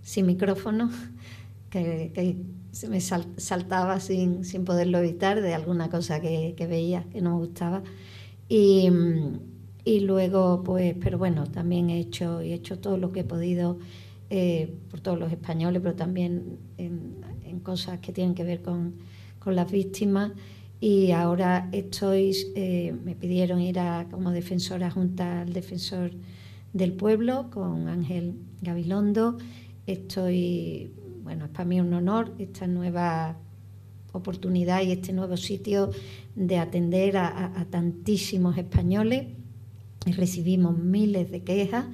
sin 0.01 0.25
micrófono, 0.25 0.89
que, 1.69 2.38
se 2.71 2.88
me 2.88 3.01
saltaba 3.01 3.99
sin, 3.99 4.45
sin, 4.45 4.63
poderlo 4.63 4.99
evitar 4.99 5.41
de 5.41 5.53
alguna 5.53 5.89
cosa 5.89 6.21
que, 6.21 6.55
veía 6.69 7.03
que 7.11 7.21
no 7.21 7.31
me 7.31 7.38
gustaba. 7.38 7.83
Y, 8.47 8.89
y, 9.83 9.99
luego, 10.01 10.61
pues, 10.63 10.95
pero 11.01 11.17
bueno, 11.17 11.45
también 11.45 11.89
he 11.89 11.99
hecho, 11.99 12.39
he 12.39 12.53
hecho 12.53 12.79
todo 12.79 12.97
lo 12.97 13.11
que 13.11 13.21
he 13.21 13.23
podido 13.25 13.79
eh, 14.29 14.73
por 14.89 15.01
todos 15.01 15.19
los 15.19 15.31
españoles, 15.31 15.81
pero 15.81 15.95
también 15.95 16.57
en, 16.77 17.17
en 17.45 17.59
cosas 17.59 17.99
que 17.99 18.13
tienen 18.13 18.33
que 18.33 18.43
ver 18.45 18.61
con, 18.61 18.95
con 19.39 19.55
las 19.55 19.69
víctimas 19.69 20.31
y 20.79 21.11
ahora 21.11 21.69
estoy, 21.71 22.36
eh, 22.55 22.93
me 23.03 23.15
pidieron 23.15 23.61
ir 23.61 23.79
a, 23.79 24.07
como 24.11 24.31
defensora 24.31 24.91
junto 24.91 25.23
al 25.23 25.51
defensor 25.53 26.11
del 26.76 26.91
pueblo 26.91 27.49
con 27.51 27.88
Ángel 27.88 28.36
Gabilondo. 28.61 29.38
Estoy, 29.88 30.91
bueno, 31.23 31.45
es 31.45 31.51
para 31.51 31.63
mí 31.63 31.80
un 31.80 31.93
honor 31.93 32.34
esta 32.38 32.67
nueva 32.67 33.38
oportunidad 34.11 34.82
y 34.82 34.91
este 34.91 35.13
nuevo 35.13 35.38
sitio 35.38 35.91
de 36.36 36.57
atender 36.57 37.15
a, 37.15 37.65
tantísimos 37.69 38.57
españoles. 38.57 39.28
Recibimos 40.05 40.78
miles 40.78 41.32
de 41.32 41.43
quejas, 41.43 41.86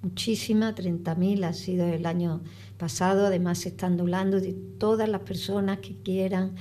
muchísimas, 0.00 0.74
30.000 0.76 1.44
ha 1.44 1.52
sido 1.52 1.86
el 1.86 2.06
año 2.06 2.40
pasado. 2.78 3.26
Además, 3.26 3.58
se 3.58 3.68
están 3.68 3.98
doblando 3.98 4.40
de 4.40 4.54
todas 4.54 5.10
las 5.10 5.20
personas 5.20 5.80
que 5.80 5.94
quieran 5.96 6.54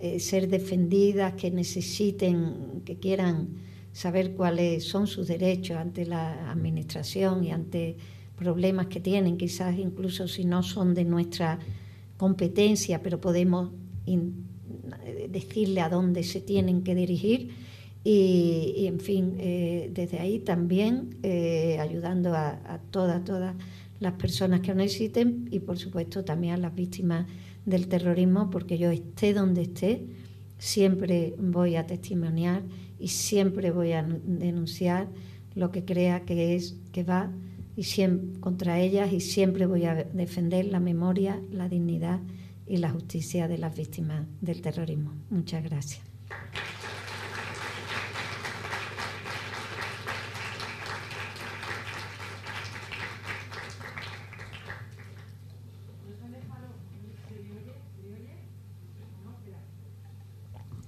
eh, 0.00 0.18
ser 0.18 0.48
defendidas, 0.48 1.34
que 1.34 1.52
necesiten, 1.52 2.82
que 2.84 2.98
quieran 2.98 3.50
saber 3.94 4.32
cuáles 4.32 4.84
son 4.84 5.06
sus 5.06 5.28
derechos 5.28 5.76
ante 5.76 6.04
la 6.04 6.50
administración 6.50 7.44
y 7.44 7.52
ante 7.52 7.96
problemas 8.36 8.88
que 8.88 8.98
tienen, 8.98 9.38
quizás 9.38 9.78
incluso 9.78 10.26
si 10.26 10.44
no 10.44 10.64
son 10.64 10.94
de 10.94 11.04
nuestra 11.04 11.60
competencia, 12.16 13.02
pero 13.02 13.20
podemos 13.20 13.70
decirle 15.30 15.80
a 15.80 15.88
dónde 15.88 16.24
se 16.24 16.40
tienen 16.40 16.82
que 16.82 16.96
dirigir. 16.96 17.50
Y, 18.02 18.84
en 18.86 18.98
fin, 18.98 19.36
eh, 19.38 19.90
desde 19.94 20.18
ahí 20.18 20.40
también 20.40 21.16
eh, 21.22 21.78
ayudando 21.80 22.34
a, 22.34 22.80
todas, 22.90 23.24
todas 23.24 23.54
las 24.00 24.12
personas 24.14 24.60
que 24.60 24.68
lo 24.68 24.74
necesiten 24.74 25.48
y 25.50 25.60
por 25.60 25.78
supuesto 25.78 26.24
también 26.24 26.54
a 26.54 26.56
las 26.58 26.74
víctimas 26.74 27.26
del 27.64 27.86
terrorismo, 27.86 28.50
porque 28.50 28.76
yo 28.76 28.90
esté 28.90 29.32
donde 29.32 29.62
esté, 29.62 30.04
siempre 30.58 31.34
voy 31.38 31.76
a 31.76 31.86
testimoniar 31.86 32.62
y 32.98 33.08
siempre 33.08 33.70
voy 33.70 33.92
a 33.92 34.02
denunciar 34.02 35.08
lo 35.54 35.70
que 35.70 35.84
crea 35.84 36.24
que 36.24 36.56
es 36.56 36.76
que 36.92 37.04
va 37.04 37.30
y 37.76 37.84
contra 38.40 38.80
ellas 38.80 39.12
y 39.12 39.20
siempre 39.20 39.66
voy 39.66 39.84
a 39.84 39.94
defender 39.94 40.66
la 40.66 40.80
memoria, 40.80 41.40
la 41.50 41.68
dignidad 41.68 42.20
y 42.66 42.76
la 42.76 42.90
justicia 42.90 43.48
de 43.48 43.58
las 43.58 43.76
víctimas 43.76 44.26
del 44.40 44.62
terrorismo. 44.62 45.12
Muchas 45.30 45.62
gracias. 45.64 46.02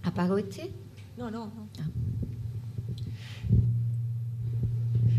¿Apago 0.02 0.38
este? 0.38 0.85
No, 1.16 1.30
no, 1.30 1.46
no. 1.46 1.68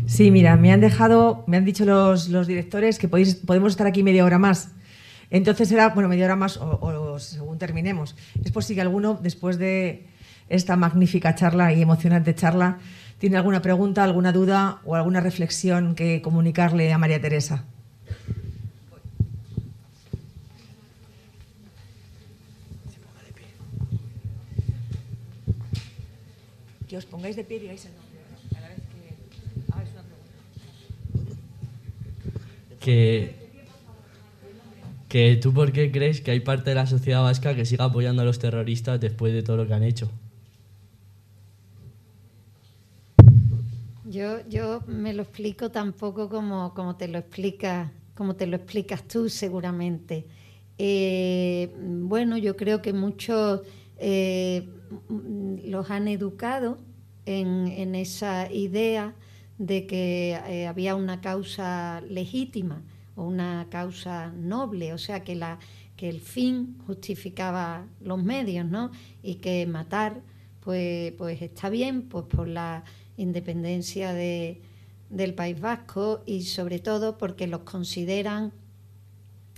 Sí, 0.06 0.30
mira, 0.30 0.56
me 0.56 0.72
han 0.72 0.80
dejado, 0.80 1.44
me 1.46 1.58
han 1.58 1.64
dicho 1.64 1.84
los, 1.84 2.46
directores 2.46 2.98
que 2.98 3.08
podemos 3.08 3.72
estar 3.72 3.86
aquí 3.86 4.02
media 4.02 4.24
hora 4.24 4.38
más. 4.38 4.70
Entonces 5.30 5.68
será, 5.68 5.90
bueno, 5.90 6.08
media 6.08 6.24
hora 6.24 6.36
más 6.36 6.56
o, 6.56 7.18
según 7.18 7.58
terminemos. 7.58 8.16
Es 8.42 8.50
por 8.50 8.64
si 8.64 8.78
alguno, 8.80 9.18
después 9.22 9.58
de 9.58 10.06
esta 10.48 10.76
magnífica 10.76 11.34
charla 11.34 11.74
y 11.74 11.82
emocionante 11.82 12.34
charla, 12.34 12.78
tiene 13.18 13.36
alguna 13.36 13.60
pregunta, 13.60 14.04
alguna 14.04 14.32
duda 14.32 14.80
o 14.84 14.94
alguna 14.94 15.20
reflexión 15.20 15.94
que 15.94 16.22
comunicarle 16.22 16.92
a 16.92 16.98
María 16.98 17.20
Teresa. 17.20 17.64
Que 26.88 26.96
os 26.96 27.04
pongáis 27.04 27.36
de 27.36 27.44
pie 27.44 27.58
y 27.58 27.60
digáis 27.60 27.84
el 27.84 27.92
nombre. 27.92 28.18
A 28.56 28.68
vez 28.68 28.80
que 28.92 29.72
hagáis 29.72 29.90
una 29.92 30.02
pregunta. 30.02 30.34
Que 32.80 33.38
que 35.08 35.36
tú 35.36 35.54
por 35.54 35.72
qué 35.72 35.90
crees 35.90 36.20
que 36.20 36.30
hay 36.30 36.40
parte 36.40 36.70
de 36.70 36.76
la 36.76 36.86
sociedad 36.86 37.22
vasca 37.22 37.54
que 37.54 37.64
siga 37.64 37.86
apoyando 37.86 38.22
a 38.22 38.24
los 38.24 38.38
terroristas 38.38 39.00
después 39.00 39.32
de 39.32 39.42
todo 39.42 39.56
lo 39.56 39.66
que 39.66 39.74
han 39.74 39.82
hecho. 39.82 40.10
Yo, 44.04 44.46
yo 44.48 44.82
me 44.86 45.12
lo 45.12 45.22
explico 45.22 45.70
tampoco 45.70 46.28
como, 46.28 46.72
como 46.74 46.96
te 46.96 47.08
lo 47.08 47.18
explicas, 47.18 47.90
como 48.14 48.36
te 48.36 48.46
lo 48.46 48.56
explicas 48.56 49.02
tú 49.04 49.28
seguramente. 49.28 50.26
Eh, 50.78 51.74
bueno, 51.78 52.36
yo 52.38 52.56
creo 52.56 52.80
que 52.80 52.92
muchos 52.92 53.62
eh, 53.98 54.68
los 55.08 55.90
han 55.90 56.08
educado 56.08 56.78
en, 57.26 57.94
esa 57.94 58.50
idea 58.50 59.14
de 59.58 59.86
que 59.86 60.38
eh, 60.48 60.66
había 60.66 60.94
una 60.94 61.20
causa 61.20 62.00
legítima 62.08 62.82
o 63.16 63.24
una 63.24 63.66
causa 63.70 64.32
noble, 64.32 64.92
o 64.92 64.98
sea 64.98 65.24
que 65.24 65.32
el 65.98 66.20
fin 66.20 66.78
justificaba 66.86 67.86
los 68.00 68.22
medios, 68.22 68.66
¿no? 68.66 68.90
Y 69.22 69.36
que 69.36 69.66
matar, 69.66 70.22
pues, 70.60 71.12
pues 71.12 71.42
está 71.42 71.68
bien, 71.68 72.02
pues 72.02 72.24
por 72.26 72.48
la 72.48 72.84
independencia 73.16 74.14
de, 74.14 74.62
del 75.10 75.34
País 75.34 75.60
Vasco 75.60 76.22
y 76.26 76.42
sobre 76.42 76.78
todo 76.78 77.18
porque 77.18 77.46
los 77.46 77.60
consideran, 77.60 78.52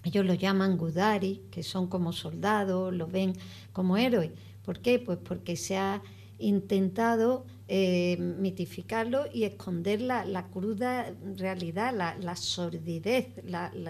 ellos 0.05 0.25
los 0.25 0.39
llaman 0.39 0.79
Gudari, 0.79 1.43
que 1.51 1.63
son 1.63 1.87
como 1.87 2.13
soldados, 2.13 2.95
los 2.95 3.11
ven 3.13 3.35
como 3.73 3.97
héroes. 3.97 4.31
¿Por 4.71 4.79
qué? 4.79 5.01
Pues 5.01 5.19
porque 5.19 5.57
se 5.57 5.77
ha 5.77 6.01
intentado 6.39 7.45
eh, 7.67 8.17
mitificarlo 8.21 9.25
y 9.35 9.43
esconder 9.43 10.01
la, 10.01 10.47
cruda 10.53 11.13
realidad, 11.37 11.93
la, 11.93 12.37
sordidez, 12.37 13.35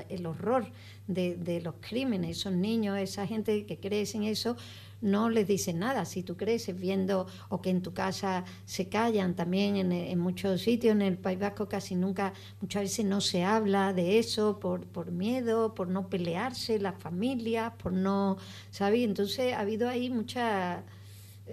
el 0.09 0.25
horror 0.25 0.73
de, 1.07 1.61
los 1.63 1.75
crímenes. 1.83 2.39
Esos 2.39 2.55
niños, 2.55 2.97
esa 2.97 3.27
gente 3.27 3.67
que 3.67 3.79
crece 3.79 4.17
en 4.17 4.23
eso, 4.23 4.57
no 5.01 5.31
les 5.31 5.47
dicen 5.47 5.79
nada. 5.79 6.05
Si 6.05 6.23
tú 6.23 6.37
creces 6.37 6.79
viendo 6.79 7.27
o 7.49 7.61
que 7.61 7.71
en 7.71 7.83
tu 7.83 7.93
casa 7.95 8.45
se 8.65 8.89
callan, 8.89 9.35
también 9.35 9.77
en, 9.93 10.19
muchos 10.19 10.63
sitios, 10.63 10.93
en 10.93 11.03
el 11.03 11.19
País 11.19 11.39
Vasco 11.39 11.69
casi 11.69 11.95
nunca, 11.95 12.33
muchas 12.61 12.83
veces 12.83 13.05
no 13.07 13.21
se 13.21 13.45
habla 13.45 13.93
de 13.93 14.19
eso 14.19 14.61
por, 14.61 14.87
por 14.87 15.11
miedo, 15.13 15.75
por 15.75 15.89
no 15.89 16.09
pelearse, 16.09 16.79
las 16.79 16.99
familias, 17.01 17.73
por 17.83 17.93
no, 17.93 18.37
¿sabes? 18.71 19.05
Entonces 19.05 19.55
ha 19.55 19.61
habido 19.61 19.89
ahí 19.89 20.11
mucha 20.11 20.85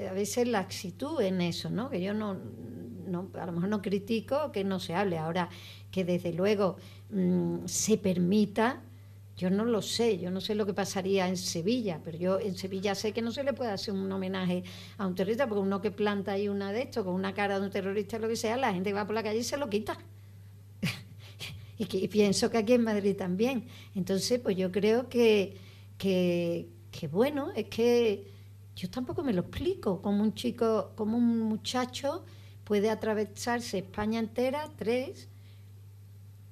a 0.06 0.14
veces 0.14 0.48
la 0.48 0.60
actitud 0.60 1.22
en 1.22 1.42
eso, 1.42 1.70
¿no? 1.70 1.90
Que 1.90 2.02
yo 2.02 2.14
no, 2.14 2.38
no, 3.08 3.30
a 3.40 3.46
lo 3.46 3.52
mejor 3.52 3.70
no 3.70 3.82
critico 3.82 4.52
que 4.52 4.64
no 4.64 4.80
se 4.80 4.94
hable. 4.94 5.18
Ahora, 5.18 5.50
que 5.92 6.04
desde 6.04 6.34
luego 6.34 6.78
mm, 7.10 7.66
se 7.66 7.98
permita, 7.98 8.82
yo 9.38 9.52
no 9.52 9.66
lo 9.66 9.84
sé, 9.84 10.18
yo 10.18 10.32
no 10.32 10.42
sé 10.42 10.56
lo 10.56 10.66
que 10.66 10.74
pasaría 10.74 11.28
en 11.28 11.38
Sevilla, 11.38 12.02
pero 12.04 12.18
yo 12.18 12.40
en 12.40 12.58
Sevilla 12.58 12.96
sé 12.96 13.14
que 13.14 13.22
no 13.22 13.32
se 13.32 13.44
le 13.44 13.54
puede 13.54 13.70
hacer 13.70 13.94
un 13.94 14.12
homenaje 14.12 14.64
a 14.98 15.06
un 15.06 15.14
terrorista, 15.14 15.48
porque 15.48 15.62
uno 15.62 15.80
que 15.80 15.92
planta 15.92 16.32
ahí 16.32 16.50
una 16.50 16.72
de 16.72 16.82
estos 16.82 17.06
con 17.06 17.14
una 17.14 17.36
cara 17.36 17.60
de 17.60 17.66
un 17.66 17.72
terrorista 17.72 18.18
lo 18.18 18.28
que 18.28 18.36
sea, 18.36 18.58
la 18.58 18.74
gente 18.74 18.92
va 18.94 19.06
por 19.06 19.14
la 19.14 19.22
calle 19.22 19.40
y 19.40 19.44
se 19.44 19.58
lo 19.58 19.70
quita. 19.70 19.96
y, 21.78 22.08
pienso 22.08 22.50
que 22.50 22.58
aquí 22.58 22.74
en 22.74 22.84
Madrid 22.84 23.16
también. 23.16 23.68
Entonces, 23.94 24.40
pues 24.40 24.58
yo 24.58 24.72
creo 24.72 25.08
que, 25.08 25.56
que, 26.00 26.68
que 26.90 27.08
bueno, 27.08 27.52
es 27.56 27.66
que 27.66 28.26
yo 28.76 28.90
tampoco 28.90 29.22
me 29.22 29.34
lo 29.34 29.42
explico, 29.42 30.02
como 30.02 30.24
un 30.24 30.34
chico, 30.34 30.94
como 30.96 31.16
un 31.16 31.42
muchacho 31.42 32.26
puede 32.64 32.90
atravesarse 32.90 33.78
España 33.78 34.20
entera, 34.20 34.68
tres, 34.76 35.30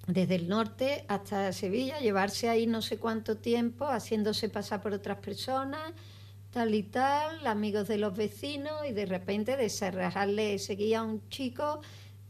desde 0.08 0.36
el 0.36 0.48
norte 0.48 1.06
hasta 1.08 1.52
Sevilla, 1.52 2.00
llevarse 2.00 2.50
ahí 2.50 2.68
no 2.68 2.82
sé 2.82 2.98
cuánto 2.98 3.38
tiempo, 3.38 3.86
haciéndose 3.86 4.50
pasar 4.50 4.82
por 4.82 4.94
otras 4.94 5.18
personas, 5.18 5.94
tal 6.52 6.74
y 6.76 6.84
tal, 6.84 7.46
amigos 7.48 7.88
de 7.88 7.98
los 7.98 8.16
vecinos, 8.16 8.74
y 8.88 8.94
de 8.94 9.06
repente 9.06 9.58
desarrajarle, 9.58 10.60
seguía 10.60 11.00
a 11.00 11.04
un 11.04 11.28
chico 11.30 11.82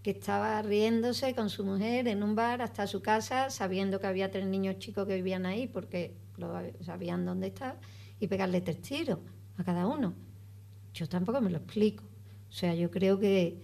que 0.01 0.11
estaba 0.11 0.61
riéndose 0.61 1.35
con 1.35 1.49
su 1.49 1.65
mujer 1.65 2.07
en 2.07 2.23
un 2.23 2.35
bar 2.35 2.61
hasta 2.61 2.87
su 2.87 3.01
casa, 3.01 3.49
sabiendo 3.49 3.99
que 3.99 4.07
había 4.07 4.31
tres 4.31 4.45
niños 4.45 4.79
chicos 4.79 5.07
que 5.07 5.15
vivían 5.15 5.45
ahí 5.45 5.67
porque 5.67 6.15
lo 6.37 6.53
sabían 6.81 7.25
dónde 7.25 7.47
estaba, 7.47 7.75
y 8.19 8.27
pegarle 8.27 8.61
tres 8.61 8.81
tiros 8.81 9.19
a 9.57 9.63
cada 9.63 9.85
uno. 9.87 10.13
Yo 10.93 11.09
tampoco 11.09 11.41
me 11.41 11.49
lo 11.49 11.57
explico. 11.57 12.03
O 12.49 12.53
sea, 12.53 12.73
yo 12.73 12.89
creo 12.89 13.19
que, 13.19 13.57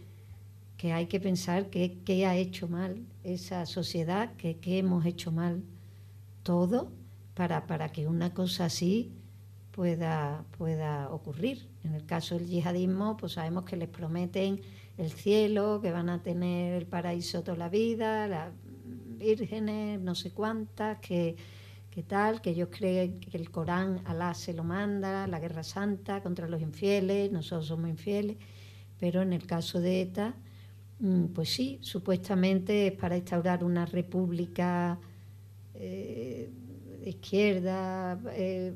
que 0.81 0.93
hay 0.93 1.05
que 1.05 1.19
pensar 1.19 1.69
qué 1.69 2.25
ha 2.25 2.35
hecho 2.35 2.67
mal 2.67 3.05
esa 3.23 3.67
sociedad, 3.67 4.31
qué 4.35 4.57
hemos 4.79 5.05
hecho 5.05 5.31
mal 5.31 5.61
todo 6.41 6.91
para, 7.35 7.67
para 7.67 7.91
que 7.91 8.07
una 8.07 8.33
cosa 8.33 8.65
así 8.65 9.11
pueda, 9.69 10.43
pueda 10.57 11.11
ocurrir. 11.11 11.67
En 11.83 11.93
el 11.93 12.07
caso 12.07 12.33
del 12.33 12.47
yihadismo, 12.47 13.15
pues 13.15 13.33
sabemos 13.33 13.65
que 13.65 13.75
les 13.75 13.89
prometen 13.89 14.59
el 14.97 15.11
cielo, 15.11 15.81
que 15.83 15.91
van 15.91 16.09
a 16.09 16.23
tener 16.23 16.73
el 16.73 16.87
paraíso 16.87 17.43
toda 17.43 17.57
la 17.57 17.69
vida, 17.69 18.27
las 18.27 18.49
vírgenes, 19.19 20.01
no 20.01 20.15
sé 20.15 20.31
cuántas, 20.31 20.97
que 20.97 21.35
¿Qué 21.91 22.01
tal? 22.03 22.41
Que 22.41 22.51
ellos 22.51 22.69
creen 22.71 23.19
que 23.19 23.37
el 23.37 23.51
Corán 23.51 24.01
Alá 24.05 24.33
se 24.33 24.53
lo 24.53 24.63
manda, 24.63 25.27
la 25.27 25.39
guerra 25.39 25.61
santa 25.61 26.23
contra 26.23 26.47
los 26.47 26.61
infieles, 26.61 27.31
nosotros 27.31 27.67
somos 27.67 27.89
infieles, 27.89 28.37
pero 28.97 29.21
en 29.21 29.33
el 29.33 29.45
caso 29.45 29.81
de 29.81 30.01
ETA, 30.01 30.33
pues 31.33 31.49
sí, 31.49 31.79
supuestamente 31.81 32.87
es 32.87 32.93
para 32.93 33.17
instaurar 33.17 33.63
una 33.63 33.85
república 33.85 34.99
eh, 35.73 36.51
izquierda, 37.03 38.19
eh, 38.35 38.73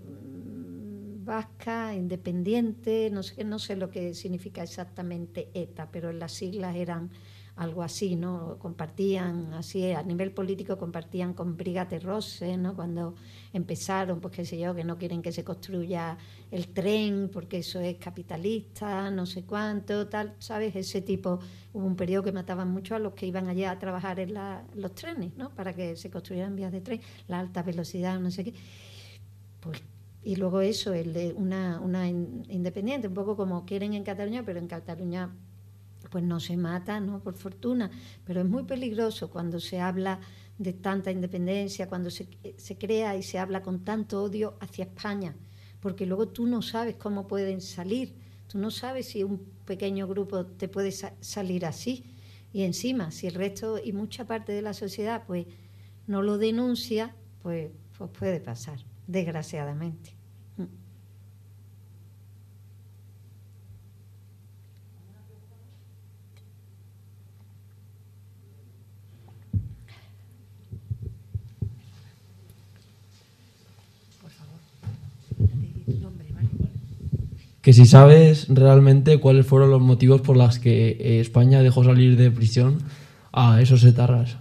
vasca, 1.23 1.93
independiente, 1.93 3.09
no 3.11 3.21
sé, 3.21 3.43
no 3.43 3.59
sé 3.59 3.75
lo 3.75 3.91
que 3.91 4.13
significa 4.15 4.63
exactamente 4.63 5.49
ETA, 5.53 5.89
pero 5.91 6.11
las 6.13 6.31
siglas 6.31 6.75
eran 6.75 7.11
algo 7.55 7.83
así, 7.83 8.15
¿no? 8.15 8.57
Compartían, 8.59 9.53
así 9.53 9.91
a 9.91 10.03
nivel 10.03 10.31
político, 10.31 10.77
compartían 10.77 11.33
con 11.33 11.55
Brigate 11.55 11.99
Rosse, 11.99 12.57
¿no? 12.57 12.75
Cuando 12.75 13.15
empezaron, 13.53 14.19
pues 14.19 14.35
qué 14.35 14.45
sé 14.45 14.59
yo, 14.59 14.75
que 14.75 14.83
no 14.83 14.97
quieren 14.97 15.21
que 15.21 15.31
se 15.31 15.43
construya 15.43 16.17
el 16.51 16.67
tren 16.69 17.29
porque 17.31 17.59
eso 17.59 17.79
es 17.79 17.95
capitalista, 17.95 19.09
no 19.09 19.25
sé 19.25 19.43
cuánto, 19.43 20.07
tal, 20.07 20.35
¿sabes? 20.39 20.75
Ese 20.75 21.01
tipo, 21.01 21.39
hubo 21.73 21.85
un 21.85 21.95
periodo 21.95 22.23
que 22.23 22.31
mataban 22.33 22.69
mucho 22.69 22.95
a 22.95 22.99
los 22.99 23.13
que 23.13 23.25
iban 23.25 23.47
allá 23.47 23.71
a 23.71 23.79
trabajar 23.79 24.19
en 24.19 24.33
los 24.75 24.93
trenes, 24.93 25.37
¿no? 25.37 25.49
Para 25.51 25.73
que 25.73 25.95
se 25.95 26.09
construyeran 26.09 26.55
vías 26.55 26.73
de 26.73 26.81
tren, 26.81 27.01
la 27.27 27.39
alta 27.39 27.63
velocidad, 27.63 28.19
no 28.19 28.31
sé 28.31 28.43
qué. 28.43 28.53
Pues 29.61 29.81
y 30.25 30.37
luego 30.37 30.61
eso, 30.61 30.91
el 30.91 31.13
de 31.13 31.33
una, 31.33 31.79
una 31.79 32.09
independiente, 32.09 33.07
un 33.07 33.13
poco 33.13 33.37
como 33.37 33.63
quieren 33.63 33.93
en 33.93 34.03
Cataluña, 34.03 34.41
pero 34.43 34.57
en 34.57 34.65
Cataluña 34.67 35.29
pues 36.09 36.23
no 36.23 36.39
se 36.39 36.57
mata, 36.57 36.99
¿no? 36.99 37.19
Por 37.19 37.35
fortuna, 37.35 37.91
pero 38.25 38.41
es 38.41 38.47
muy 38.47 38.63
peligroso 38.63 39.29
cuando 39.29 39.59
se 39.59 39.79
habla 39.79 40.19
de 40.57 40.73
tanta 40.73 41.11
independencia, 41.11 41.87
cuando 41.87 42.09
se, 42.09 42.27
crea 42.77 43.15
y 43.15 43.23
se 43.23 43.39
habla 43.39 43.61
con 43.61 43.83
tanto 43.83 44.23
odio 44.23 44.55
hacia 44.59 44.85
España, 44.85 45.35
porque 45.79 46.05
luego 46.05 46.29
tú 46.29 46.47
no 46.47 46.61
sabes 46.61 46.95
cómo 46.95 47.27
pueden 47.27 47.61
salir, 47.61 48.13
tú 48.47 48.57
no 48.57 48.71
sabes 48.71 49.07
si 49.07 49.23
un 49.23 49.39
pequeño 49.65 50.07
grupo 50.07 50.45
te 50.45 50.67
puede 50.67 50.91
salir 50.91 51.65
así. 51.65 52.05
Y 52.53 52.63
encima, 52.63 53.11
si 53.11 53.27
el 53.27 53.33
resto 53.33 53.79
y 53.83 53.91
mucha 53.91 54.25
parte 54.25 54.53
de 54.53 54.61
la 54.61 54.73
sociedad 54.73 55.23
pues 55.27 55.45
no 56.07 56.21
lo 56.21 56.37
denuncia, 56.37 57.13
pues, 57.43 57.71
pues 57.97 58.09
puede 58.11 58.39
pasar, 58.39 58.79
desgraciadamente. 59.07 60.14
Que 77.65 77.73
si 77.73 77.87
sabes 77.87 78.45
realmente 78.47 79.19
cuáles 79.19 79.47
fueron 79.47 79.71
los 79.71 79.81
motivos 79.81 80.21
por 80.21 80.37
los 80.37 80.59
que 80.59 80.89
eh, 80.99 81.19
España 81.19 81.63
dejó 81.63 81.83
salir 81.83 82.15
de 82.15 82.29
prisión 82.29 82.77
a 83.31 83.59
esos 83.59 83.83
etarras. 83.83 84.37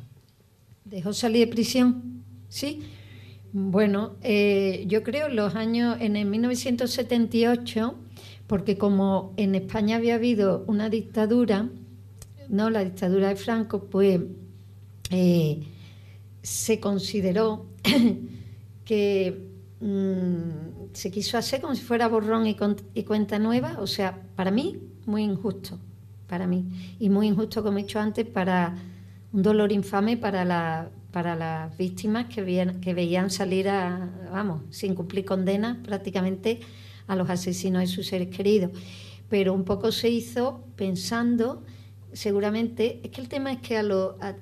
¿Dejó 0.84 1.14
salir 1.14 1.46
de 1.46 1.50
prisión? 1.50 2.22
Sí. 2.50 2.82
Bueno, 3.54 4.16
eh, 4.20 4.84
yo 4.88 5.02
creo 5.02 5.30
los 5.30 5.54
años, 5.54 5.96
en 6.00 6.16
el 6.16 6.26
1978, 6.26 7.94
porque 8.46 8.76
como 8.76 9.32
en 9.38 9.54
España 9.54 9.96
había 9.96 10.16
habido 10.16 10.62
una 10.66 10.90
dictadura, 10.90 11.70
no 12.50 12.68
la 12.68 12.84
dictadura 12.84 13.30
de 13.30 13.36
Franco, 13.36 13.86
pues 13.86 14.20
eh, 15.08 15.62
se 16.42 16.78
consideró 16.78 17.64
que 18.84 19.54
Mm, 19.84 20.83
se 20.94 21.10
quiso 21.10 21.36
hacer 21.36 21.60
como 21.60 21.74
si 21.74 21.82
fuera 21.82 22.08
borrón 22.08 22.46
y, 22.46 22.54
cuenta 23.04 23.38
nueva, 23.38 23.76
o 23.80 23.86
sea, 23.86 24.22
para 24.36 24.50
mí 24.50 24.78
muy 25.06 25.22
injusto, 25.22 25.78
para 26.28 26.46
mí, 26.46 26.96
y 26.98 27.10
muy 27.10 27.26
injusto, 27.26 27.62
como 27.62 27.78
he 27.78 27.82
dicho 27.82 28.00
antes, 28.00 28.24
para 28.26 28.76
un 29.32 29.42
dolor 29.42 29.72
infame 29.72 30.16
para, 30.16 30.44
la, 30.44 30.88
para 31.10 31.34
las 31.34 31.76
víctimas 31.76 32.26
que, 32.26 32.42
veían 32.42 33.30
salir 33.30 33.68
a, 33.68 34.08
vamos, 34.32 34.62
sin 34.70 34.94
cumplir 34.94 35.24
condena 35.24 35.82
prácticamente 35.84 36.60
a 37.08 37.16
los 37.16 37.28
asesinos 37.28 37.82
de 37.82 37.88
sus 37.88 38.06
seres 38.06 38.28
queridos. 38.28 38.70
Pero 39.28 39.52
un 39.52 39.64
poco 39.64 39.90
se 39.90 40.08
hizo 40.08 40.64
pensando, 40.76 41.64
seguramente, 42.12 43.00
es 43.02 43.10
que 43.10 43.20
el 43.20 43.28
tema 43.28 43.52
es 43.52 43.58
que 43.58 43.76
a, 43.76 43.82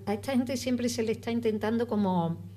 a 0.07 0.13
esta 0.13 0.33
gente 0.33 0.57
siempre 0.59 0.91
se 0.91 1.03
le 1.03 1.13
está 1.13 1.31
intentando 1.31 1.89
como 1.89 2.52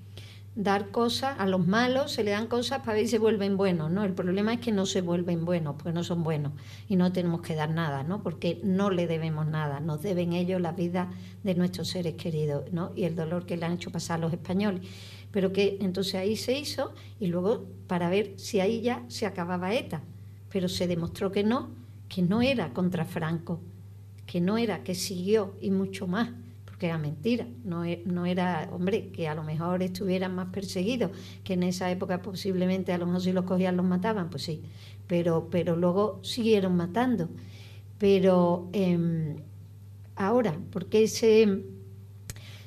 dar 0.55 0.89
cosas 0.89 1.37
a 1.37 1.45
los 1.45 1.67
malos, 1.67 2.13
se 2.13 2.23
le 2.23 2.31
dan 2.31 2.47
cosas 2.47 2.79
para 2.79 2.93
ver 2.93 3.03
si 3.03 3.11
se 3.11 3.19
vuelven 3.19 3.57
buenos, 3.57 3.91
¿no? 3.91 4.05
El 4.05 4.13
problema 4.13 4.53
es 4.53 4.61
que 4.61 4.71
no 4.71 4.85
se 4.85 5.01
vuelven 5.01 5.43
buenos, 5.43 5.75
porque 5.75 5.91
no 5.91 6.03
son 6.03 6.23
buenos 6.23 6.53
y 6.87 6.95
no 6.95 7.11
tenemos 7.11 7.41
que 7.41 7.55
dar 7.55 7.69
nada, 7.69 8.03
¿no? 8.03 8.23
Porque 8.23 8.61
no 8.63 8.89
le 8.89 9.05
debemos 9.05 9.45
nada, 9.45 9.81
nos 9.81 10.01
deben 10.01 10.31
ellos 10.31 10.61
la 10.61 10.71
vida 10.71 11.11
de 11.43 11.55
nuestros 11.55 11.89
seres 11.89 12.15
queridos, 12.15 12.71
¿no? 12.71 12.93
Y 12.95 13.03
el 13.03 13.15
dolor 13.15 13.45
que 13.45 13.57
le 13.57 13.65
han 13.65 13.73
hecho 13.73 13.91
pasar 13.91 14.19
a 14.19 14.21
los 14.21 14.33
españoles. 14.33 14.81
Pero 15.31 15.51
que 15.51 15.77
entonces 15.81 16.15
ahí 16.15 16.37
se 16.37 16.57
hizo 16.57 16.93
y 17.19 17.27
luego 17.27 17.65
para 17.87 18.09
ver 18.09 18.33
si 18.37 18.61
ahí 18.61 18.79
ya 18.79 19.03
se 19.09 19.25
acababa 19.25 19.73
ETA, 19.73 20.01
pero 20.49 20.69
se 20.69 20.87
demostró 20.87 21.33
que 21.33 21.43
no, 21.43 21.69
que 22.07 22.21
no 22.21 22.41
era 22.41 22.71
contra 22.71 23.03
Franco, 23.03 23.59
que 24.25 24.39
no 24.39 24.57
era, 24.57 24.83
que 24.83 24.95
siguió 24.95 25.55
y 25.59 25.71
mucho 25.71 26.07
más 26.07 26.29
porque 26.75 26.87
era 26.87 26.97
mentira, 26.97 27.47
no, 27.63 27.85
e, 27.85 28.03
no, 28.05 28.25
era, 28.25 28.67
hombre, 28.73 29.09
que 29.13 29.29
a 29.29 29.33
lo 29.33 29.43
mejor 29.43 29.81
estuvieran 29.81 30.35
más 30.35 30.49
perseguidos, 30.49 31.11
que 31.45 31.53
en 31.53 31.63
esa 31.63 31.89
época 31.89 32.21
posiblemente 32.21 32.91
a 32.91 32.97
lo 32.97 33.05
mejor 33.05 33.21
si 33.21 33.31
los 33.31 33.45
cogían 33.45 33.77
los 33.77 33.85
mataban, 33.85 34.29
pues 34.29 34.43
sí, 34.43 34.61
pero, 35.07 35.47
pero 35.49 35.77
luego 35.77 36.19
siguieron 36.21 36.75
matando. 36.75 37.29
Pero 37.97 38.69
eh, 38.73 39.37
ahora, 40.17 40.59
¿por 40.69 40.87
qué 40.87 41.07
se, 41.07 41.63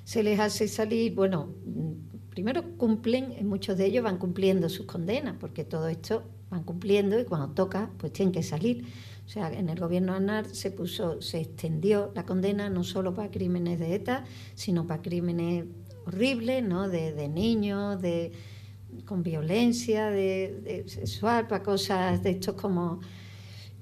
se 0.05 0.23
les 0.23 0.41
hace 0.41 0.69
salir? 0.69 1.15
Bueno, 1.15 1.51
primero 2.31 2.63
cumplen, 2.79 3.47
muchos 3.47 3.77
de 3.77 3.85
ellos 3.85 4.05
van 4.05 4.17
cumpliendo 4.17 4.71
sus 4.71 4.87
condenas, 4.87 5.37
porque 5.39 5.65
todo 5.65 5.87
esto 5.89 6.23
van 6.49 6.65
cumpliendo 6.65 7.21
y 7.21 7.27
cuando 7.27 7.51
toca, 7.51 7.91
pues 7.99 8.15
tienen 8.15 8.33
que 8.33 8.43
salir. 8.43 8.87
O 9.29 9.31
sea, 9.31 9.53
en 9.53 9.69
el 9.69 9.79
gobierno 9.79 10.15
ANAR 10.15 10.47
se 10.55 10.71
puso, 10.71 11.21
se 11.21 11.43
extendió 11.43 12.13
la 12.15 12.25
condena 12.25 12.71
no 12.71 12.83
solo 12.83 13.13
para 13.13 13.31
crímenes 13.31 13.79
de 13.79 13.95
ETA, 13.95 14.25
sino 14.55 14.87
para 14.87 15.03
crímenes 15.03 15.67
horribles, 16.07 16.65
¿no? 16.65 16.89
De, 16.89 17.29
niños, 17.29 18.01
de 18.01 18.33
con 19.05 19.23
violencia 19.23 20.09
de, 20.09 20.85
sexual, 20.87 21.47
para 21.47 21.63
cosas 21.63 22.23
de 22.23 22.31
estos 22.31 22.55
como... 22.55 23.01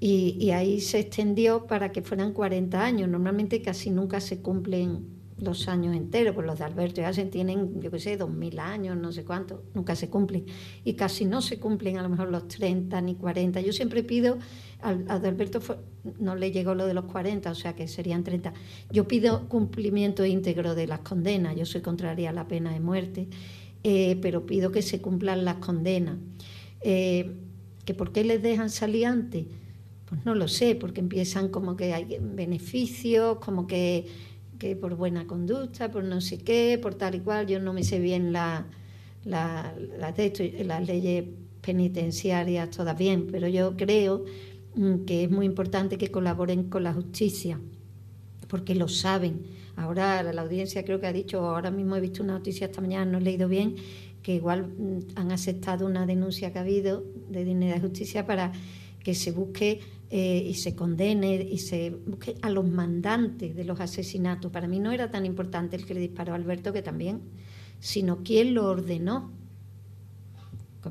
Y, 0.01 0.51
ahí 0.51 0.81
se 0.81 0.99
extendió 0.99 1.65
para 1.65 1.93
que 1.93 2.01
fueran 2.01 2.33
40 2.33 2.83
años. 2.83 3.07
Normalmente 3.07 3.61
casi 3.61 3.89
nunca 3.89 4.19
se 4.19 4.41
cumplen 4.41 5.17
los 5.39 5.69
años 5.69 5.95
enteros, 5.95 6.35
pues 6.35 6.45
los 6.45 6.59
de 6.59 6.65
Alberto 6.65 6.99
ya 6.99 7.13
se 7.13 7.25
tienen, 7.25 7.79
yo 7.79 7.89
qué 7.89 7.99
sé, 7.99 8.17
dos 8.17 8.31
mil 8.31 8.59
años, 8.59 8.97
no 8.97 9.11
sé 9.11 9.23
cuánto, 9.23 9.63
nunca 9.73 9.95
se 9.95 10.09
cumplen. 10.09 10.45
Y 10.83 10.95
casi 10.95 11.25
no 11.25 11.41
se 11.41 11.57
cumplen 11.57 11.97
a 11.97 12.03
lo 12.03 12.09
mejor 12.09 12.29
los 12.29 12.49
30 12.49 12.99
ni 13.01 13.15
40. 13.15 13.61
Yo 13.61 13.71
siempre 13.71 14.03
pido, 14.03 14.39
a 14.81 14.89
Alberto 14.89 15.59
no 16.19 16.35
le 16.35 16.51
llegó 16.51 16.75
lo 16.75 16.85
de 16.85 16.93
los 16.93 17.05
40, 17.05 17.51
o 17.51 17.55
sea 17.55 17.75
que 17.75 17.87
serían 17.87 18.23
30. 18.23 18.53
Yo 18.91 19.07
pido 19.07 19.47
cumplimiento 19.49 20.25
íntegro 20.25 20.75
de 20.75 20.87
las 20.87 20.99
condenas, 20.99 21.55
yo 21.55 21.65
soy 21.65 21.81
contraria 21.81 22.29
a 22.29 22.33
la 22.33 22.47
pena 22.47 22.71
de 22.71 22.79
muerte, 22.79 23.27
eh, 23.83 24.17
pero 24.21 24.45
pido 24.45 24.71
que 24.71 24.81
se 24.81 25.01
cumplan 25.01 25.45
las 25.45 25.55
condenas. 25.55 26.17
Eh, 26.81 27.31
¿Que 27.85 27.93
¿Por 27.93 28.11
qué 28.11 28.23
les 28.23 28.41
dejan 28.41 28.69
salir 28.69 29.05
antes? 29.05 29.45
Pues 30.05 30.25
no 30.25 30.35
lo 30.35 30.47
sé, 30.47 30.75
porque 30.75 30.99
empiezan 30.99 31.49
como 31.49 31.75
que 31.75 31.93
hay 31.93 32.17
beneficios, 32.21 33.39
como 33.39 33.65
que 33.65 34.07
por 34.81 34.95
buena 34.95 35.27
conducta, 35.27 35.91
por 35.91 36.03
no 36.03 36.19
sé 36.19 36.39
qué, 36.39 36.79
por 36.81 36.95
tal 36.95 37.15
y 37.15 37.19
cual. 37.19 37.47
Yo 37.47 37.59
no 37.59 37.73
me 37.73 37.83
sé 37.83 37.99
bien 37.99 38.31
la, 38.31 38.65
la, 39.23 39.73
las 39.99 40.87
leyes 40.87 41.25
penitenciarias 41.61 42.69
bien, 42.97 43.27
pero 43.31 43.47
yo 43.47 43.75
creo 43.75 44.25
que 45.05 45.23
es 45.23 45.31
muy 45.31 45.45
importante 45.45 45.97
que 45.97 46.11
colaboren 46.11 46.69
con 46.69 46.83
la 46.83 46.93
justicia, 46.93 47.59
porque 48.47 48.75
lo 48.75 48.87
saben. 48.87 49.41
Ahora 49.75 50.23
la 50.23 50.41
audiencia 50.41 50.83
creo 50.83 50.99
que 50.99 51.07
ha 51.07 51.13
dicho, 51.13 51.39
ahora 51.39 51.71
mismo 51.71 51.95
he 51.95 52.01
visto 52.01 52.23
una 52.23 52.33
noticia 52.33 52.65
esta 52.65 52.81
mañana, 52.81 53.11
no 53.11 53.17
he 53.17 53.21
leído 53.21 53.47
bien, 53.47 53.75
que 54.21 54.35
igual 54.35 54.67
mm, 54.67 54.99
han 55.15 55.31
aceptado 55.31 55.85
una 55.85 56.05
denuncia 56.05 56.51
que 56.51 56.59
ha 56.59 56.61
habido 56.61 57.03
de 57.29 57.45
Dignidad 57.45 57.75
de 57.75 57.81
Justicia 57.81 58.25
para 58.25 58.51
que 59.03 59.13
se 59.13 59.31
busque 59.31 59.79
eh, 60.09 60.43
y 60.45 60.53
se 60.55 60.75
condene 60.75 61.35
y 61.35 61.57
se 61.59 61.91
busque 61.91 62.35
a 62.41 62.49
los 62.49 62.67
mandantes 62.67 63.55
de 63.55 63.63
los 63.63 63.79
asesinatos. 63.79 64.51
Para 64.51 64.67
mí 64.67 64.79
no 64.79 64.91
era 64.91 65.11
tan 65.11 65.25
importante 65.25 65.75
el 65.75 65.85
que 65.85 65.93
le 65.93 65.99
disparó 66.01 66.33
a 66.33 66.35
Alberto, 66.35 66.73
que 66.73 66.81
también, 66.81 67.21
sino 67.79 68.23
quién 68.23 68.53
lo 68.53 68.65
ordenó. 68.69 69.31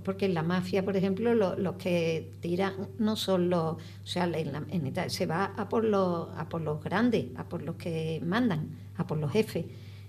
Porque 0.03 0.27
en 0.27 0.35
la 0.35 0.43
mafia, 0.43 0.85
por 0.85 0.97
ejemplo, 0.97 1.35
los 1.35 1.77
que 1.77 2.33
tiran 2.41 2.89
no 2.99 3.17
son 3.17 3.51
los. 3.51 3.75
O 3.75 3.81
sea, 4.05 4.25
en 4.25 5.11
se 5.11 5.27
va 5.27 5.47
a 5.57 5.69
por, 5.69 5.85
los, 5.85 6.29
a 6.37 6.49
por 6.49 6.61
los 6.61 6.83
grandes, 6.83 7.27
a 7.37 7.49
por 7.49 7.63
los 7.63 7.77
que 7.77 8.21
mandan, 8.25 8.71
a 8.97 9.07
por 9.07 9.19
los 9.19 9.33
jefes. 9.33 9.67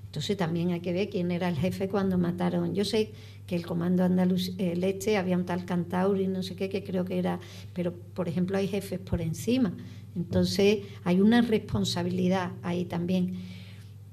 Entonces 0.07 0.37
también 0.37 0.71
hay 0.71 0.79
que 0.79 0.93
ver 0.93 1.09
quién 1.09 1.31
era 1.31 1.49
el 1.49 1.57
jefe 1.57 1.89
cuando 1.89 2.17
mataron. 2.17 2.73
Yo 2.73 2.85
sé 2.85 3.11
que 3.45 3.55
el 3.55 3.65
comando 3.65 4.03
andaluz 4.03 4.53
el 4.57 4.83
este 4.83 5.17
había 5.17 5.37
un 5.37 5.45
tal 5.45 5.65
Cantauri, 5.65 6.27
no 6.27 6.43
sé 6.43 6.55
qué, 6.55 6.69
que 6.69 6.83
creo 6.83 7.05
que 7.05 7.19
era, 7.19 7.39
pero 7.73 7.93
por 7.93 8.27
ejemplo 8.27 8.57
hay 8.57 8.67
jefes 8.67 8.99
por 8.99 9.21
encima. 9.21 9.73
Entonces 10.15 10.79
hay 11.03 11.21
una 11.21 11.41
responsabilidad 11.41 12.51
ahí 12.63 12.85
también. 12.85 13.35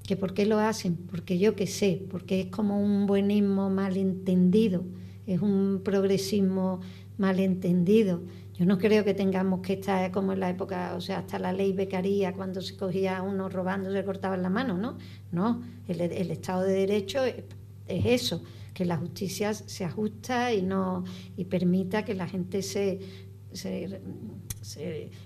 ¿Que 0.05 0.15
¿Por 0.15 0.35
qué 0.35 0.45
lo 0.45 0.59
hacen? 0.59 0.95
Porque 0.95 1.39
yo 1.39 1.55
qué 1.55 1.65
sé, 1.65 2.05
porque 2.11 2.41
es 2.41 2.47
como 2.47 2.79
un 2.79 3.07
buenismo 3.07 3.71
malentendido, 3.71 4.83
es 5.27 5.41
un 5.41 5.81
progresismo 5.83 6.81
malentendido. 7.17 8.21
Yo 8.53 8.65
no 8.65 8.77
creo 8.77 9.03
que 9.03 9.13
tengamos 9.13 9.59
que 9.61 9.73
estar 9.73 10.11
como 10.11 10.33
en 10.33 10.39
la 10.39 10.49
época, 10.49 10.93
o 10.95 11.01
sea, 11.01 11.19
hasta 11.19 11.39
la 11.39 11.51
ley 11.51 11.73
becaría, 11.73 12.33
cuando 12.33 12.61
se 12.61 12.77
cogía 12.77 13.17
a 13.17 13.21
uno 13.21 13.49
robando, 13.49 13.91
se 13.91 14.03
cortaban 14.05 14.41
la 14.41 14.49
mano, 14.49 14.77
¿no? 14.77 14.97
No, 15.31 15.61
el, 15.87 15.99
Estado 16.31 16.63
de 16.63 16.73
Derecho 16.73 17.23
es, 17.23 17.43
eso, 17.87 18.43
que 18.73 18.85
la 18.85 18.97
justicia 18.97 19.53
se 19.53 19.83
ajusta 19.83 20.53
y, 20.53 20.61
no, 20.61 21.03
y 21.35 21.45
permita 21.45 22.05
que 22.05 22.15
la 22.15 22.27
gente 22.27 22.61
se, 22.61 22.99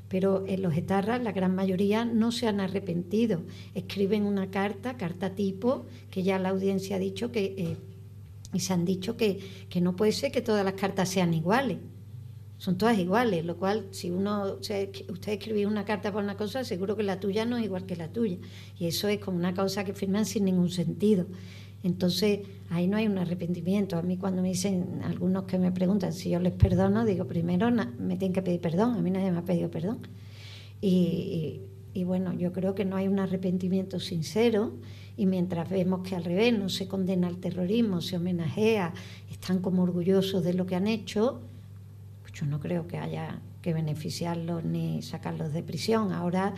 pero 0.07 0.45
en 0.47 0.61
los 0.61 0.75
etarras 0.75 1.21
la 1.21 1.31
gran 1.31 1.55
mayoría 1.55 2.05
no 2.05 2.31
se 2.31 2.47
han 2.47 2.59
arrepentido. 2.59 3.41
Escriben 3.73 4.23
una 4.25 4.49
carta, 4.49 4.97
carta 4.97 5.35
tipo, 5.35 5.85
que 6.09 6.23
ya 6.23 6.39
la 6.39 6.49
audiencia 6.49 6.95
ha 6.95 6.99
dicho 6.99 7.31
que, 7.31 7.55
eh, 7.57 7.77
y 8.53 8.59
se 8.59 8.73
han 8.73 8.85
dicho 8.85 9.17
que, 9.17 9.39
que 9.69 9.81
no 9.81 9.95
puede 9.95 10.11
ser 10.11 10.31
que 10.31 10.41
todas 10.41 10.65
las 10.65 10.73
cartas 10.73 11.09
sean 11.09 11.33
iguales 11.33 11.77
son 12.59 12.77
todas 12.77 12.99
iguales, 12.99 13.45
lo 13.45 13.55
cual 13.55 13.87
si 13.91 14.11
uno, 14.11 14.57
usted 14.59 14.89
escribe 15.27 15.65
una 15.65 15.85
carta 15.85 16.11
por 16.11 16.21
una 16.21 16.35
cosa, 16.35 16.65
seguro 16.65 16.97
que 16.97 17.03
la 17.03 17.17
tuya 17.17 17.45
no 17.45 17.55
es 17.55 17.63
igual 17.63 17.85
que 17.85 17.95
la 17.95 18.09
tuya. 18.09 18.37
Y 18.77 18.87
eso 18.87 19.07
es 19.07 19.19
como 19.19 19.37
una 19.37 19.53
cosa 19.53 19.85
que 19.85 19.93
firman 19.93 20.25
sin 20.25 20.43
ningún 20.43 20.69
sentido. 20.69 21.25
Entonces, 21.83 22.41
ahí 22.69 22.87
no 22.87 22.97
hay 22.97 23.07
un 23.07 23.17
arrepentimiento. 23.17 23.95
A 23.97 24.01
mí 24.01 24.17
cuando 24.17 24.41
me 24.41 24.49
dicen, 24.49 24.99
algunos 25.05 25.45
que 25.45 25.57
me 25.57 25.71
preguntan 25.71 26.11
si 26.11 26.31
yo 26.31 26.41
les 26.41 26.51
perdono, 26.51 27.05
digo, 27.05 27.25
primero 27.25 27.71
me 27.71 28.17
tienen 28.17 28.33
que 28.33 28.41
pedir 28.41 28.59
perdón, 28.59 28.95
a 28.95 29.01
mí 29.01 29.09
nadie 29.09 29.31
me 29.31 29.37
ha 29.37 29.45
pedido 29.45 29.71
perdón. 29.71 29.99
Y, 30.81 31.61
y 31.93 32.03
bueno, 32.03 32.33
yo 32.33 32.51
creo 32.51 32.75
que 32.75 32.83
no 32.83 32.97
hay 32.97 33.07
un 33.07 33.19
arrepentimiento 33.19 34.01
sincero 34.01 34.73
y 35.19 35.25
mientras 35.25 35.69
vemos 35.69 36.07
que 36.07 36.15
al 36.15 36.23
revés 36.23 36.57
no 36.57 36.69
se 36.69 36.87
condena 36.87 37.27
al 37.27 37.39
terrorismo, 37.39 37.99
se 37.99 38.15
homenajea, 38.15 38.93
están 39.29 39.59
como 39.59 39.83
orgullosos 39.83 40.45
de 40.45 40.53
lo 40.53 40.65
que 40.65 40.77
han 40.77 40.87
hecho, 40.87 41.41
pues 42.21 42.31
yo 42.31 42.45
no 42.45 42.61
creo 42.61 42.87
que 42.87 42.97
haya 42.97 43.41
que 43.61 43.73
beneficiarlos 43.73 44.63
ni 44.63 45.01
sacarlos 45.01 45.51
de 45.51 45.61
prisión. 45.61 46.13
Ahora 46.13 46.53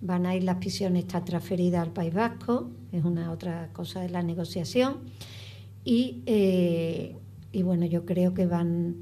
van 0.00 0.24
a 0.24 0.34
ir 0.34 0.44
las 0.44 0.56
prisiones 0.56 1.04
están 1.04 1.26
transferidas 1.26 1.82
al 1.82 1.92
País 1.92 2.14
Vasco, 2.14 2.70
es 2.92 3.04
una 3.04 3.30
otra 3.30 3.68
cosa 3.74 4.00
de 4.00 4.08
la 4.08 4.22
negociación. 4.22 5.00
Y, 5.84 6.22
eh, 6.24 7.14
bueno, 7.62 7.84
yo 7.84 8.06
creo 8.06 8.32
que 8.32 8.46
van, 8.46 8.96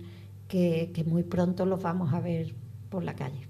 que 0.48 1.04
muy 1.06 1.22
pronto 1.22 1.64
los 1.64 1.80
vamos 1.80 2.12
a 2.12 2.18
ver 2.18 2.54
por 2.90 3.04
la 3.04 3.14
calle, 3.14 3.46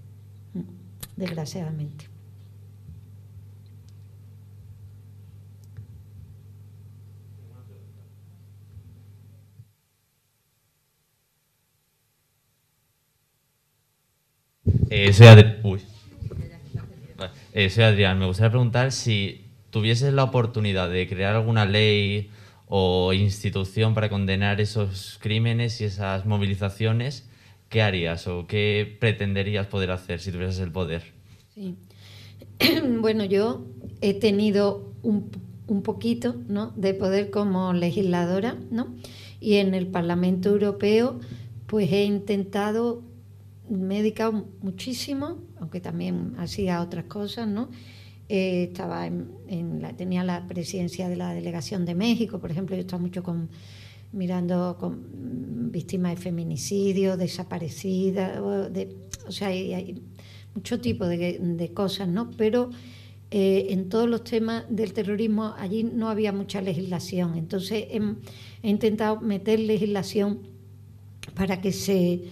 desgraciadamente. 1.16 2.14
Eh. 14.98 15.10
Eh, 17.52 17.68
soy 17.70 17.84
Adrián. 17.84 18.18
Me 18.18 18.24
gustaría 18.24 18.50
preguntar 18.50 18.92
si 18.92 19.44
tuvieses 19.68 20.14
la 20.14 20.24
oportunidad 20.24 20.88
de 20.88 21.06
crear 21.06 21.36
alguna 21.36 21.66
ley 21.66 22.30
o 22.66 23.12
institución 23.12 23.92
para 23.92 24.08
condenar 24.08 24.58
esos 24.58 25.18
crímenes 25.20 25.82
y 25.82 25.84
esas 25.84 26.24
movilizaciones, 26.24 27.28
¿qué 27.68 27.82
harías 27.82 28.26
o 28.26 28.46
qué 28.46 28.96
pretenderías 28.98 29.66
poder 29.66 29.90
hacer 29.90 30.18
si 30.18 30.32
tuvieses 30.32 30.60
el 30.60 30.72
poder? 30.72 31.02
Bueno, 33.00 33.26
yo 33.26 33.66
he 34.00 34.14
tenido 34.14 34.94
un, 35.02 35.30
un 35.66 35.82
poquito 35.82 36.36
¿no? 36.48 36.72
de 36.74 36.94
poder 36.94 37.30
como 37.30 37.74
legisladora, 37.74 38.56
¿no? 38.70 38.94
Y 39.40 39.56
en 39.56 39.74
el 39.74 39.88
Parlamento 39.88 40.48
Europeo, 40.48 41.20
pues 41.66 41.92
he 41.92 42.04
intentado, 42.04 43.02
me 43.68 43.96
he 43.96 44.02
dedicado 44.02 44.46
muchísimo, 44.62 45.38
aunque 45.60 45.80
también 45.80 46.34
hacía 46.38 46.80
otras 46.80 47.04
cosas, 47.06 47.48
¿no? 47.48 47.68
Eh, 48.28 48.64
estaba 48.64 49.06
en, 49.06 49.80
la, 49.80 49.96
tenía 49.96 50.24
la 50.24 50.46
presidencia 50.46 51.08
de 51.08 51.16
la 51.16 51.32
delegación 51.32 51.84
de 51.84 51.94
México, 51.94 52.40
por 52.40 52.50
ejemplo, 52.50 52.74
yo 52.74 52.80
estaba 52.80 53.00
mucho 53.00 53.22
con 53.22 53.48
mirando 54.12 54.76
con 54.78 55.70
víctimas 55.70 56.16
de 56.16 56.22
feminicidio, 56.22 57.16
desaparecidas, 57.16 58.38
o, 58.40 59.30
sea, 59.30 59.48
hay, 59.48 60.02
mucho 60.54 60.80
tipo 60.80 61.06
de, 61.06 61.70
cosas, 61.74 62.08
¿no? 62.08 62.30
Pero 62.36 62.70
eh, 63.30 63.66
en 63.70 63.88
todos 63.88 64.08
los 64.08 64.24
temas 64.24 64.64
del 64.70 64.92
terrorismo 64.94 65.54
allí 65.58 65.84
no 65.84 66.08
había 66.08 66.32
mucha 66.32 66.62
legislación. 66.62 67.36
Entonces 67.36 67.88
he 67.90 68.68
intentado 68.68 69.20
meter 69.20 69.60
legislación 69.60 70.40
para 71.34 71.60
que 71.60 71.72
se 71.72 72.22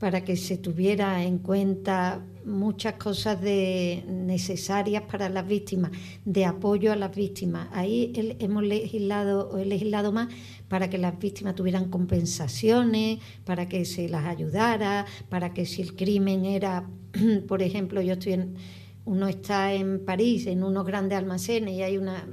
para 0.00 0.24
que 0.24 0.34
se 0.36 0.56
tuviera 0.56 1.22
en 1.22 1.38
cuenta 1.38 2.24
muchas 2.46 2.94
cosas 2.94 3.38
de, 3.40 4.02
necesarias 4.08 5.02
para 5.02 5.28
las 5.28 5.46
víctimas, 5.46 5.92
de 6.24 6.46
apoyo 6.46 6.90
a 6.90 6.96
las 6.96 7.14
víctimas. 7.14 7.68
Ahí 7.72 8.12
hemos 8.38 8.62
legislado, 8.62 9.58
he 9.58 9.66
legislado 9.66 10.10
más 10.10 10.28
para 10.68 10.88
que 10.88 10.96
las 10.96 11.18
víctimas 11.18 11.54
tuvieran 11.54 11.90
compensaciones, 11.90 13.18
para 13.44 13.68
que 13.68 13.84
se 13.84 14.08
las 14.08 14.24
ayudara, 14.24 15.04
para 15.28 15.52
que 15.52 15.66
si 15.66 15.82
el 15.82 15.94
crimen 15.94 16.46
era, 16.46 16.88
por 17.46 17.60
ejemplo, 17.60 18.00
yo 18.00 18.14
estoy 18.14 18.32
en, 18.32 18.56
uno 19.04 19.28
está 19.28 19.72
en 19.72 20.04
París, 20.04 20.46
en 20.46 20.62
unos 20.62 20.86
grandes 20.86 21.18
almacenes, 21.18 21.74
y 21.74 21.82
hay, 21.82 21.96
una, 21.96 22.28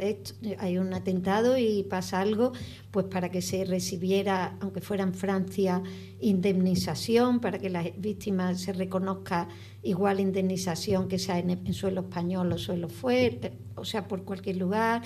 hay 0.59 0.77
un 0.77 0.93
atentado 0.93 1.57
y 1.57 1.83
pasa 1.83 2.19
algo, 2.19 2.51
pues 2.91 3.05
para 3.05 3.29
que 3.29 3.41
se 3.41 3.65
recibiera, 3.65 4.57
aunque 4.59 4.81
fuera 4.81 5.03
en 5.03 5.13
Francia, 5.13 5.81
indemnización, 6.19 7.39
para 7.39 7.57
que 7.57 7.69
las 7.69 7.85
víctimas 7.97 8.61
se 8.61 8.73
reconozca 8.73 9.47
igual 9.83 10.19
indemnización 10.19 11.07
que 11.07 11.19
sea 11.19 11.39
en, 11.39 11.73
suelo 11.73 12.01
español 12.01 12.51
o 12.51 12.57
suelo 12.57 12.89
fuerte, 12.89 13.53
o 13.75 13.85
sea, 13.85 14.07
por 14.07 14.23
cualquier 14.23 14.57
lugar, 14.57 15.03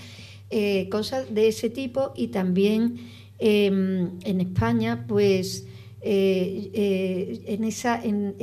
eh, 0.49 0.89
cosas 0.89 1.33
de 1.33 1.47
ese 1.47 1.69
tipo. 1.69 2.11
Y 2.15 2.27
también 2.27 2.97
eh, 3.39 3.65
en 3.67 4.41
España, 4.41 5.05
pues 5.07 5.65
eh, 6.03 6.71
eh, 6.73 7.43
en 7.45 7.63
esa, 7.63 8.03
en, 8.03 8.35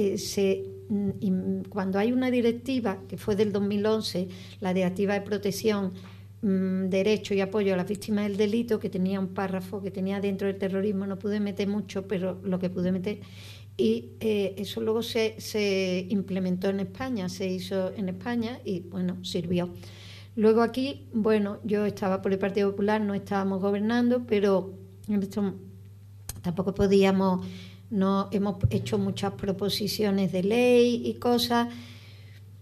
cuando 1.68 1.98
hay 1.98 2.12
una 2.12 2.30
directiva, 2.30 2.98
que 3.08 3.16
fue 3.16 3.36
del 3.36 3.52
2011, 3.52 4.28
la 4.60 4.72
directiva 4.72 5.14
de 5.14 5.20
protección, 5.20 5.92
mmm, 6.42 6.84
derecho 6.88 7.34
y 7.34 7.40
apoyo 7.40 7.74
a 7.74 7.76
las 7.76 7.88
víctimas 7.88 8.26
del 8.28 8.36
delito, 8.36 8.78
que 8.78 8.88
tenía 8.88 9.20
un 9.20 9.28
párrafo 9.28 9.82
que 9.82 9.90
tenía 9.90 10.20
dentro 10.20 10.46
del 10.46 10.58
terrorismo, 10.58 11.06
no 11.06 11.18
pude 11.18 11.40
meter 11.40 11.68
mucho, 11.68 12.06
pero 12.06 12.40
lo 12.42 12.58
que 12.58 12.70
pude 12.70 12.92
meter, 12.92 13.20
y 13.76 14.10
eh, 14.20 14.54
eso 14.58 14.80
luego 14.80 15.02
se, 15.02 15.40
se 15.40 16.06
implementó 16.10 16.68
en 16.68 16.80
España, 16.80 17.28
se 17.28 17.46
hizo 17.46 17.92
en 17.94 18.08
España 18.08 18.58
y 18.64 18.80
bueno, 18.80 19.24
sirvió. 19.24 19.70
Luego 20.34 20.62
aquí, 20.62 21.08
bueno, 21.12 21.58
yo 21.64 21.86
estaba 21.86 22.22
por 22.22 22.32
el 22.32 22.38
Partido 22.38 22.70
Popular, 22.70 23.00
no 23.00 23.14
estábamos 23.14 23.60
gobernando, 23.60 24.24
pero 24.26 24.74
tampoco 26.42 26.74
podíamos 26.74 27.46
no 27.90 28.28
hemos 28.32 28.56
hecho 28.70 28.98
muchas 28.98 29.32
proposiciones 29.32 30.32
de 30.32 30.42
ley 30.42 31.02
y 31.04 31.14
cosas, 31.14 31.68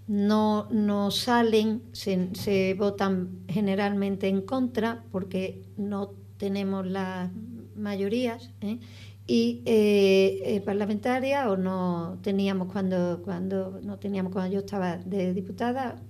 no, 0.07 0.69
no 0.71 1.11
salen, 1.11 1.83
se, 1.93 2.75
votan 2.79 3.41
generalmente 3.49 4.29
en 4.29 4.43
contra 4.43 5.03
porque 5.11 5.63
no 5.77 6.13
tenemos 6.37 6.87
las 6.87 7.31
mayorías 7.77 8.51
¿eh? 8.61 8.79
y 9.27 9.63
eh, 9.67 10.43
eh, 10.45 10.61
parlamentaria 10.61 11.51
o 11.51 11.57
no 11.57 12.19
teníamos 12.23 12.71
cuando 12.73 13.21
cuando 13.25 13.81
no 13.83 13.99
teníamos 13.99 14.33
cuando 14.33 14.53
yo 14.53 14.61
estaba 14.61 14.99
de 14.99 15.35
diputada 15.35 16.01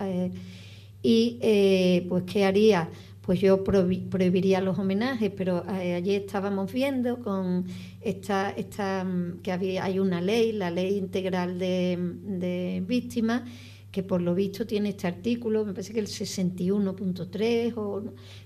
y 1.02 2.04
pues 2.08 2.24
qué 2.24 2.44
haría 2.44 2.90
pues 3.27 3.41
yo 3.41 3.64
prohibiría 3.64 4.61
los 4.61 4.79
homenajes, 4.79 5.33
pero 5.37 5.64
allí 5.68 6.14
estábamos 6.14 6.72
viendo 6.72 7.18
con 7.18 7.66
esta, 8.01 8.51
esta 8.51 9.05
que 9.43 9.51
había, 9.51 9.85
hay 9.85 9.99
una 9.99 10.20
ley, 10.20 10.53
la 10.53 10.70
ley 10.70 10.97
integral 10.97 11.59
de, 11.59 12.85
víctimas, 12.87 13.43
que 13.91 14.05
por 14.05 14.22
lo 14.22 14.33
visto 14.33 14.64
tiene 14.64 14.91
este 14.91 15.09
artículo, 15.09 15.64
me 15.64 15.72
parece 15.72 15.93
que 15.93 15.99
el 15.99 16.07
61.3, 16.07 17.72
o 17.77 18.05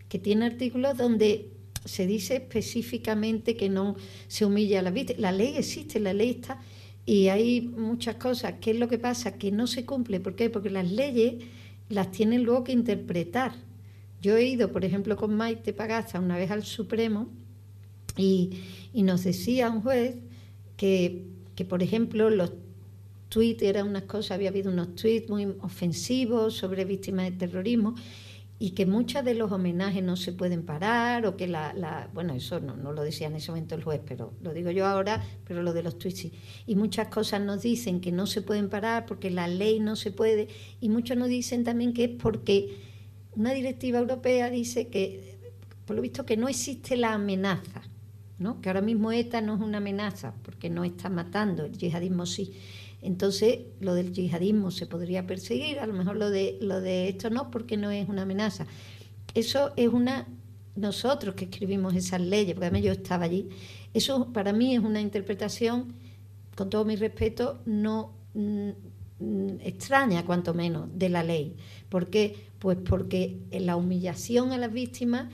que 0.09 0.19
tiene 0.19 0.47
artículos 0.47 0.97
donde 0.97 1.51
se 1.85 2.07
dice 2.07 2.37
específicamente 2.37 3.57
que 3.57 3.69
no 3.69 3.97
se 4.29 4.47
humilla 4.47 4.81
a 4.81 4.83
la 4.83 4.91
víctima. 4.91 5.21
La 5.21 5.33
ley 5.33 5.59
existe, 5.59 6.01
la 6.01 6.15
ley 6.15 6.31
está, 6.31 6.59
y 7.05 7.29
hay 7.29 7.61
muchas 7.61 8.15
cosas. 8.17 8.55
¿Qué 8.63 8.71
es 8.71 8.79
lo 8.79 8.89
que 8.89 8.99
pasa? 8.99 9.37
Que 9.37 9.53
no 9.53 9.67
se 9.67 9.85
cumple. 9.85 10.21
¿Por 10.21 10.37
qué? 10.37 10.49
Porque 10.49 10.71
las 10.71 10.91
leyes 10.91 11.45
las 11.91 12.11
tienen 12.13 12.45
luego 12.45 12.65
que 12.65 12.73
interpretar. 12.73 13.53
Yo 14.21 14.37
he 14.37 14.45
ido, 14.45 14.71
por 14.73 14.85
ejemplo, 14.85 15.17
con 15.17 15.35
Maite 15.35 15.73
Pagaza 15.73 16.21
una 16.21 16.37
vez 16.37 16.51
al 16.51 16.65
Supremo 16.65 17.29
y, 18.17 18.61
nos 18.95 19.25
decía 19.25 19.71
un 19.71 19.83
juez 19.83 20.17
que, 20.77 21.27
que, 21.55 21.65
por 21.65 21.83
ejemplo, 21.83 22.29
los 22.29 22.53
tweets 23.29 23.63
eran 23.63 23.89
unas 23.89 24.03
cosas, 24.03 24.33
había 24.33 24.51
habido 24.51 24.71
unos 24.71 24.95
tweets 24.95 25.31
muy 25.31 25.47
ofensivos 25.61 26.55
sobre 26.55 26.85
víctimas 26.85 27.31
de 27.31 27.33
terrorismo 27.33 27.95
y 28.63 28.73
que 28.73 28.85
muchos 28.85 29.25
de 29.25 29.33
los 29.33 29.51
homenajes 29.51 30.03
no 30.03 30.17
se 30.17 30.35
pueden 30.35 30.65
parar 30.65 31.25
o 31.25 31.35
que 31.35 31.49
la, 31.49 31.73
la 31.73 32.11
bueno, 32.13 32.35
eso 32.35 32.61
no, 32.61 32.77
no, 32.77 32.93
lo 32.93 33.03
decía 33.03 33.29
en 33.29 33.37
ese 33.37 33.51
momento 33.51 33.75
el 33.75 33.83
juez, 33.83 34.03
pero 34.07 34.35
lo 34.43 34.53
digo 34.53 34.71
yo 34.71 34.85
ahora, 34.85 35.25
pero 35.47 35.63
lo 35.63 35.73
de 35.73 35.83
los 35.83 35.99
tweets 35.99 36.19
sí. 36.19 36.33
Y 36.67 36.75
muchas 36.75 37.09
cosas 37.09 37.41
nos 37.41 37.63
dicen 37.63 38.03
que 38.03 38.13
no 38.13 38.27
se 38.27 38.43
pueden 38.43 38.69
parar 38.69 39.07
porque 39.07 39.31
la 39.31 39.49
ley 39.49 39.81
no 39.81 39.97
se 39.97 40.11
puede 40.11 40.49
y 40.79 40.91
muchos 40.91 41.17
nos 41.17 41.29
dicen 41.29 41.65
también 41.65 41.95
que 41.95 42.05
es 42.05 42.11
porque 42.11 42.90
una 43.37 43.53
directiva 43.53 43.99
europea 43.99 44.51
dice 44.51 44.89
que, 44.89 45.39
por 45.87 45.97
lo 45.97 46.03
visto, 46.03 46.27
que 46.27 46.37
no 46.37 46.49
existe 46.49 46.97
la 46.97 47.15
amenaza, 47.15 47.83
¿no? 48.39 48.61
que 48.61 48.69
ahora 48.69 48.81
mismo 48.81 49.13
ETA 49.13 49.41
no 49.41 49.55
es 49.55 49.61
una 49.61 49.79
amenaza 49.79 50.35
porque 50.43 50.71
no 50.71 50.85
está 50.85 51.09
matando, 51.09 51.65
el 51.65 51.77
yihadismo 51.77 52.27
sí. 52.27 52.53
Entonces, 53.03 53.61
lo 53.81 53.95
del 53.95 54.13
yihadismo 54.13 54.71
se 54.71 54.87
podría 54.87 55.27
perseguir, 55.27 55.79
a 55.79 55.87
lo 55.87 55.95
mejor 55.95 56.17
lo 56.17 56.31
de, 56.31 56.59
lo 56.61 56.81
de 56.81 57.09
esto 57.09 57.31
no, 57.31 57.51
porque 57.51 57.77
no 57.77 57.91
es 57.91 58.09
una 58.09 58.23
amenaza. 58.23 58.67
Eso 59.35 59.73
es 59.77 59.89
una. 59.89 60.27
Nosotros 60.77 61.35
que 61.35 61.47
escribimos 61.47 61.95
esas 61.95 62.21
leyes, 62.21 62.55
porque 62.55 62.67
además 62.67 62.85
yo 62.85 62.93
estaba 62.93 63.25
allí, 63.25 63.49
eso 63.93 64.33
para 64.33 64.53
mí 64.53 64.75
es 64.75 64.81
una 64.81 65.01
interpretación, 65.01 65.95
con 66.55 66.71
todo 66.71 66.85
mi 66.85 66.97
respeto, 66.97 67.61
no 67.65 68.13
extraña, 69.61 70.25
cuanto 70.25 70.55
menos, 70.55 70.89
de 70.95 71.09
la 71.09 71.23
ley. 71.23 71.57
¿Por 71.89 72.09
qué? 72.09 72.50
Pues 72.61 72.79
porque 72.89 73.41
la 73.51 73.75
humillación 73.75 74.53
a 74.53 74.59
las 74.59 74.73
víctimas 74.73 75.33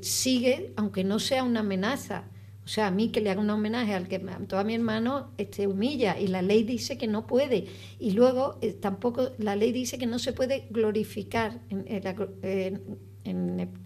sigue, 0.00 0.72
aunque 0.76 1.04
no 1.04 1.18
sea 1.18 1.44
una 1.44 1.60
amenaza, 1.60 2.24
O 2.64 2.68
sea, 2.68 2.86
a 2.86 2.90
mí 2.90 3.10
que 3.10 3.20
le 3.20 3.28
haga 3.28 3.42
un 3.42 3.50
homenaje 3.50 3.92
al 3.92 4.08
que 4.08 4.16
a 4.16 4.64
mi 4.64 4.74
hermano, 4.74 5.32
este, 5.36 5.66
humilla. 5.66 6.18
Y 6.18 6.28
la 6.28 6.40
ley 6.40 6.62
dice 6.62 6.96
que 6.96 7.06
no 7.06 7.26
puede. 7.26 7.66
Y 7.98 8.12
luego 8.12 8.58
eh, 8.62 8.72
tampoco, 8.72 9.32
la 9.36 9.54
ley 9.54 9.70
dice 9.70 9.98
que 9.98 10.06
no 10.06 10.18
se 10.18 10.32
puede 10.32 10.66
glorificar 10.70 11.60
en, 11.68 12.98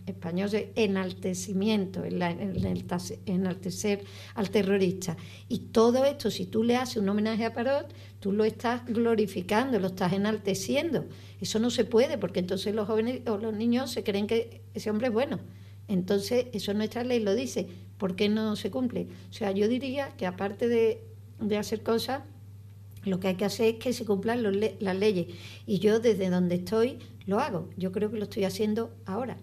español 0.06 0.50
enaltecimiento, 0.74 2.04
en, 2.04 2.20
enaltecer 3.26 4.04
al 4.34 4.50
terrorista. 4.50 5.16
Y 5.48 5.58
todo 5.58 6.04
esto, 6.04 6.30
si 6.30 6.46
tú 6.46 6.64
le 6.64 6.76
haces 6.76 6.96
un 6.96 7.08
homenaje 7.08 7.44
a 7.44 7.52
Parot, 7.52 7.92
tú 8.20 8.32
lo 8.32 8.44
estás 8.44 8.84
glorificando, 8.86 9.78
lo 9.78 9.88
estás 9.88 10.12
enalteciendo. 10.12 11.06
Eso 11.40 11.58
no 11.60 11.70
se 11.70 11.84
puede, 11.84 12.18
porque 12.18 12.40
entonces 12.40 12.74
los 12.74 12.86
jóvenes 12.88 13.20
o 13.28 13.38
los 13.38 13.54
niños 13.54 13.90
se 13.92 14.02
creen 14.02 14.26
que 14.26 14.62
ese 14.74 14.90
hombre 14.90 15.08
es 15.08 15.12
bueno. 15.12 15.38
Entonces, 15.86 16.46
eso 16.52 16.74
nuestra 16.74 17.04
ley 17.04 17.20
lo 17.20 17.34
dice. 17.34 17.66
¿Por 17.96 18.14
qué 18.14 18.28
no 18.28 18.56
se 18.56 18.70
cumple? 18.70 19.08
O 19.30 19.32
sea, 19.32 19.50
yo 19.52 19.68
diría 19.68 20.10
que 20.16 20.26
aparte 20.26 20.68
de, 20.68 21.00
hacer 21.56 21.82
cosas, 21.82 22.22
lo 23.04 23.20
que 23.20 23.28
hay 23.28 23.34
que 23.36 23.44
hacer 23.44 23.74
es 23.74 23.80
que 23.80 23.92
se 23.92 24.04
cumplan 24.04 24.42
las 24.80 24.96
leyes. 24.96 25.28
Y 25.66 25.78
yo 25.78 25.98
desde 25.98 26.28
donde 26.28 26.56
estoy 26.56 26.98
lo 27.28 27.38
hago. 27.40 27.68
Yo 27.76 27.92
creo 27.92 28.10
que 28.10 28.16
lo 28.16 28.24
estoy 28.24 28.44
haciendo 28.44 28.90
ahora. 29.04 29.36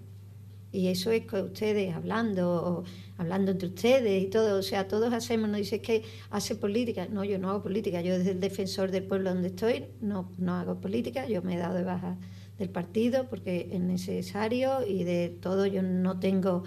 Y 0.71 0.88
eso 0.88 1.11
es 1.11 1.25
con 1.25 1.41
ustedes 1.43 1.93
hablando, 1.93 2.83
hablando 3.17 3.51
entre 3.51 3.69
ustedes 3.69 4.23
y 4.23 4.25
todo. 4.25 4.57
O 4.57 4.63
sea, 4.63 4.88
todos 4.88 5.13
hacemos, 5.13 5.49
no 5.49 5.55
dice 5.55 5.81
que 5.81 6.03
hace 6.31 6.55
política. 6.55 7.07
No, 7.09 7.23
yo 7.23 7.38
no 7.38 7.51
hago 7.51 7.61
política. 7.61 8.01
Yo 8.01 8.17
desde 8.17 8.31
el 8.31 8.39
defensor 8.39 8.89
del 8.89 9.03
pueblo 9.03 9.33
donde 9.33 9.49
estoy 9.49 9.86
no, 10.01 10.31
no 10.39 10.55
hago 10.55 10.81
política. 10.81 11.27
Yo 11.27 11.43
me 11.43 11.53
he 11.53 11.57
dado 11.57 11.75
de 11.75 11.83
baja 11.83 12.17
del 12.57 12.69
partido 12.69 13.29
porque 13.29 13.69
es 13.71 13.79
necesario 13.79 14.86
y 14.86 15.03
de 15.03 15.29
todo 15.29 15.67
yo 15.67 15.83
no 15.83 16.19
tengo. 16.19 16.63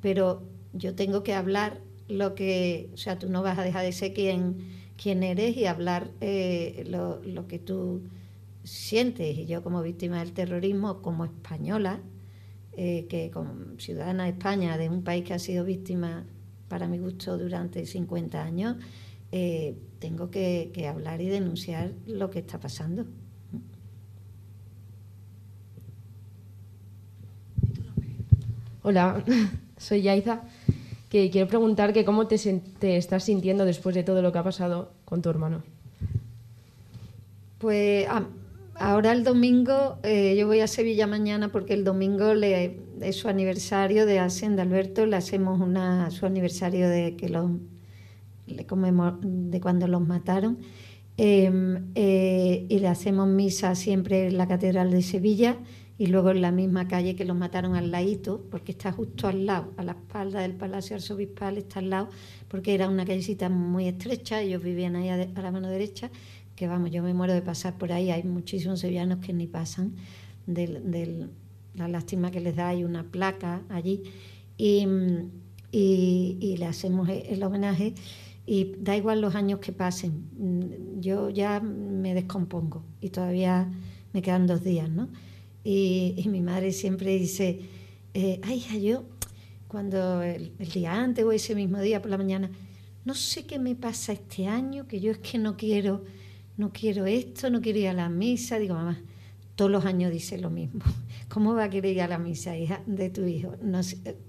Pero 0.00 0.42
yo 0.72 0.94
tengo 0.94 1.22
que 1.22 1.34
hablar 1.34 1.80
lo 2.08 2.34
que, 2.34 2.90
o 2.94 2.96
sea, 2.96 3.18
tú 3.18 3.28
no 3.28 3.42
vas 3.42 3.58
a 3.58 3.62
dejar 3.62 3.84
de 3.84 3.92
ser 3.92 4.14
quien, 4.14 4.56
quien 4.96 5.22
eres 5.22 5.54
y 5.56 5.66
hablar 5.66 6.10
eh, 6.22 6.84
lo, 6.88 7.20
lo, 7.24 7.46
que 7.46 7.58
tú 7.58 8.02
sientes. 8.64 9.38
Y 9.38 9.46
yo 9.46 9.62
como 9.62 9.82
víctima 9.82 10.20
del 10.20 10.32
terrorismo, 10.32 11.02
como 11.02 11.24
española, 11.24 12.00
eh, 12.72 13.06
que 13.08 13.30
como 13.30 13.78
ciudadana 13.78 14.24
de 14.24 14.30
España, 14.30 14.76
de 14.76 14.88
un 14.88 15.02
país 15.02 15.24
que 15.24 15.34
ha 15.34 15.38
sido 15.38 15.64
víctima, 15.64 16.24
para 16.68 16.88
mi 16.88 16.98
gusto, 16.98 17.36
durante 17.36 17.84
50 17.84 18.42
años, 18.42 18.76
eh, 19.30 19.76
tengo 19.98 20.30
que, 20.30 20.70
que 20.72 20.88
hablar 20.88 21.20
y 21.20 21.28
denunciar 21.28 21.92
lo 22.06 22.30
que 22.30 22.40
está 22.40 22.58
pasando. 22.58 23.06
Hola, 28.82 29.24
soy 29.76 30.02
Yaiza 30.02 30.42
que 31.12 31.28
quiero 31.30 31.46
preguntar 31.46 31.92
que 31.92 32.06
cómo 32.06 32.26
te, 32.26 32.36
estás 32.96 33.24
sintiendo 33.24 33.66
después 33.66 33.94
de 33.94 34.02
todo 34.02 34.22
lo 34.22 34.32
que 34.32 34.38
ha 34.38 34.42
pasado 34.42 34.94
con 35.04 35.20
tu 35.20 35.28
hermano. 35.28 35.62
Pues 37.58 38.08
ahora 38.82 39.12
el 39.12 39.22
domingo, 39.22 39.98
eh, 40.02 40.34
yo 40.36 40.46
voy 40.46 40.60
a 40.60 40.66
Sevilla 40.66 41.06
mañana 41.06 41.50
porque 41.52 41.72
el 41.72 41.84
domingo 41.84 42.34
le, 42.34 42.80
es 43.00 43.16
su 43.16 43.28
aniversario 43.28 44.06
de 44.06 44.18
Hacienda 44.18 44.62
Alberto, 44.62 45.06
le 45.06 45.16
hacemos 45.16 45.60
una, 45.60 46.10
su 46.10 46.26
aniversario 46.26 46.88
de 46.88 47.14
que 47.16 47.28
lo, 47.28 47.58
de 48.46 49.60
cuando 49.60 49.86
los 49.86 50.00
mataron. 50.06 50.58
Em, 51.18 51.92
eh, 51.94 52.66
y 52.68 52.78
le 52.78 52.88
hacemos 52.88 53.28
misa 53.28 53.74
siempre 53.74 54.26
en 54.28 54.38
la 54.38 54.48
Catedral 54.48 54.90
de 54.90 55.02
Sevilla 55.02 55.58
y 55.98 56.06
luego 56.06 56.30
en 56.30 56.40
la 56.40 56.50
misma 56.50 56.88
calle 56.88 57.14
que 57.14 57.24
los 57.24 57.36
mataron 57.36 57.76
al 57.76 57.90
ladito, 57.90 58.44
porque 58.50 58.72
está 58.72 58.90
justo 58.92 59.28
al 59.28 59.46
lado, 59.46 59.72
a 59.76 59.84
la 59.84 59.92
espalda 59.92 60.40
del 60.40 60.54
Palacio 60.54 60.96
Arzobispal, 60.96 61.58
está 61.58 61.80
al 61.80 61.90
lado, 61.90 62.08
porque 62.48 62.74
era 62.74 62.88
una 62.88 63.04
callecita 63.04 63.48
muy 63.48 63.86
estrecha, 63.86 64.40
ellos 64.40 64.62
vivían 64.62 64.96
ahí 64.96 65.10
a, 65.10 65.16
la 65.16 65.50
mano 65.52 65.68
derecha, 65.68 66.10
que 66.56 66.66
vamos, 66.66 66.90
yo 66.90 67.02
me 67.02 67.14
muero 67.14 67.34
de 67.34 67.42
pasar 67.42 67.78
por 67.78 67.92
ahí, 67.92 68.10
hay 68.10 68.22
muchísimos 68.24 68.80
sevillanos 68.80 69.18
que 69.18 69.32
ni 69.32 69.46
pasan 69.46 69.94
de 70.46 71.28
la 71.74 71.88
lástima 71.88 72.30
que 72.30 72.40
les 72.40 72.56
da, 72.56 72.68
hay 72.68 72.84
una 72.84 73.04
placa 73.04 73.62
allí, 73.68 74.02
y, 74.58 74.86
y 75.72 76.56
le 76.58 76.66
hacemos 76.66 77.08
el 77.08 77.42
homenaje 77.42 77.94
y 78.46 78.74
da 78.78 78.96
igual 78.96 79.20
los 79.20 79.34
años 79.34 79.60
que 79.60 79.72
pasen, 79.72 80.98
yo 81.00 81.30
ya 81.30 81.60
me 81.60 82.12
descompongo 82.14 82.82
y 83.00 83.10
todavía 83.10 83.70
me 84.12 84.20
quedan 84.20 84.46
dos 84.46 84.64
días, 84.64 84.90
¿no? 84.90 85.08
Y, 85.64 86.24
mi 86.28 86.40
madre 86.40 86.72
siempre 86.72 87.16
dice, 87.18 87.60
eh, 88.14 88.40
ay, 88.42 88.58
hija, 88.58 88.76
yo 88.76 89.04
cuando 89.68 90.22
el, 90.22 90.52
día 90.58 90.92
antes 90.92 91.24
o 91.24 91.30
ese 91.30 91.54
mismo 91.54 91.80
día 91.80 92.02
por 92.02 92.10
la 92.10 92.18
mañana, 92.18 92.50
no 93.04 93.14
sé 93.14 93.46
qué 93.46 93.58
me 93.58 93.76
pasa 93.76 94.12
este 94.12 94.48
año, 94.48 94.88
que 94.88 95.00
yo 95.00 95.12
es 95.12 95.18
que 95.18 95.38
no 95.38 95.56
quiero, 95.56 96.04
no 96.62 96.70
quiero 96.72 97.06
esto, 97.06 97.50
no 97.50 97.60
quiero 97.60 97.80
ir 97.80 97.88
a 97.88 97.92
la 97.92 98.08
misa. 98.08 98.56
Digo, 98.58 98.74
mamá, 98.74 99.02
todos 99.56 99.70
los 99.70 99.84
años 99.84 100.12
dice 100.12 100.38
lo 100.38 100.48
mismo. 100.48 100.84
¿Cómo 101.28 101.54
va 101.54 101.64
a 101.64 101.70
querer 101.70 101.92
ir 101.92 102.02
a 102.02 102.08
la 102.08 102.18
misa, 102.18 102.56
hija, 102.56 102.82
de 102.86 103.10
tu 103.10 103.24
hijo? 103.24 103.56
No 103.60 103.80
o 103.80 103.82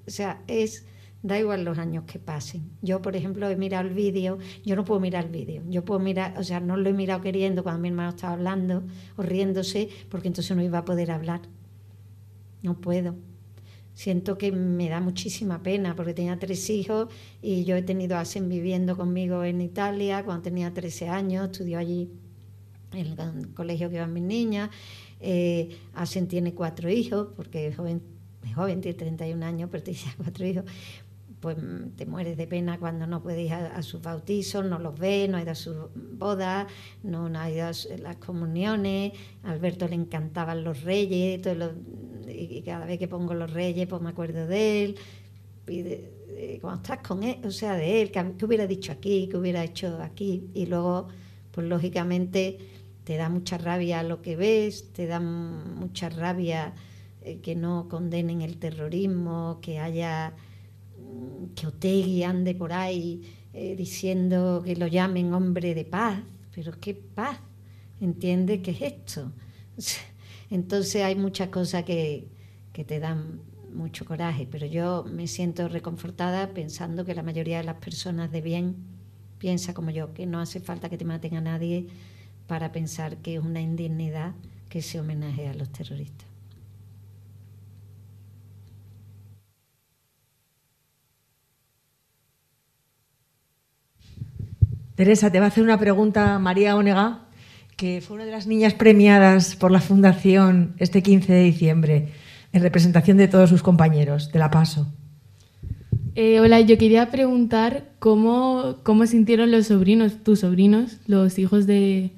sea, 0.07 0.41
es 0.47 0.85
da 1.21 1.39
igual 1.39 1.63
los 1.63 1.77
años 1.77 2.05
que 2.05 2.17
pasen. 2.17 2.71
Yo, 2.81 3.01
por 3.03 3.15
ejemplo, 3.15 3.47
he 3.49 3.55
mirado 3.55 3.87
el 3.87 3.93
vídeo, 3.93 4.39
yo 4.65 4.75
no 4.75 4.83
puedo 4.83 4.99
mirar 4.99 5.25
el 5.25 5.31
vídeo, 5.31 5.61
yo 5.69 5.85
puedo 5.85 5.99
mirar, 5.99 6.37
o 6.37 6.43
sea, 6.43 6.59
no 6.59 6.75
lo 6.75 6.89
he 6.89 6.93
mirado 6.93 7.21
queriendo 7.21 7.63
cuando 7.63 7.81
mi 7.81 7.89
hermano 7.89 8.09
estaba 8.09 8.33
hablando 8.33 8.83
o 9.15 9.21
riéndose, 9.21 9.89
porque 10.09 10.27
entonces 10.27 10.57
no 10.57 10.63
iba 10.63 10.79
a 10.79 10.85
poder 10.85 11.11
hablar. 11.11 11.41
No 12.63 12.81
puedo. 12.81 13.15
Siento 13.93 14.39
que 14.39 14.51
me 14.51 14.89
da 14.89 14.99
muchísima 15.01 15.61
pena 15.61 15.95
porque 15.95 16.15
tenía 16.15 16.39
tres 16.39 16.69
hijos 16.71 17.09
y 17.43 17.63
yo 17.63 17.75
he 17.75 17.83
tenido 17.83 18.17
a 18.17 18.21
Asen 18.21 18.49
viviendo 18.49 18.97
conmigo 18.97 19.43
en 19.43 19.61
Italia 19.61 20.25
cuando 20.25 20.41
tenía 20.41 20.73
13 20.73 21.09
años, 21.09 21.51
estudió 21.51 21.77
allí 21.77 22.09
el 22.95 23.53
colegio 23.53 23.89
que 23.89 23.95
iban 23.95 24.13
mis 24.13 24.23
niñas. 24.23 24.69
Eh, 25.19 25.77
Asen 25.93 26.27
tiene 26.27 26.53
cuatro 26.53 26.89
hijos 26.89 27.29
porque 27.35 27.67
es 27.67 27.75
joven, 27.75 28.01
es 28.45 28.55
joven, 28.55 28.81
tiene 28.81 28.97
31 28.97 29.45
años, 29.45 29.69
pero 29.71 29.83
tiene 29.83 29.99
cuatro 30.17 30.45
hijos 30.45 30.65
pues 31.43 31.57
te 31.97 32.05
mueres 32.05 32.37
de 32.37 32.47
pena 32.47 32.79
cuando 32.79 33.05
no 33.05 33.21
puedes 33.21 33.45
ir 33.45 33.51
a, 33.51 33.81
sus 33.81 34.01
bautizos, 34.01 34.63
no 34.63 34.79
los 34.79 34.97
ves, 34.97 35.29
no 35.29 35.35
ha 35.35 35.41
ido 35.41 35.51
a 35.51 35.55
sus 35.55 35.75
bodas, 35.93 36.67
no, 37.03 37.25
ha 37.37 37.51
ido 37.51 37.65
a 37.65 37.71
las 37.97 38.15
comuniones. 38.15 39.11
Alberto 39.43 39.85
le 39.89 39.95
encantaban 39.95 40.63
los 40.63 40.83
reyes, 40.83 41.41
y 42.29 42.61
cada 42.61 42.85
vez 42.85 42.97
que 42.97 43.09
pongo 43.09 43.33
los 43.33 43.51
reyes, 43.51 43.87
pues 43.87 44.01
me 44.01 44.11
acuerdo 44.11 44.47
de 44.47 44.85
él. 44.85 46.59
Cuando 46.61 46.81
estás 46.81 47.05
con 47.05 47.23
él, 47.23 47.39
o 47.43 47.51
sea, 47.51 47.75
de 47.75 48.01
él, 48.01 48.11
¿qué 48.11 48.45
hubiera 48.45 48.65
dicho 48.65 48.93
aquí? 48.93 49.27
¿Qué 49.29 49.35
hubiera 49.35 49.65
hecho 49.65 50.01
aquí? 50.01 50.49
Y 50.53 50.67
luego, 50.67 51.09
pues 51.51 51.67
lógicamente, 51.67 52.57
te 53.03 53.17
da 53.17 53.29
mucha 53.29 53.57
rabia 53.57 54.03
lo 54.03 54.21
que 54.21 54.35
ves, 54.35 54.91
te 54.93 55.07
da 55.07 55.19
mucha 55.19 56.09
rabia 56.09 56.73
eh, 57.21 57.39
que 57.41 57.55
no 57.55 57.87
condenen 57.89 58.41
el 58.41 58.57
terrorismo, 58.57 59.59
que 59.61 59.79
haya 59.79 60.33
que 61.55 61.67
Otegui 61.67 62.23
ande 62.23 62.55
por 62.55 62.73
ahí 62.73 63.21
eh, 63.53 63.75
diciendo 63.75 64.61
que 64.65 64.75
lo 64.75 64.87
llamen 64.87 65.33
hombre 65.33 65.75
de 65.75 65.85
paz, 65.85 66.19
pero 66.53 66.73
¿qué 66.79 66.93
paz? 66.93 67.39
¿Entiendes 68.01 68.61
qué 68.61 68.71
es 68.71 68.81
esto? 68.81 69.31
Entonces 70.49 71.03
hay 71.03 71.15
muchas 71.15 71.49
cosas 71.49 71.83
que, 71.83 72.27
que 72.71 72.83
te 72.83 72.99
dan 72.99 73.41
mucho 73.73 74.05
coraje, 74.05 74.47
pero 74.49 74.65
yo 74.67 75.03
me 75.09 75.27
siento 75.27 75.67
reconfortada 75.67 76.53
pensando 76.53 77.05
que 77.05 77.15
la 77.15 77.23
mayoría 77.23 77.57
de 77.57 77.63
las 77.63 77.77
personas 77.77 78.31
de 78.31 78.41
bien 78.41 78.75
piensa 79.39 79.73
como 79.73 79.89
yo, 79.89 80.13
que 80.13 80.25
no 80.25 80.39
hace 80.39 80.59
falta 80.59 80.89
que 80.89 80.97
te 80.97 81.05
maten 81.05 81.35
a 81.35 81.41
nadie 81.41 81.87
para 82.47 82.71
pensar 82.71 83.17
que 83.17 83.35
es 83.35 83.43
una 83.43 83.61
indignidad 83.61 84.33
que 84.69 84.81
se 84.81 84.99
homenajea 84.99 85.51
a 85.51 85.53
los 85.53 85.69
terroristas. 85.69 86.27
Teresa, 94.95 95.31
te 95.31 95.39
va 95.39 95.45
a 95.45 95.47
hacer 95.47 95.63
una 95.63 95.79
pregunta 95.79 96.37
María 96.37 96.75
Onega, 96.75 97.21
que 97.77 98.01
fue 98.01 98.15
una 98.15 98.25
de 98.25 98.31
las 98.31 98.45
niñas 98.45 98.75
premiadas 98.75 99.55
por 99.55 99.71
la 99.71 99.81
Fundación 99.81 100.75
este 100.77 101.01
15 101.01 101.33
de 101.33 101.43
diciembre, 101.43 102.09
en 102.51 102.61
representación 102.61 103.17
de 103.17 103.27
todos 103.27 103.49
sus 103.49 103.63
compañeros. 103.63 104.31
de 104.31 104.39
la 104.39 104.51
paso. 104.51 104.93
Eh, 106.15 106.39
hola, 106.39 106.61
yo 106.61 106.77
quería 106.77 107.09
preguntar 107.09 107.89
cómo, 107.97 108.77
cómo 108.83 109.07
sintieron 109.07 109.49
los 109.49 109.67
sobrinos, 109.67 110.23
tus 110.23 110.41
sobrinos, 110.41 110.99
los 111.07 111.39
hijos 111.39 111.65
de, 111.65 112.11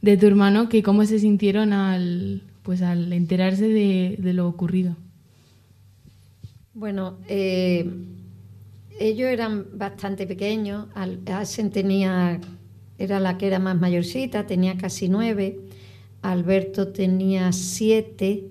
tu 0.00 0.26
hermano, 0.26 0.68
que 0.68 0.82
cómo 0.82 1.04
se 1.04 1.18
sintieron 1.18 1.72
al, 1.72 2.42
pues, 2.62 2.82
al 2.82 3.12
enterarse 3.12 3.68
de, 3.68 4.32
lo 4.32 4.48
ocurrido. 4.48 4.96
Bueno, 6.72 7.18
eh, 7.28 7.90
ellos 8.98 9.28
eran 9.28 9.66
bastante 9.74 10.26
pequeños. 10.26 10.86
Asen 11.26 11.70
tenía, 11.70 12.40
era 12.98 13.20
la 13.20 13.38
que 13.38 13.46
era 13.46 13.58
más 13.58 13.78
mayorcita, 13.78 14.46
tenía 14.46 14.76
casi 14.76 15.08
nueve. 15.08 15.60
Alberto 16.22 16.88
tenía 16.88 17.52
siete 17.52 18.44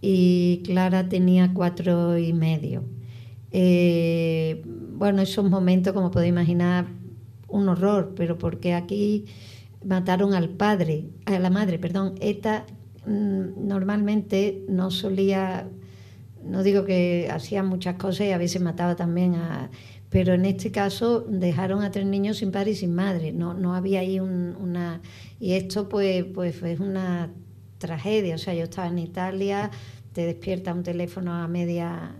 y 0.00 0.62
Clara 0.64 1.08
tenía 1.08 1.52
cuatro 1.54 2.18
y 2.18 2.32
medio. 2.32 2.82
Eh, 3.50 4.62
bueno, 4.96 5.22
esos 5.22 5.48
momentos, 5.48 5.92
como 5.92 6.10
podéis 6.10 6.30
imaginar, 6.30 6.86
un 7.48 7.68
horror, 7.68 8.14
pero 8.16 8.36
porque 8.36 8.74
aquí 8.74 9.26
mataron 9.84 10.34
al 10.34 10.48
padre, 10.50 11.10
a 11.26 11.38
la 11.38 11.50
madre, 11.50 11.78
perdón. 11.78 12.14
Esta 12.20 12.64
mm, 13.06 13.66
normalmente 13.66 14.64
no 14.68 14.90
solía, 14.90 15.68
no 16.42 16.62
digo 16.62 16.84
que 16.84 17.28
hacía 17.30 17.62
muchas 17.62 17.96
cosas 17.96 18.26
y 18.26 18.30
a 18.32 18.38
veces 18.38 18.60
mataba 18.62 18.96
también 18.96 19.34
a... 19.34 19.70
Pero 20.10 20.34
en 20.34 20.44
este 20.44 20.70
caso 20.70 21.22
dejaron 21.22 21.82
a 21.82 21.90
tres 21.90 22.06
niños 22.06 22.38
sin 22.38 22.52
padre 22.52 22.70
y 22.70 22.74
sin 22.76 22.94
madre. 22.94 23.32
No, 23.32 23.52
no 23.52 23.74
había 23.74 24.00
ahí 24.00 24.20
una... 24.20 25.00
Y 25.40 25.52
esto 25.52 25.88
pues, 25.88 26.24
pues 26.24 26.56
fue 26.56 26.76
una 26.78 27.30
tragedia. 27.78 28.36
O 28.36 28.38
sea, 28.38 28.54
yo 28.54 28.64
estaba 28.64 28.86
en 28.86 29.00
Italia, 29.00 29.72
te 30.12 30.24
despierta 30.24 30.72
un 30.72 30.84
teléfono 30.84 31.34
a 31.34 31.48
media 31.48 32.14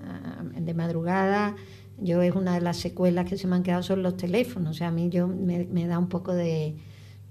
de 0.58 0.74
madrugada. 0.74 1.54
Yo 1.98 2.20
es 2.22 2.34
una 2.34 2.54
de 2.54 2.62
las 2.62 2.78
secuelas 2.78 3.26
que 3.26 3.38
se 3.38 3.46
me 3.46 3.54
han 3.54 3.62
quedado 3.62 3.84
son 3.84 4.02
los 4.02 4.16
teléfonos. 4.16 4.72
O 4.72 4.74
sea, 4.74 4.88
a 4.88 4.90
mí 4.90 5.08
yo 5.08 5.28
me 5.28 5.86
da 5.86 5.96
un 5.96 6.08
poco 6.08 6.34
de 6.34 6.74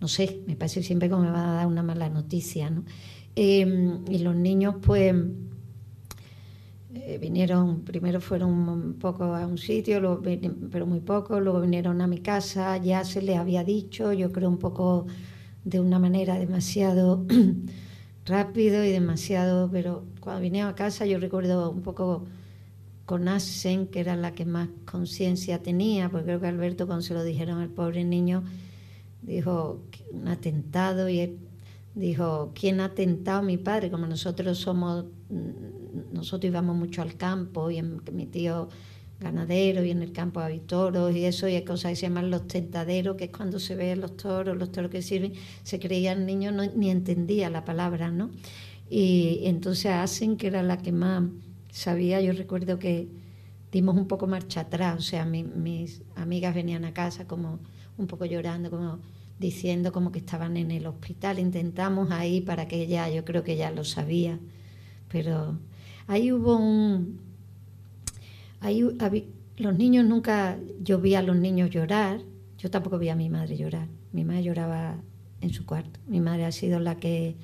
no 0.03 0.09
sé, 0.09 0.41
me 0.47 0.57
parece 0.57 0.83
siempre 0.83 1.09
como 1.09 1.23
me 1.23 1.31
va 1.31 1.53
a 1.53 1.55
dar 1.55 1.67
una 1.67 1.81
mala 1.81 2.09
noticia, 2.09 2.69
¿no? 2.69 2.83
Em, 3.37 4.03
y 4.09 4.17
los 4.17 4.35
niños, 4.35 4.75
pues, 4.81 5.15
eh, 6.93 7.17
vinieron, 7.21 7.85
primero 7.85 8.19
fueron 8.19 8.51
un 8.67 8.95
poco 8.95 9.23
a 9.33 9.47
un 9.47 9.57
sitio, 9.57 10.21
pero 10.69 10.85
muy 10.85 10.99
poco, 10.99 11.39
luego 11.39 11.61
vinieron 11.61 12.01
a 12.01 12.07
mi 12.07 12.17
casa, 12.17 12.75
ya 12.75 13.05
se 13.05 13.21
les 13.21 13.37
había 13.37 13.63
dicho, 13.63 14.11
yo 14.11 14.33
creo 14.33 14.49
un 14.49 14.57
poco 14.57 15.07
de 15.63 15.79
una 15.79 15.99
manera 15.99 16.37
demasiado 16.37 17.25
rápido 18.25 18.83
y 18.83 18.89
demasiado, 18.89 19.69
pero 19.71 20.03
cuando 20.19 20.41
vinieron 20.41 20.69
a 20.69 20.75
casa 20.75 21.05
yo 21.05 21.17
recuerdo 21.17 21.71
un 21.71 21.81
poco 21.81 22.25
con 23.05 23.29
Asen, 23.29 23.87
que 23.87 24.01
era 24.01 24.17
la 24.17 24.33
que 24.33 24.43
más 24.43 24.67
conciencia 24.83 25.63
tenía, 25.63 26.09
porque 26.09 26.25
creo 26.25 26.41
que 26.41 26.47
Alberto 26.47 26.87
cuando 26.87 27.03
se 27.03 27.13
lo 27.13 27.23
dijeron 27.23 27.59
al 27.59 27.69
pobre 27.69 28.03
niño, 28.03 28.43
dijo 29.23 29.83
un 30.11 30.27
atentado 30.27 31.09
y 31.09 31.19
él 31.19 31.39
dijo, 31.95 32.51
¿quién 32.53 32.79
ha 32.79 32.85
atentado 32.85 33.39
a 33.39 33.43
mi 33.43 33.57
padre? 33.57 33.91
Como 33.91 34.07
nosotros 34.07 34.57
somos, 34.57 35.05
mm, 35.29 36.13
nosotros 36.13 36.49
íbamos 36.49 36.75
mucho 36.75 37.01
al 37.01 37.15
campo 37.15 37.71
y 37.71 37.81
mi 37.81 38.25
tío 38.25 38.69
ganadero 39.19 39.83
y 39.83 39.91
en 39.91 40.01
el 40.01 40.11
campo 40.11 40.39
hay 40.39 40.59
toros 40.59 41.15
y 41.15 41.25
eso 41.25 41.47
y 41.47 41.55
hay 41.55 41.63
cosas 41.63 41.91
que 41.91 41.95
se 41.95 42.01
llaman 42.03 42.29
los 42.29 42.47
tentaderos, 42.47 43.15
que 43.15 43.25
es 43.25 43.31
cuando 43.31 43.59
se 43.59 43.75
ven 43.75 44.01
los 44.01 44.17
toros, 44.17 44.57
los 44.57 44.71
toros 44.71 44.91
que 44.91 45.01
sirven, 45.01 45.33
se 45.63 45.79
creían 45.79 46.25
niños, 46.25 46.53
no, 46.53 46.65
ni 46.65 46.89
entendía 46.89 47.49
la 47.49 47.63
palabra, 47.63 48.11
¿no? 48.11 48.31
Y 48.89 49.41
entonces 49.43 49.91
hacen 49.91 50.35
que 50.37 50.47
era 50.47 50.61
la 50.61 50.77
que 50.77 50.91
más 50.91 51.23
sabía, 51.71 52.21
yo 52.21 52.33
recuerdo 52.33 52.77
que 52.79 53.07
dimos 53.71 53.95
un 53.95 54.07
poco 54.07 54.27
marcha 54.27 54.61
atrás, 54.61 54.99
o 54.99 55.01
sea, 55.01 55.25
mis 55.25 56.01
amigas 56.15 56.53
venían 56.53 56.85
a 56.85 56.93
casa 56.93 57.25
como 57.25 57.59
un 57.97 58.07
poco 58.07 58.25
llorando, 58.25 58.69
como 58.69 58.99
diciendo 59.39 59.91
como 59.91 60.11
que 60.11 60.19
estaban 60.19 60.57
en 60.57 60.71
el 60.71 60.85
hospital. 60.85 61.39
Intentamos 61.39 62.11
ahí 62.11 62.41
para 62.41 62.67
que 62.67 62.81
ella, 62.81 63.09
yo 63.09 63.25
creo 63.25 63.43
que 63.43 63.57
ya 63.57 63.71
lo 63.71 63.83
sabía, 63.83 64.39
pero 65.09 65.59
ahí 66.07 66.31
hubo 66.31 66.57
un... 66.57 67.19
Ahí 68.59 68.81
los 69.57 69.77
niños 69.77 70.05
nunca, 70.05 70.57
yo 70.81 70.99
vi 70.99 71.15
a 71.15 71.21
los 71.21 71.35
niños 71.35 71.69
llorar, 71.69 72.21
yo 72.57 72.71
tampoco 72.71 72.97
vi 72.97 73.09
a 73.09 73.15
mi 73.15 73.29
madre 73.29 73.57
llorar, 73.57 73.89
mi 74.13 74.23
madre 74.23 74.43
lloraba 74.43 75.01
en 75.41 75.49
su 75.51 75.65
cuarto, 75.65 75.99
mi 76.07 76.21
madre 76.21 76.45
ha 76.45 76.51
sido 76.51 76.79
la 76.79 76.95
que 76.95 77.35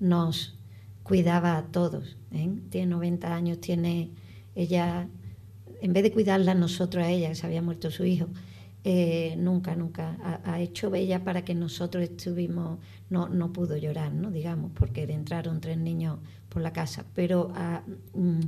nos 0.00 0.58
cuidaba 1.02 1.58
a 1.58 1.66
todos, 1.66 2.16
¿eh? 2.32 2.50
tiene 2.70 2.86
90 2.86 3.34
años, 3.34 3.60
tiene 3.60 4.10
ella, 4.54 5.08
en 5.82 5.92
vez 5.92 6.02
de 6.02 6.12
cuidarla 6.12 6.54
nosotros 6.54 7.04
a 7.04 7.10
ella, 7.10 7.28
que 7.28 7.34
se 7.34 7.46
había 7.46 7.60
muerto 7.60 7.90
su 7.90 8.04
hijo, 8.06 8.28
eh, 8.88 9.34
nunca, 9.36 9.74
nunca 9.74 10.16
ha, 10.44 10.60
hecho 10.60 10.90
bella 10.90 11.24
para 11.24 11.44
que 11.44 11.56
nosotros 11.56 12.04
estuvimos, 12.04 12.78
no, 13.10 13.28
no 13.28 13.52
pudo 13.52 13.76
llorar, 13.76 14.12
¿no? 14.12 14.30
digamos, 14.30 14.70
porque 14.78 15.02
entraron 15.02 15.60
tres 15.60 15.76
niños 15.76 16.20
por 16.48 16.62
la 16.62 16.72
casa, 16.72 17.04
pero 17.12 17.50
ah, 17.56 17.82
mm, 18.14 18.40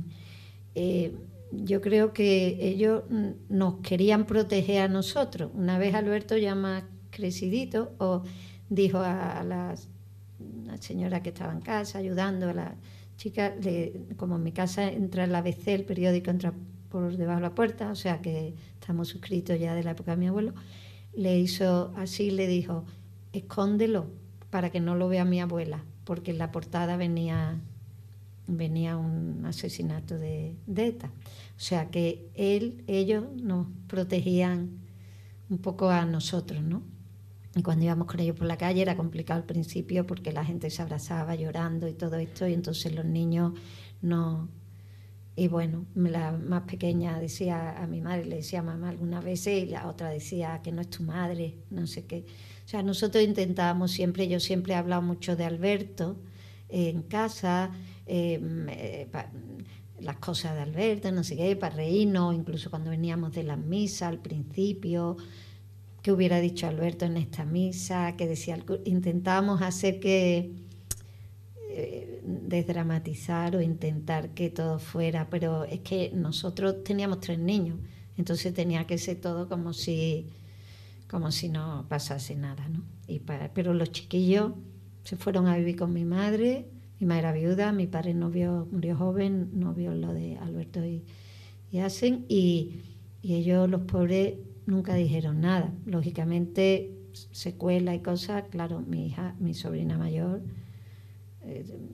eh, 0.75 1.13
yo 1.51 1.81
creo 1.81 2.13
que 2.13 2.57
ellos 2.61 3.03
nos 3.49 3.81
querían 3.81 4.25
proteger 4.25 4.83
a 4.83 4.87
nosotros. 4.87 5.51
Una 5.53 5.77
vez 5.77 5.93
Alberto 5.93 6.37
ya 6.37 6.55
más 6.55 6.85
crecidito, 7.09 7.91
o 7.97 8.23
dijo 8.69 8.99
a, 8.99 9.43
la, 9.43 9.75
señora 10.79 11.21
que 11.21 11.29
estaba 11.29 11.51
en 11.51 11.59
casa 11.59 11.97
ayudando 11.99 12.47
a 12.47 12.53
la 12.53 12.75
chica, 13.17 13.55
como 14.15 14.37
en 14.37 14.43
mi 14.43 14.53
casa 14.53 14.89
entra 14.89 15.25
el 15.25 15.35
ABC, 15.35 15.67
el 15.67 15.83
periódico 15.83 16.31
entra 16.31 16.53
por 16.89 17.15
debajo 17.15 17.37
de 17.37 17.43
la 17.43 17.55
puerta, 17.55 17.91
o 17.91 17.95
sea 17.95 18.21
que 18.21 18.55
estamos 18.79 19.07
suscritos 19.07 19.59
ya 19.59 19.75
de 19.75 19.83
la 19.83 19.91
época 19.91 20.11
de 20.11 20.17
mi 20.17 20.27
abuelo, 20.27 20.53
le 21.13 21.39
hizo 21.39 21.93
así, 21.95 22.31
le 22.31 22.47
dijo, 22.47 22.85
escóndelo 23.33 24.07
para 24.49 24.71
que 24.71 24.79
no 24.79 24.95
lo 24.95 25.07
vea 25.07 25.25
mi 25.25 25.39
abuela, 25.39 25.83
porque 26.03 26.31
en 26.31 26.37
la 26.37 26.51
portada 26.51 26.97
venía, 26.97 27.59
venía 28.47 28.97
un 28.97 29.45
asesinato 29.45 30.17
de, 30.17 30.55
de 30.65 30.87
ETA. 30.87 31.07
O 31.07 31.61
sea 31.61 31.89
que 31.89 32.29
él, 32.35 32.83
ellos 32.87 33.25
nos 33.35 33.67
protegían 33.87 34.79
un 35.49 35.57
poco 35.57 35.89
a 35.89 36.05
nosotros, 36.05 36.61
¿no? 36.63 36.81
Y 37.55 37.63
cuando 37.63 37.85
íbamos 37.85 38.07
con 38.07 38.19
ellos 38.19 38.37
por 38.37 38.47
la 38.47 38.57
calle 38.57 38.81
era 38.81 38.95
complicado 38.95 39.39
al 39.39 39.45
principio 39.45 40.05
porque 40.05 40.31
la 40.31 40.45
gente 40.45 40.69
se 40.69 40.81
abrazaba 40.81 41.35
llorando 41.35 41.87
y 41.87 41.93
todo 41.93 42.17
esto, 42.17 42.47
y 42.47 42.53
entonces 42.53 42.93
los 42.93 43.05
niños 43.05 43.53
no, 44.01 44.47
y 45.39 45.47
bueno, 45.47 45.85
la 45.95 46.33
más 46.33 46.63
pequeña 46.63 47.17
decía 47.17 47.81
a 47.81 47.87
mi 47.87 48.01
madre, 48.01 48.25
le 48.25 48.35
decía 48.37 48.61
mamá 48.61 48.89
algunas 48.89 49.23
veces, 49.23 49.63
y 49.63 49.67
la 49.67 49.87
otra 49.87 50.09
decía 50.09 50.59
que 50.61 50.73
no 50.73 50.81
es 50.81 50.89
tu 50.89 51.03
madre, 51.03 51.55
no 51.69 51.87
sé 51.87 52.05
qué. 52.05 52.25
O 52.65 52.67
sea, 52.67 52.83
nosotros 52.83 53.23
intentábamos 53.23 53.91
siempre, 53.91 54.27
yo 54.27 54.41
siempre 54.41 54.73
he 54.73 54.75
hablado 54.75 55.01
mucho 55.01 55.37
de 55.37 55.45
Alberto 55.45 56.17
en 56.67 57.03
casa, 57.03 57.71
em, 58.05 58.67
eh, 58.67 59.07
las 60.01 60.17
cosas 60.17 60.55
de 60.55 60.61
Alberto, 60.61 61.09
no 61.13 61.23
sé 61.23 61.37
qué, 61.37 61.55
para 61.55 61.77
reírnos, 61.77 62.35
incluso 62.35 62.69
cuando 62.69 62.89
veníamos 62.89 63.33
de 63.33 63.43
las 63.43 63.57
misas 63.57 64.09
al 64.09 64.19
principio, 64.19 65.15
qué 66.01 66.11
hubiera 66.11 66.41
dicho 66.41 66.67
Alberto 66.67 67.05
en 67.05 67.15
esta 67.15 67.45
misa, 67.45 68.17
que 68.17 68.27
decía, 68.27 68.57
intentábamos 68.83 69.61
hacer 69.61 70.01
que 70.01 70.51
eh, 71.69 72.18
desdramatizar 72.47 73.55
o 73.55 73.61
intentar 73.61 74.29
que 74.29 74.49
todo 74.49 74.79
fuera, 74.79 75.29
pero 75.29 75.63
es 75.63 75.79
que 75.79 76.11
nosotros 76.13 76.83
teníamos 76.83 77.19
tres 77.19 77.39
niños, 77.39 77.79
entonces 78.17 78.53
tenía 78.53 78.85
que 78.85 78.97
ser 78.97 79.19
todo 79.19 79.47
como 79.47 79.73
si, 79.73 80.27
como 81.09 81.31
si 81.31 81.49
no 81.49 81.85
pasase 81.89 82.35
nada, 82.35 82.67
¿no? 82.69 82.83
Y 83.07 83.19
pero 83.19 83.73
los 83.73 83.91
chiquillos 83.91 84.53
se 85.03 85.15
fueron 85.15 85.47
a 85.47 85.57
vivir 85.57 85.75
con 85.75 85.93
mi 85.93 86.05
madre, 86.05 86.67
mi 86.99 87.07
madre 87.07 87.19
era 87.19 87.31
viuda, 87.31 87.71
mi 87.71 87.87
padre 87.87 88.13
no 88.13 88.29
vio, 88.29 88.67
murió 88.71 88.95
joven, 88.97 89.49
no 89.53 89.73
vio 89.73 89.93
lo 89.95 90.13
de 90.13 90.37
Alberto 90.37 90.85
y, 90.85 91.03
y 91.71 91.79
Hacen, 91.79 92.25
y, 92.27 92.81
y 93.21 93.35
ellos, 93.35 93.69
los 93.69 93.81
pobres, 93.81 94.35
nunca 94.65 94.93
dijeron 94.95 95.41
nada. 95.41 95.73
Lógicamente, 95.85 96.93
secuela 97.31 97.95
y 97.95 97.99
cosas, 97.99 98.43
claro, 98.49 98.81
mi 98.81 99.07
hija, 99.07 99.35
mi 99.39 99.53
sobrina 99.53 99.97
mayor, 99.97 100.41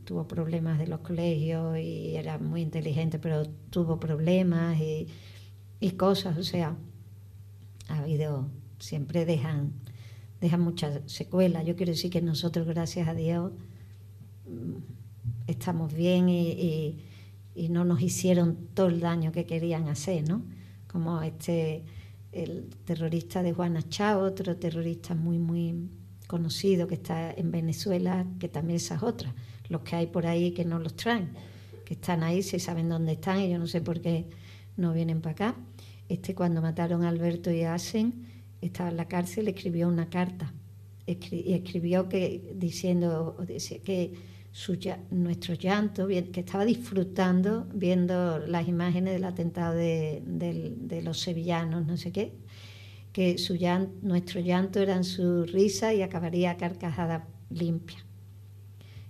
tuvo 0.04 0.28
problemas 0.28 0.80
de 0.80 0.88
los 0.88 1.00
colegios 1.02 1.78
y 1.78 2.16
era 2.16 2.38
muy 2.38 2.62
inteligente, 2.62 3.20
pero 3.20 3.46
tuvo 3.70 4.00
problemas 4.00 4.78
y, 4.80 5.08
cosas, 5.98 6.36
o 6.38 6.44
sea, 6.44 6.76
ha 7.90 8.00
habido, 8.00 8.50
siempre 8.80 9.24
dejan, 9.24 9.74
dejan 10.42 10.62
muchas 10.62 11.00
secuelas. 11.06 11.64
Yo 11.64 11.76
quiero 11.76 11.92
decir 11.92 12.10
que 12.10 12.24
nosotros, 12.24 12.66
gracias 12.66 13.08
a 13.08 13.14
Dios, 13.14 13.52
mm, 14.48 14.78
estamos 15.48 15.94
bien 15.94 16.28
y, 16.30 17.04
no 17.70 17.86
nos 17.86 18.02
hicieron 18.02 18.58
todo 18.74 18.88
el 18.88 19.00
daño 19.00 19.32
que 19.32 19.46
querían 19.46 19.88
hacer, 19.88 20.28
¿no? 20.28 20.42
Como 20.88 21.22
este, 21.22 21.86
el 22.32 22.68
terrorista 22.84 23.44
de 23.44 23.54
Juana 23.54 23.82
Chao, 23.88 24.22
otro 24.22 24.58
terrorista 24.58 25.16
muy, 25.16 25.40
muy 25.40 25.90
conocido 26.26 26.88
que 26.88 26.96
está 26.96 27.32
en 27.32 27.52
Venezuela, 27.52 28.26
que 28.40 28.50
también 28.50 28.78
esas 28.78 29.04
otras, 29.04 29.34
los 29.70 29.82
que 29.82 29.96
hay 29.96 30.08
por 30.08 30.26
ahí 30.26 30.52
que 30.52 30.66
no 30.66 30.80
los 30.80 30.96
traen, 30.96 31.30
que 31.84 31.94
están 31.94 32.24
ahí, 32.24 32.42
se 32.44 32.60
saben 32.60 32.90
dónde 32.90 33.14
están 33.14 33.42
y 33.42 33.50
yo 33.50 33.60
no 33.60 33.68
sé 33.68 33.82
por 33.82 34.02
qué 34.02 34.26
no 34.78 34.94
vienen 34.94 35.22
para 35.22 35.32
acá. 35.32 35.56
Este 36.10 36.36
cuando 36.36 36.62
mataron 36.62 37.04
a 37.04 37.10
Alberto 37.10 37.52
y 37.52 37.64
a 37.64 37.74
Asen, 37.74 38.26
estaba 38.62 38.90
en 38.90 38.98
la 38.98 39.08
cárcel, 39.08 39.48
escribió 39.48 39.88
una 39.88 40.10
carta 40.10 40.54
y 41.08 41.54
escribió 41.54 42.10
que 42.10 42.54
diciendo 42.56 43.38
que 43.84 44.14
su, 44.52 44.80
nuestro 45.12 45.54
llanto, 45.54 46.08
que 46.08 46.40
estaba 46.40 46.66
disfrutando 46.66 47.68
viendo 47.74 48.40
las 48.40 48.68
imágenes 48.68 49.14
del 49.14 49.26
atentado 49.26 49.76
de, 49.76 50.24
de 50.26 51.02
los 51.02 51.20
sevillanos, 51.20 51.86
no 51.86 51.98
sé 51.98 52.12
qué, 52.12 52.34
que 53.16 53.38
su 53.38 53.58
nuestro 54.02 54.42
llanto 54.42 54.82
era 54.82 55.02
su 55.02 55.46
risa 55.46 55.94
y 55.94 56.02
acabaría 56.02 56.58
carcajada 56.58 57.26
limpia. 57.50 58.00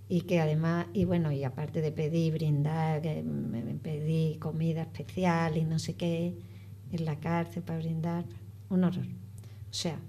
Y 0.07 0.21
que 0.21 0.39
además, 0.39 0.85
y 0.93 1.05
bueno, 1.05 1.31
y 1.31 1.43
aparte 1.43 1.81
de 1.81 1.91
pedir, 1.91 2.33
brindar, 2.33 3.01
que 3.01 3.23
me 3.23 3.63
pedí 3.81 4.37
comida 4.37 4.83
especial 4.83 5.57
y 5.57 5.63
no 5.63 5.79
sé 5.79 5.95
qué, 5.95 6.37
en 6.91 7.03
la 7.03 7.19
cárcel 7.19 7.63
para 7.63 7.79
brindar, 7.79 8.25
un 8.69 8.83
horror. 8.83 9.07
O 9.07 9.73
sea, 9.73 9.99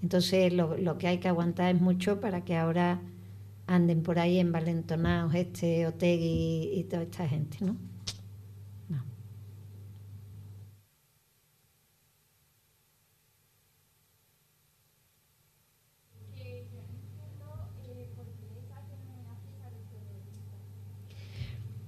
entonces 0.00 0.52
lo, 0.52 0.96
que 0.96 1.08
hay 1.08 1.18
que 1.18 1.26
aguantar 1.26 1.74
es 1.74 1.80
mucho 1.80 2.20
para 2.20 2.44
que 2.44 2.56
ahora 2.56 3.02
anden 3.66 4.04
por 4.04 4.20
ahí 4.20 4.38
envalentonados 4.38 5.34
este 5.34 5.88
Otegui 5.88 6.70
y 6.72 6.84
toda 6.84 7.02
esta 7.02 7.26
gente, 7.26 7.58
¿no? 7.62 7.76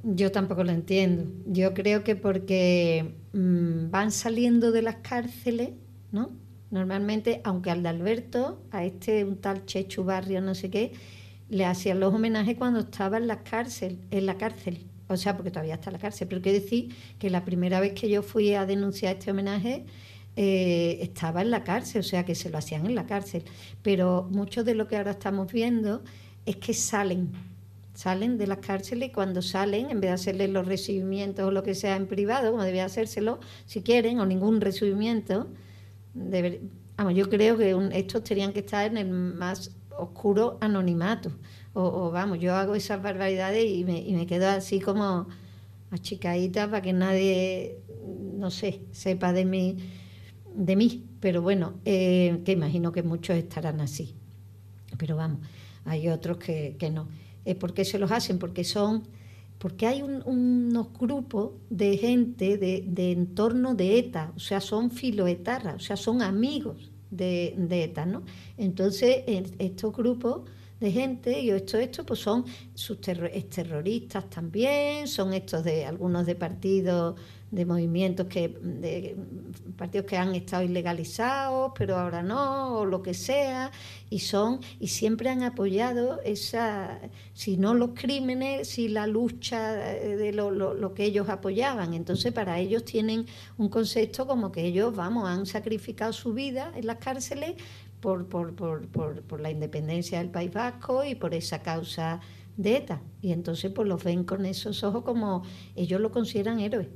Yo 0.03 0.33
tampoco 0.33 0.65
lo 0.65 0.73
entiendo. 0.73 1.31
Yo 1.47 1.75
creo 1.75 2.03
que 2.03 2.17
porque 2.17 3.15
mm, 3.33 3.91
van 3.91 4.11
saliendo 4.11 4.73
de 4.73 4.83
las 4.83 4.97
cárceles, 4.97 5.71
¿no? 6.11 6.31
Normalmente, 6.71 7.41
aunque 7.45 7.71
al 7.71 7.83
de 7.83 7.91
Alberto, 7.91 8.63
a 8.71 8.85
este 8.85 9.25
un 9.25 9.37
tal 9.37 9.65
Chechu 9.67 10.05
Barrio, 10.05 10.41
no 10.41 10.55
sé 10.55 10.71
qué, 10.71 10.93
le 11.51 11.67
hacían 11.67 12.01
los 12.01 12.15
homenajes 12.15 12.57
cuando 12.57 12.81
estaba 12.81 13.19
en 13.19 13.27
la 13.27 13.43
cárcel, 13.45 14.01
en 14.11 14.27
la 14.27 14.39
cárcel. 14.39 14.87
O 15.07 15.17
sea, 15.17 15.37
porque 15.37 15.51
todavía 15.51 15.75
está 15.75 15.91
en 15.91 15.95
la 15.95 15.99
cárcel. 16.01 16.27
Pero 16.29 16.41
quiero 16.41 16.59
decir 16.61 16.95
que 17.19 17.31
la 17.31 17.45
primera 17.45 17.79
vez 17.79 17.93
que 17.93 18.09
yo 18.09 18.23
fui 18.23 18.55
a 18.55 18.67
denunciar 18.67 19.17
este 19.17 19.31
homenaje, 19.31 19.85
eh, 20.35 20.99
estaba 21.03 21.43
en 21.43 21.51
la 21.51 21.63
cárcel, 21.63 22.01
o 22.01 22.05
sea 22.05 22.25
que 22.25 22.35
se 22.35 22.49
lo 22.49 22.59
hacían 22.59 22.87
en 22.87 22.95
la 22.95 23.07
cárcel. 23.07 23.45
Pero 23.83 24.29
mucho 24.33 24.65
de 24.65 24.75
lo 24.75 24.89
que 24.89 24.97
ahora 24.97 25.13
estamos 25.13 25.53
viendo 25.53 26.03
es 26.47 26.57
que 26.57 26.75
salen 26.75 27.33
salen 27.95 28.39
de 28.39 28.47
las 28.47 28.59
cárceles 28.59 29.11
y 29.11 29.13
cuando 29.13 29.43
salen, 29.43 29.91
en 29.91 30.01
vez 30.01 30.11
de 30.11 30.15
hacerles 30.15 30.51
los 30.51 30.67
recibimientos 30.67 31.47
o 31.47 31.51
lo 31.51 31.63
que 31.63 31.75
sea 31.75 31.97
en 31.97 32.07
privado, 32.07 32.51
como 32.53 32.65
debía 32.65 32.87
hacérselo, 32.87 33.41
si 33.67 33.83
quieren, 33.83 34.19
o 34.21 34.27
ningún 34.27 34.61
recibimiento, 34.61 35.49
vamos, 36.15 37.15
yo 37.15 37.29
creo 37.29 37.57
que 37.57 37.77
estos 37.93 38.25
tenían 38.25 38.53
que 38.53 38.61
estar 38.61 38.91
en 38.91 38.97
el 38.97 39.11
más 39.11 39.73
oscuro 39.99 40.59
anonimato. 40.61 41.33
O, 41.75 42.11
vamos, 42.11 42.39
yo 42.39 42.55
hago 42.55 42.75
esas 42.75 43.03
barbaridades 43.03 43.65
y 43.65 43.85
me, 43.85 44.01
y 44.01 44.13
me 44.13 44.27
quedo 44.27 44.49
así 44.49 44.79
como 44.79 45.27
achicadita 45.91 46.67
para 46.67 46.83
que 46.83 46.93
nadie, 46.93 47.79
no 48.35 48.51
sé, 48.51 48.83
sepa 48.91 49.33
de 49.33 49.45
mí, 49.47 49.79
de 50.55 50.77
mí. 50.77 51.07
Pero 51.21 51.41
bueno, 51.41 51.75
eh, 51.85 52.43
que 52.45 52.53
imagino 52.53 52.93
que 52.93 53.03
muchos 53.03 53.37
estarán 53.37 53.81
así. 53.81 54.15
Pero 54.99 55.17
vamos, 55.17 55.41
hay 55.85 56.09
otros 56.09 56.37
que, 56.37 56.77
que 56.79 56.91
no. 56.91 57.09
Eh, 57.45 57.55
¿Por 57.55 57.75
qué 57.75 57.85
se 57.85 57.99
los 57.99 58.11
hacen? 58.11 58.39
Porque 58.39 58.65
son 58.65 59.03
porque 59.59 59.87
hay 59.87 60.03
unos 60.03 60.93
grupos 60.99 61.53
de 61.71 61.97
gente 61.97 62.59
de, 62.59 62.83
de, 62.85 63.13
entorno 63.13 63.77
de 63.77 63.97
ETA, 63.97 64.33
o 64.35 64.41
sea, 64.41 64.61
son 64.61 64.91
filoetarras, 64.91 65.77
o 65.77 65.79
sea, 65.79 65.97
son 65.97 66.21
amigos 66.21 66.91
de, 67.13 67.55
de 67.57 67.85
ETA, 67.85 68.05
¿no? 68.05 68.25
Entonces, 68.59 69.23
estos 69.61 69.95
grupos 69.95 70.51
de 70.81 70.91
gente 70.91 71.41
y 71.41 71.51
esto, 71.51 71.79
esto, 71.79 72.05
pues 72.05 72.19
son 72.19 72.45
sus 72.75 73.01
terroristas 73.01 74.29
también, 74.29 75.07
son 75.07 75.33
estos 75.33 75.63
de 75.63 75.87
algunos 75.87 76.27
de 76.27 76.35
partidos 76.35 77.15
de 77.53 77.67
movimientos 77.67 78.27
que 78.29 78.49
de 78.49 79.15
partidos 79.77 80.07
que 80.07 80.17
han 80.17 80.35
estado 80.35 80.63
ilegalizados 80.63 81.73
pero 81.77 81.99
ahora 81.99 82.23
no 82.23 82.79
o 82.79 82.87
lo 82.87 83.03
que 83.03 83.13
sea 83.13 83.71
y 84.09 84.21
son 84.21 84.61
y 84.81 84.89
siempre 84.89 85.29
han 85.29 85.43
apoyado 85.43 86.23
esa 86.25 86.99
si 87.35 87.59
no 87.59 87.75
los 87.75 87.91
crímenes 87.91 88.69
si 88.69 88.89
la 88.89 89.07
lucha 89.07 89.73
de 89.75 90.33
lo, 90.33 90.51
lo, 90.51 90.95
que 90.95 91.05
ellos 91.05 91.29
apoyaban. 91.29 91.93
Entonces 91.95 92.33
para 92.33 92.59
ellos 92.59 92.85
tienen 92.85 93.27
un 93.59 93.69
concepto 93.69 94.27
como 94.27 94.51
que 94.51 94.65
ellos 94.65 94.97
vamos 94.97 95.29
han 95.29 95.45
sacrificado 95.45 96.13
su 96.15 96.33
vida 96.33 96.73
en 96.75 96.87
las 96.87 96.97
cárceles 96.97 97.55
por, 98.01 98.27
por, 98.29 98.55
por, 98.55 98.89
por 98.89 99.41
la 99.41 99.51
independencia 99.51 100.19
del 100.19 100.31
País 100.31 100.53
Vasco 100.53 101.05
y 101.05 101.15
por 101.15 101.35
esa 101.35 101.63
causa 101.63 102.21
de 102.57 102.79
ETA. 102.79 103.03
Y 103.21 103.33
entonces 103.33 103.71
pues 103.73 103.87
los 103.87 104.03
ven 104.03 104.25
con 104.25 104.47
esos 104.47 104.83
ojos 104.85 105.05
como 105.05 105.43
ellos 105.77 106.01
lo 106.01 106.11
consideran 106.11 106.59
héroes 106.59 106.89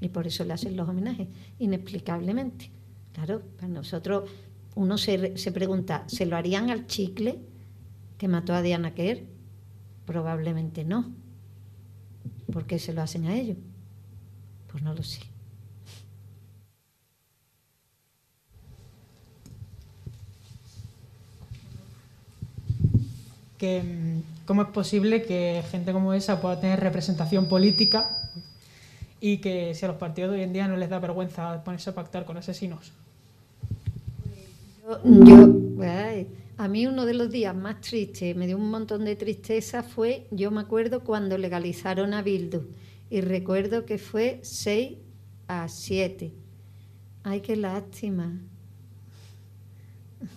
y 0.00 0.08
por 0.08 0.26
eso 0.26 0.44
le 0.44 0.52
hacen 0.52 0.76
los 0.76 0.88
homenajes, 0.88 1.28
inexplicablemente. 1.58 2.70
Claro, 3.12 3.42
para 3.56 3.68
nosotros 3.68 4.28
uno 4.74 4.98
se, 4.98 5.38
se 5.38 5.52
pregunta, 5.52 6.04
¿se 6.06 6.26
lo 6.26 6.36
harían 6.36 6.70
al 6.70 6.86
chicle 6.86 7.38
que 8.18 8.28
mató 8.28 8.54
a 8.54 8.62
Diana 8.62 8.94
Kerr? 8.94 9.22
Probablemente 10.04 10.84
no. 10.84 11.12
¿Por 12.52 12.66
qué 12.66 12.78
se 12.78 12.92
lo 12.92 13.02
hacen 13.02 13.26
a 13.26 13.34
ellos? 13.34 13.56
Pues 14.70 14.82
no 14.82 14.94
lo 14.94 15.02
sé. 15.02 15.20
Que, 23.58 23.82
mm, 23.82 24.44
¿Cómo 24.46 24.62
es 24.62 24.68
posible 24.68 25.22
que 25.22 25.64
gente 25.70 25.92
como 25.92 26.12
esa 26.12 26.40
pueda 26.42 26.60
tener 26.60 26.80
representación 26.80 27.46
política 27.46 28.25
y 29.28 29.38
que 29.38 29.74
si 29.74 29.84
a 29.84 29.88
los 29.88 29.96
partidos 29.96 30.30
de 30.30 30.36
hoy 30.36 30.44
en 30.44 30.52
día 30.52 30.68
no 30.68 30.76
les 30.76 30.88
da 30.88 31.00
vergüenza 31.00 31.64
ponerse 31.64 31.90
a 31.90 31.94
pactar 31.96 32.24
con 32.24 32.36
asesinos. 32.36 32.92
Yo, 35.04 35.52
a 36.58 36.68
mí 36.68 36.86
uno 36.86 37.04
de 37.04 37.14
los 37.14 37.28
días 37.28 37.54
más 37.54 37.80
tristes, 37.80 38.36
me 38.36 38.46
dio 38.46 38.56
un 38.56 38.70
montón 38.70 39.04
de 39.04 39.16
tristeza, 39.16 39.82
fue, 39.82 40.28
yo 40.30 40.52
me 40.52 40.60
acuerdo 40.60 41.00
cuando 41.02 41.38
legalizaron 41.38 42.14
a 42.14 42.22
Bildu 42.22 42.68
y 43.10 43.20
recuerdo 43.20 43.84
que 43.84 43.98
fue 43.98 44.38
6 44.42 44.92
a 45.48 45.68
7. 45.68 46.32
Ay, 47.24 47.40
qué 47.40 47.56
lástima. 47.56 48.32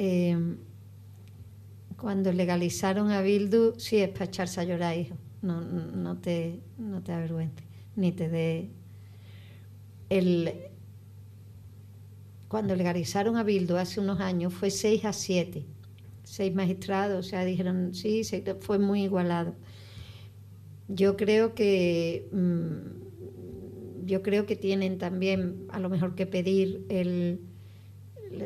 Eh, 0.00 0.38
cuando 1.98 2.32
legalizaron 2.32 3.10
a 3.10 3.20
Bildu, 3.22 3.74
sí 3.76 3.98
es 3.98 4.08
para 4.10 4.26
echarse 4.26 4.60
a 4.60 4.64
llorar, 4.64 4.96
hijo. 4.96 5.16
No, 5.42 5.60
no, 5.60 6.18
te, 6.18 6.60
no 6.78 7.02
te 7.02 7.12
avergüences, 7.12 7.64
ni 7.96 8.12
te 8.12 8.28
dé. 8.28 8.70
El, 10.08 10.52
cuando 12.48 12.74
legalizaron 12.76 13.36
a 13.36 13.42
Bildu 13.42 13.76
hace 13.76 14.00
unos 14.00 14.20
años 14.20 14.54
fue 14.54 14.70
6 14.70 15.04
a 15.04 15.12
7. 15.12 15.66
Seis 16.24 16.54
magistrados, 16.54 17.26
o 17.26 17.28
sea, 17.28 17.44
dijeron, 17.44 17.94
sí, 17.94 18.22
fue 18.60 18.78
muy 18.78 19.04
igualado. 19.04 19.54
Yo 20.88 21.16
creo 21.16 21.54
que. 21.54 22.28
Mm, 22.32 23.08
yo 24.06 24.22
creo 24.22 24.46
que 24.46 24.56
tienen 24.56 24.96
también 24.96 25.66
a 25.68 25.78
lo 25.80 25.90
mejor 25.90 26.14
que 26.14 26.26
pedir 26.26 26.86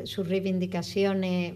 sus 0.03 0.27
reivindicaciones 0.27 1.53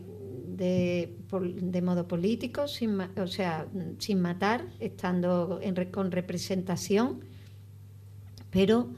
de, 0.57 1.15
de 1.61 1.81
modo 1.81 2.07
político, 2.07 2.67
sin, 2.67 2.99
o 2.99 3.27
sea, 3.27 3.67
sin 3.99 4.21
matar, 4.21 4.65
estando 4.79 5.59
en, 5.61 5.75
con 5.91 6.11
representación, 6.11 7.21
pero 8.49 8.89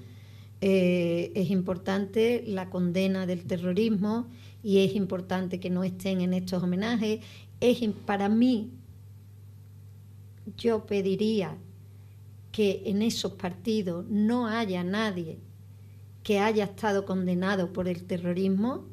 eh, 0.62 1.32
es 1.36 1.50
importante 1.50 2.44
la 2.48 2.70
condena 2.70 3.26
del 3.26 3.44
terrorismo 3.46 4.28
y 4.64 4.80
es 4.80 4.96
importante 4.96 5.60
que 5.60 5.70
no 5.70 5.84
estén 5.84 6.22
en 6.22 6.34
estos 6.34 6.64
homenajes. 6.64 7.20
Es, 7.60 7.80
para 8.06 8.30
mí, 8.30 8.72
yo 10.58 10.86
pediría 10.86 11.58
que 12.52 12.84
en 12.86 13.02
esos 13.02 13.34
partidos 13.34 14.06
no 14.10 14.48
haya 14.48 14.84
nadie 14.84 15.40
que 16.24 16.40
haya 16.40 16.66
estado 16.66 17.06
condenado 17.06 17.74
por 17.74 17.88
el 17.88 18.04
terrorismo 18.04 18.86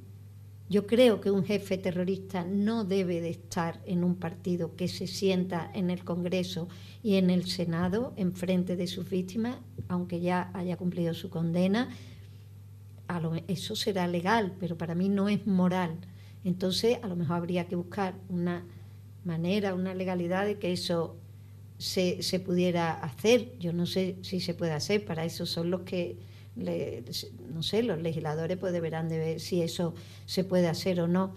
yo 0.69 0.87
creo 0.87 1.21
que 1.21 1.31
un 1.31 1.45
jefe 1.45 1.79
terrorista 1.79 2.45
no 2.45 2.85
debe 2.85 3.21
de 3.21 3.31
estar 3.31 3.81
en 3.87 4.03
un 4.03 4.17
partido 4.17 4.75
que 4.75 4.89
se 4.89 5.07
sienta 5.07 5.71
en 5.73 5.91
el 5.91 6.03
Congreso 6.05 6.69
y 7.05 7.17
en 7.17 7.31
el 7.31 7.47
Senado 7.47 8.13
en 8.17 8.33
frente 8.33 8.75
de 8.75 8.89
sus 8.89 9.09
víctimas, 9.09 9.59
aunque 9.87 10.21
ya 10.21 10.51
haya 10.55 10.77
cumplido 10.77 11.15
su 11.15 11.31
condena. 11.31 11.91
eso 13.47 13.77
será 13.77 14.09
legal, 14.09 14.55
pero 14.59 14.77
para 14.77 14.97
mí 14.97 15.09
no 15.09 15.29
es 15.29 15.47
moral. 15.47 15.99
Entonces, 16.43 16.99
a 17.03 17.07
lo 17.07 17.15
mejor 17.15 17.37
habría 17.37 17.69
que 17.69 17.77
buscar 17.77 18.15
una 18.29 18.65
manera, 19.25 19.73
una 19.75 19.95
legalidad 19.95 20.47
de 20.47 20.59
que 20.59 20.73
eso 20.73 21.17
se, 21.79 22.25
se 22.25 22.41
pudiera 22.41 22.93
hacer. 22.93 23.57
Yo 23.61 23.73
no 23.73 23.87
sé 23.87 24.17
si 24.23 24.41
se 24.41 24.55
puede 24.55 24.73
hacer, 24.73 25.05
para 25.05 25.25
eso 25.25 25.47
son 25.47 25.71
los 25.71 25.83
que 25.83 26.17
no 26.57 27.63
sé, 27.63 27.83
los 27.83 28.01
legisladores 28.01 28.57
pues 28.57 28.73
deberán 28.73 29.09
de 29.09 29.19
ver 29.19 29.41
si 29.41 29.63
eso 29.63 29.95
se 30.25 30.45
puede 30.45 30.69
hacer 30.69 31.01
o 31.01 31.07
no. 31.07 31.35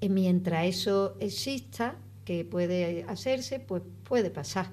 Y 0.00 0.08
mientras 0.08 0.66
eso 0.66 1.16
exista, 1.20 1.96
que 2.24 2.44
puede 2.44 3.04
hacerse, 3.08 3.60
pues 3.60 3.82
puede 4.04 4.30
pasar. 4.30 4.70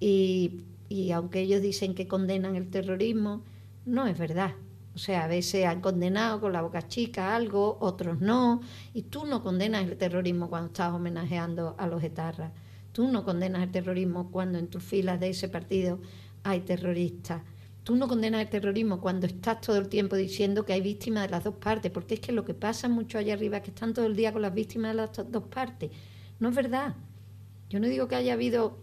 Y, 0.00 0.62
y 0.88 1.10
aunque 1.12 1.40
ellos 1.40 1.60
dicen 1.60 1.94
que 1.94 2.08
condenan 2.08 2.56
el 2.56 2.70
terrorismo, 2.70 3.42
no 3.84 4.06
es 4.06 4.18
verdad. 4.18 4.54
O 4.94 4.98
sea, 4.98 5.24
a 5.24 5.28
veces 5.28 5.66
han 5.66 5.82
condenado 5.82 6.40
con 6.40 6.54
la 6.54 6.62
boca 6.62 6.88
chica 6.88 7.36
algo, 7.36 7.76
otros 7.80 8.20
no. 8.20 8.62
Y 8.94 9.02
tú 9.02 9.26
no 9.26 9.42
condenas 9.42 9.84
el 9.84 9.98
terrorismo 9.98 10.48
cuando 10.48 10.68
estás 10.68 10.94
homenajeando 10.94 11.74
a 11.78 11.86
los 11.86 12.02
etarras. 12.02 12.52
Tú 12.92 13.08
no 13.08 13.22
condenas 13.22 13.62
el 13.62 13.70
terrorismo 13.70 14.30
cuando 14.30 14.58
en 14.58 14.68
tus 14.68 14.82
filas 14.82 15.20
de 15.20 15.28
ese 15.28 15.50
partido 15.50 16.00
hay 16.44 16.60
terroristas. 16.60 17.42
Tú 17.86 17.94
no 17.94 18.08
condenas 18.08 18.40
el 18.40 18.48
terrorismo 18.48 19.00
cuando 19.00 19.28
estás 19.28 19.60
todo 19.60 19.76
el 19.76 19.88
tiempo 19.88 20.16
diciendo 20.16 20.64
que 20.64 20.72
hay 20.72 20.80
víctimas 20.80 21.22
de 21.22 21.30
las 21.30 21.44
dos 21.44 21.54
partes, 21.54 21.92
porque 21.92 22.14
es 22.14 22.20
que 22.20 22.32
lo 22.32 22.44
que 22.44 22.52
pasa 22.52 22.88
mucho 22.88 23.16
allá 23.16 23.34
arriba 23.34 23.58
es 23.58 23.62
que 23.62 23.70
están 23.70 23.94
todo 23.94 24.06
el 24.06 24.16
día 24.16 24.32
con 24.32 24.42
las 24.42 24.52
víctimas 24.52 24.90
de 24.90 24.96
las 24.96 25.12
dos 25.30 25.44
partes. 25.44 25.92
No 26.40 26.48
es 26.48 26.54
verdad. 26.56 26.96
Yo 27.70 27.78
no 27.78 27.86
digo 27.86 28.08
que 28.08 28.16
haya 28.16 28.32
habido 28.32 28.78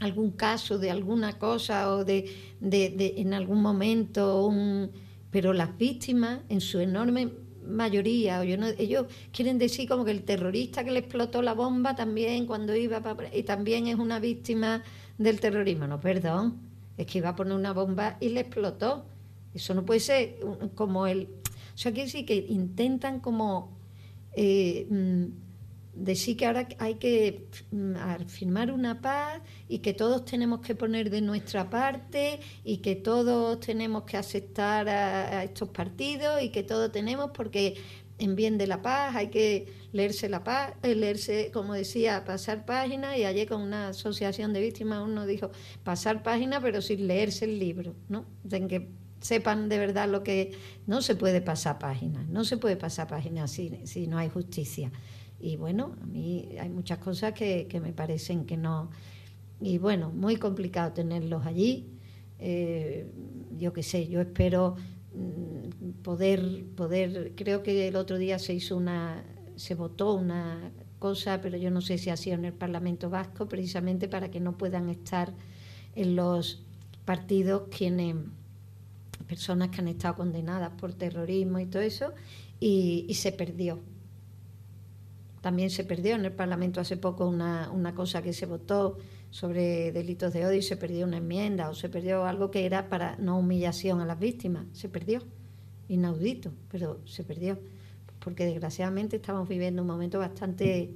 algún 0.00 0.32
caso 0.32 0.80
de 0.80 0.90
alguna 0.90 1.38
cosa 1.38 1.94
o 1.94 2.04
de, 2.04 2.28
en 2.60 3.34
algún 3.34 3.62
momento, 3.62 4.46
un, 4.46 4.90
pero 5.30 5.52
las 5.52 5.78
víctimas 5.78 6.40
en 6.48 6.60
su 6.60 6.80
enorme 6.80 7.30
mayoría, 7.64 8.40
o 8.40 8.42
yo 8.42 8.58
no, 8.58 8.66
ellos 8.66 9.06
quieren 9.30 9.58
decir 9.58 9.88
como 9.88 10.04
que 10.04 10.10
el 10.10 10.24
terrorista 10.24 10.82
que 10.82 10.90
le 10.90 10.98
explotó 10.98 11.40
la 11.40 11.54
bomba 11.54 11.94
también 11.94 12.46
cuando 12.46 12.74
iba 12.74 13.00
para, 13.00 13.32
y 13.32 13.44
también 13.44 13.86
es 13.86 13.94
una 13.94 14.18
víctima 14.18 14.82
del 15.18 15.38
terrorismo. 15.38 15.86
No, 15.86 16.00
perdón, 16.00 16.73
es 16.96 17.06
que 17.06 17.18
iba 17.18 17.30
a 17.30 17.36
poner 17.36 17.54
una 17.54 17.72
bomba 17.72 18.16
y 18.20 18.30
le 18.30 18.40
explotó. 18.40 19.06
Eso 19.52 19.74
no 19.74 19.84
puede 19.84 20.00
ser 20.00 20.38
como 20.74 21.06
el... 21.06 21.28
O 21.74 21.78
sea, 21.78 21.92
quiere 21.92 22.06
decir 22.06 22.26
que 22.26 22.36
intentan 22.48 23.20
como 23.20 23.76
eh, 24.32 24.86
mm, 24.90 25.24
decir 25.94 26.36
que 26.36 26.46
ahora 26.46 26.68
hay 26.78 26.94
que 26.96 27.46
mm, 27.70 27.94
firmar 28.26 28.70
una 28.70 29.00
paz 29.00 29.40
y 29.68 29.78
que 29.78 29.94
todos 29.94 30.24
tenemos 30.24 30.60
que 30.60 30.74
poner 30.74 31.10
de 31.10 31.20
nuestra 31.20 31.70
parte 31.70 32.40
y 32.64 32.78
que 32.78 32.96
todos 32.96 33.60
tenemos 33.60 34.04
que 34.04 34.16
aceptar 34.16 34.88
a, 34.88 35.44
estos 35.44 35.68
partidos 35.68 36.42
y 36.42 36.50
que 36.50 36.62
todos 36.62 36.90
tenemos 36.90 37.30
porque 37.32 37.76
en 38.18 38.36
bien 38.36 38.58
de 38.58 38.66
la 38.66 38.82
paz 38.82 39.16
hay 39.16 39.28
que 39.28 39.66
leerse 39.92 40.28
la 40.28 40.44
paz, 40.44 40.74
eh, 40.82 40.94
leerse, 40.94 41.50
como 41.52 41.74
decía, 41.74 42.24
pasar 42.24 42.64
páginas 42.64 43.16
y 43.16 43.24
ayer 43.24 43.48
con 43.48 43.60
una 43.60 43.88
asociación 43.88 44.52
de 44.52 44.60
víctimas 44.60 45.02
uno 45.04 45.26
dijo 45.26 45.50
pasar 45.82 46.22
páginas 46.22 46.60
pero 46.62 46.80
sin 46.80 47.06
leerse 47.06 47.44
el 47.44 47.58
libro, 47.58 47.94
¿no? 48.08 48.24
De 48.42 48.66
que 48.66 48.88
sepan 49.20 49.68
de 49.68 49.78
verdad 49.78 50.08
lo 50.08 50.22
que 50.22 50.52
no 50.86 51.00
se 51.00 51.16
puede 51.16 51.40
pasar 51.40 51.78
páginas, 51.78 52.28
no 52.28 52.44
se 52.44 52.56
puede 52.56 52.76
pasar 52.76 53.08
páginas 53.08 53.50
si, 53.50 53.80
si 53.84 54.06
no 54.06 54.18
hay 54.18 54.28
justicia. 54.28 54.92
Y 55.40 55.56
bueno, 55.56 55.94
a 56.00 56.06
mí 56.06 56.48
hay 56.58 56.70
muchas 56.70 56.98
cosas 56.98 57.34
que, 57.34 57.68
me 57.82 57.92
parecen 57.92 58.46
que 58.46 58.56
no. 58.56 58.90
Y 59.60 59.76
bueno, 59.76 60.10
muy 60.10 60.36
complicado 60.36 60.92
tenerlos 60.92 61.44
allí. 61.44 61.90
Eh, 62.38 63.06
yo 63.58 63.72
qué 63.72 63.82
sé, 63.82 64.08
yo 64.08 64.20
espero 64.22 64.76
poder, 66.02 66.64
poder, 66.76 67.32
creo 67.36 67.62
que 67.62 67.88
el 67.88 67.96
otro 67.96 68.18
día 68.18 68.38
se 68.38 68.54
hizo 68.54 68.76
una, 68.76 69.24
se 69.56 69.74
votó 69.74 70.14
una 70.14 70.72
cosa, 70.98 71.40
pero 71.40 71.56
yo 71.56 71.70
no 71.70 71.80
sé 71.80 71.98
si 71.98 72.10
ha 72.10 72.16
sido 72.16 72.36
en 72.36 72.44
el 72.44 72.52
Parlamento 72.52 73.10
Vasco, 73.10 73.48
precisamente 73.48 74.08
para 74.08 74.30
que 74.30 74.40
no 74.40 74.56
puedan 74.56 74.88
estar 74.88 75.32
en 75.94 76.16
los 76.16 76.62
partidos 77.04 77.64
quienes, 77.76 78.16
personas 79.26 79.70
que 79.70 79.80
han 79.80 79.88
estado 79.88 80.16
condenadas 80.16 80.72
por 80.78 80.92
terrorismo 80.94 81.58
y 81.58 81.66
todo 81.66 81.82
eso, 81.82 82.12
y 82.60 83.12
se 83.14 83.32
perdió. 83.32 83.80
También 85.44 85.68
se 85.68 85.84
perdió 85.84 86.14
en 86.14 86.24
el 86.24 86.32
Parlamento 86.32 86.80
hace 86.80 86.96
poco 86.96 87.28
una, 87.28 87.92
cosa 87.94 88.22
que 88.22 88.32
se 88.32 88.46
votó 88.46 88.96
sobre 89.34 89.90
delitos 89.90 90.32
de 90.32 90.46
odio 90.46 90.58
y 90.58 90.62
se 90.62 90.76
perdió 90.76 91.04
una 91.04 91.16
enmienda 91.16 91.68
o 91.68 91.74
se 91.74 91.88
perdió 91.88 92.24
algo 92.24 92.52
que 92.52 92.66
era 92.66 92.88
para 92.88 93.16
no 93.16 93.36
humillación 93.36 94.00
a 94.00 94.06
las 94.06 94.20
víctimas. 94.20 94.66
Se 94.70 94.88
perdió. 94.88 95.22
Inaudito, 95.88 96.52
pero 96.70 97.00
se 97.04 97.24
perdió. 97.24 97.58
Porque 98.20 98.46
desgraciadamente 98.46 99.16
estamos 99.16 99.48
viviendo 99.48 99.82
un 99.82 99.88
momento 99.88 100.20
bastante 100.20 100.94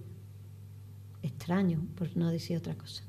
extraño, 1.21 1.85
por 1.97 2.17
no 2.17 2.31
decir 2.31 2.57
otra 2.57 2.77
cosa. 2.77 3.03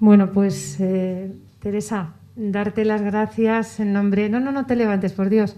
Bueno, 0.00 0.32
pues 0.32 0.80
eh, 0.80 1.36
Teresa, 1.60 2.16
darte 2.34 2.84
las 2.84 3.02
gracias 3.02 3.78
en 3.78 3.92
nombre... 3.92 4.28
No, 4.28 4.40
no, 4.40 4.50
no 4.50 4.66
te 4.66 4.74
levantes, 4.74 5.12
por 5.12 5.28
Dios 5.28 5.54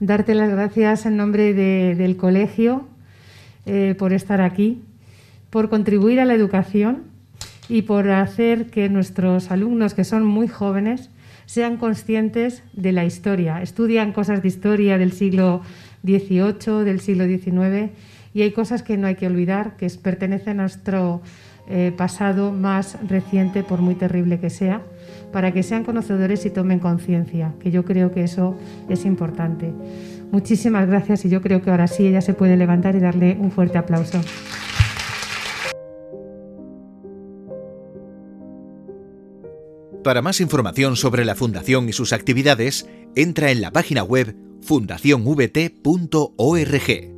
darte 0.00 0.34
las 0.34 0.50
gracias 0.50 1.06
en 1.06 1.16
nombre 1.16 1.54
del 1.54 2.16
colegio 2.16 2.88
eh, 3.66 3.94
por 3.98 4.12
estar 4.12 4.40
aquí, 4.40 4.82
por 5.50 5.68
contribuir 5.70 6.20
a 6.20 6.24
la 6.24 6.34
educación 6.34 7.04
y 7.68 7.82
por 7.82 8.10
hacer 8.10 8.66
que 8.66 8.88
nuestros 8.88 9.50
alumnos, 9.50 9.94
que 9.94 10.04
son 10.04 10.24
muy 10.24 10.48
jóvenes, 10.48 11.10
sean 11.46 11.76
conscientes 11.76 12.62
de 12.72 12.92
la 12.92 13.04
historia. 13.04 13.62
Estudian 13.62 14.12
cosas 14.12 14.42
de 14.42 14.48
historia 14.48 14.98
del 14.98 15.12
siglo 15.12 15.62
XVIII, 16.04 16.84
del 16.84 17.00
siglo 17.00 17.26
XIX, 17.26 17.90
y 18.32 18.42
hay 18.42 18.52
cosas 18.52 18.82
que 18.82 18.96
no 18.96 19.06
hay 19.06 19.14
que 19.14 19.26
olvidar, 19.26 19.76
que 19.76 19.88
pertenecen 20.02 20.58
a 20.60 20.64
nuestro 20.64 21.22
eh, 21.68 21.92
pasado 21.96 22.52
más 22.52 22.98
reciente, 23.08 23.62
por 23.62 23.80
muy 23.80 23.94
terrible 23.94 24.40
que 24.40 24.50
sea 24.50 24.82
para 25.34 25.52
que 25.52 25.64
sean 25.64 25.82
conocedores 25.82 26.46
y 26.46 26.50
tomen 26.50 26.78
conciencia, 26.78 27.54
que 27.58 27.72
yo 27.72 27.84
creo 27.84 28.12
que 28.12 28.22
eso 28.22 28.56
es 28.88 29.04
importante. 29.04 29.72
Muchísimas 30.34 30.88
gracias 30.88 31.24
y 31.24 31.28
yo 31.28 31.40
creo 31.40 31.62
que 31.62 31.70
ahora 31.70 31.86
sí 31.86 32.08
ella 32.08 32.20
se 32.20 32.34
puede 32.34 32.56
levantar 32.56 32.96
y 32.96 32.98
darle 32.98 33.36
un 33.38 33.52
fuerte 33.52 33.78
aplauso. 33.78 34.20
Para 40.02 40.22
más 40.22 40.40
información 40.40 40.96
sobre 40.96 41.24
la 41.24 41.36
Fundación 41.36 41.88
y 41.88 41.92
sus 41.92 42.12
actividades, 42.12 42.88
entra 43.14 43.52
en 43.52 43.60
la 43.60 43.70
página 43.70 44.02
web 44.02 44.34
fundacionvt.org. 44.60 47.13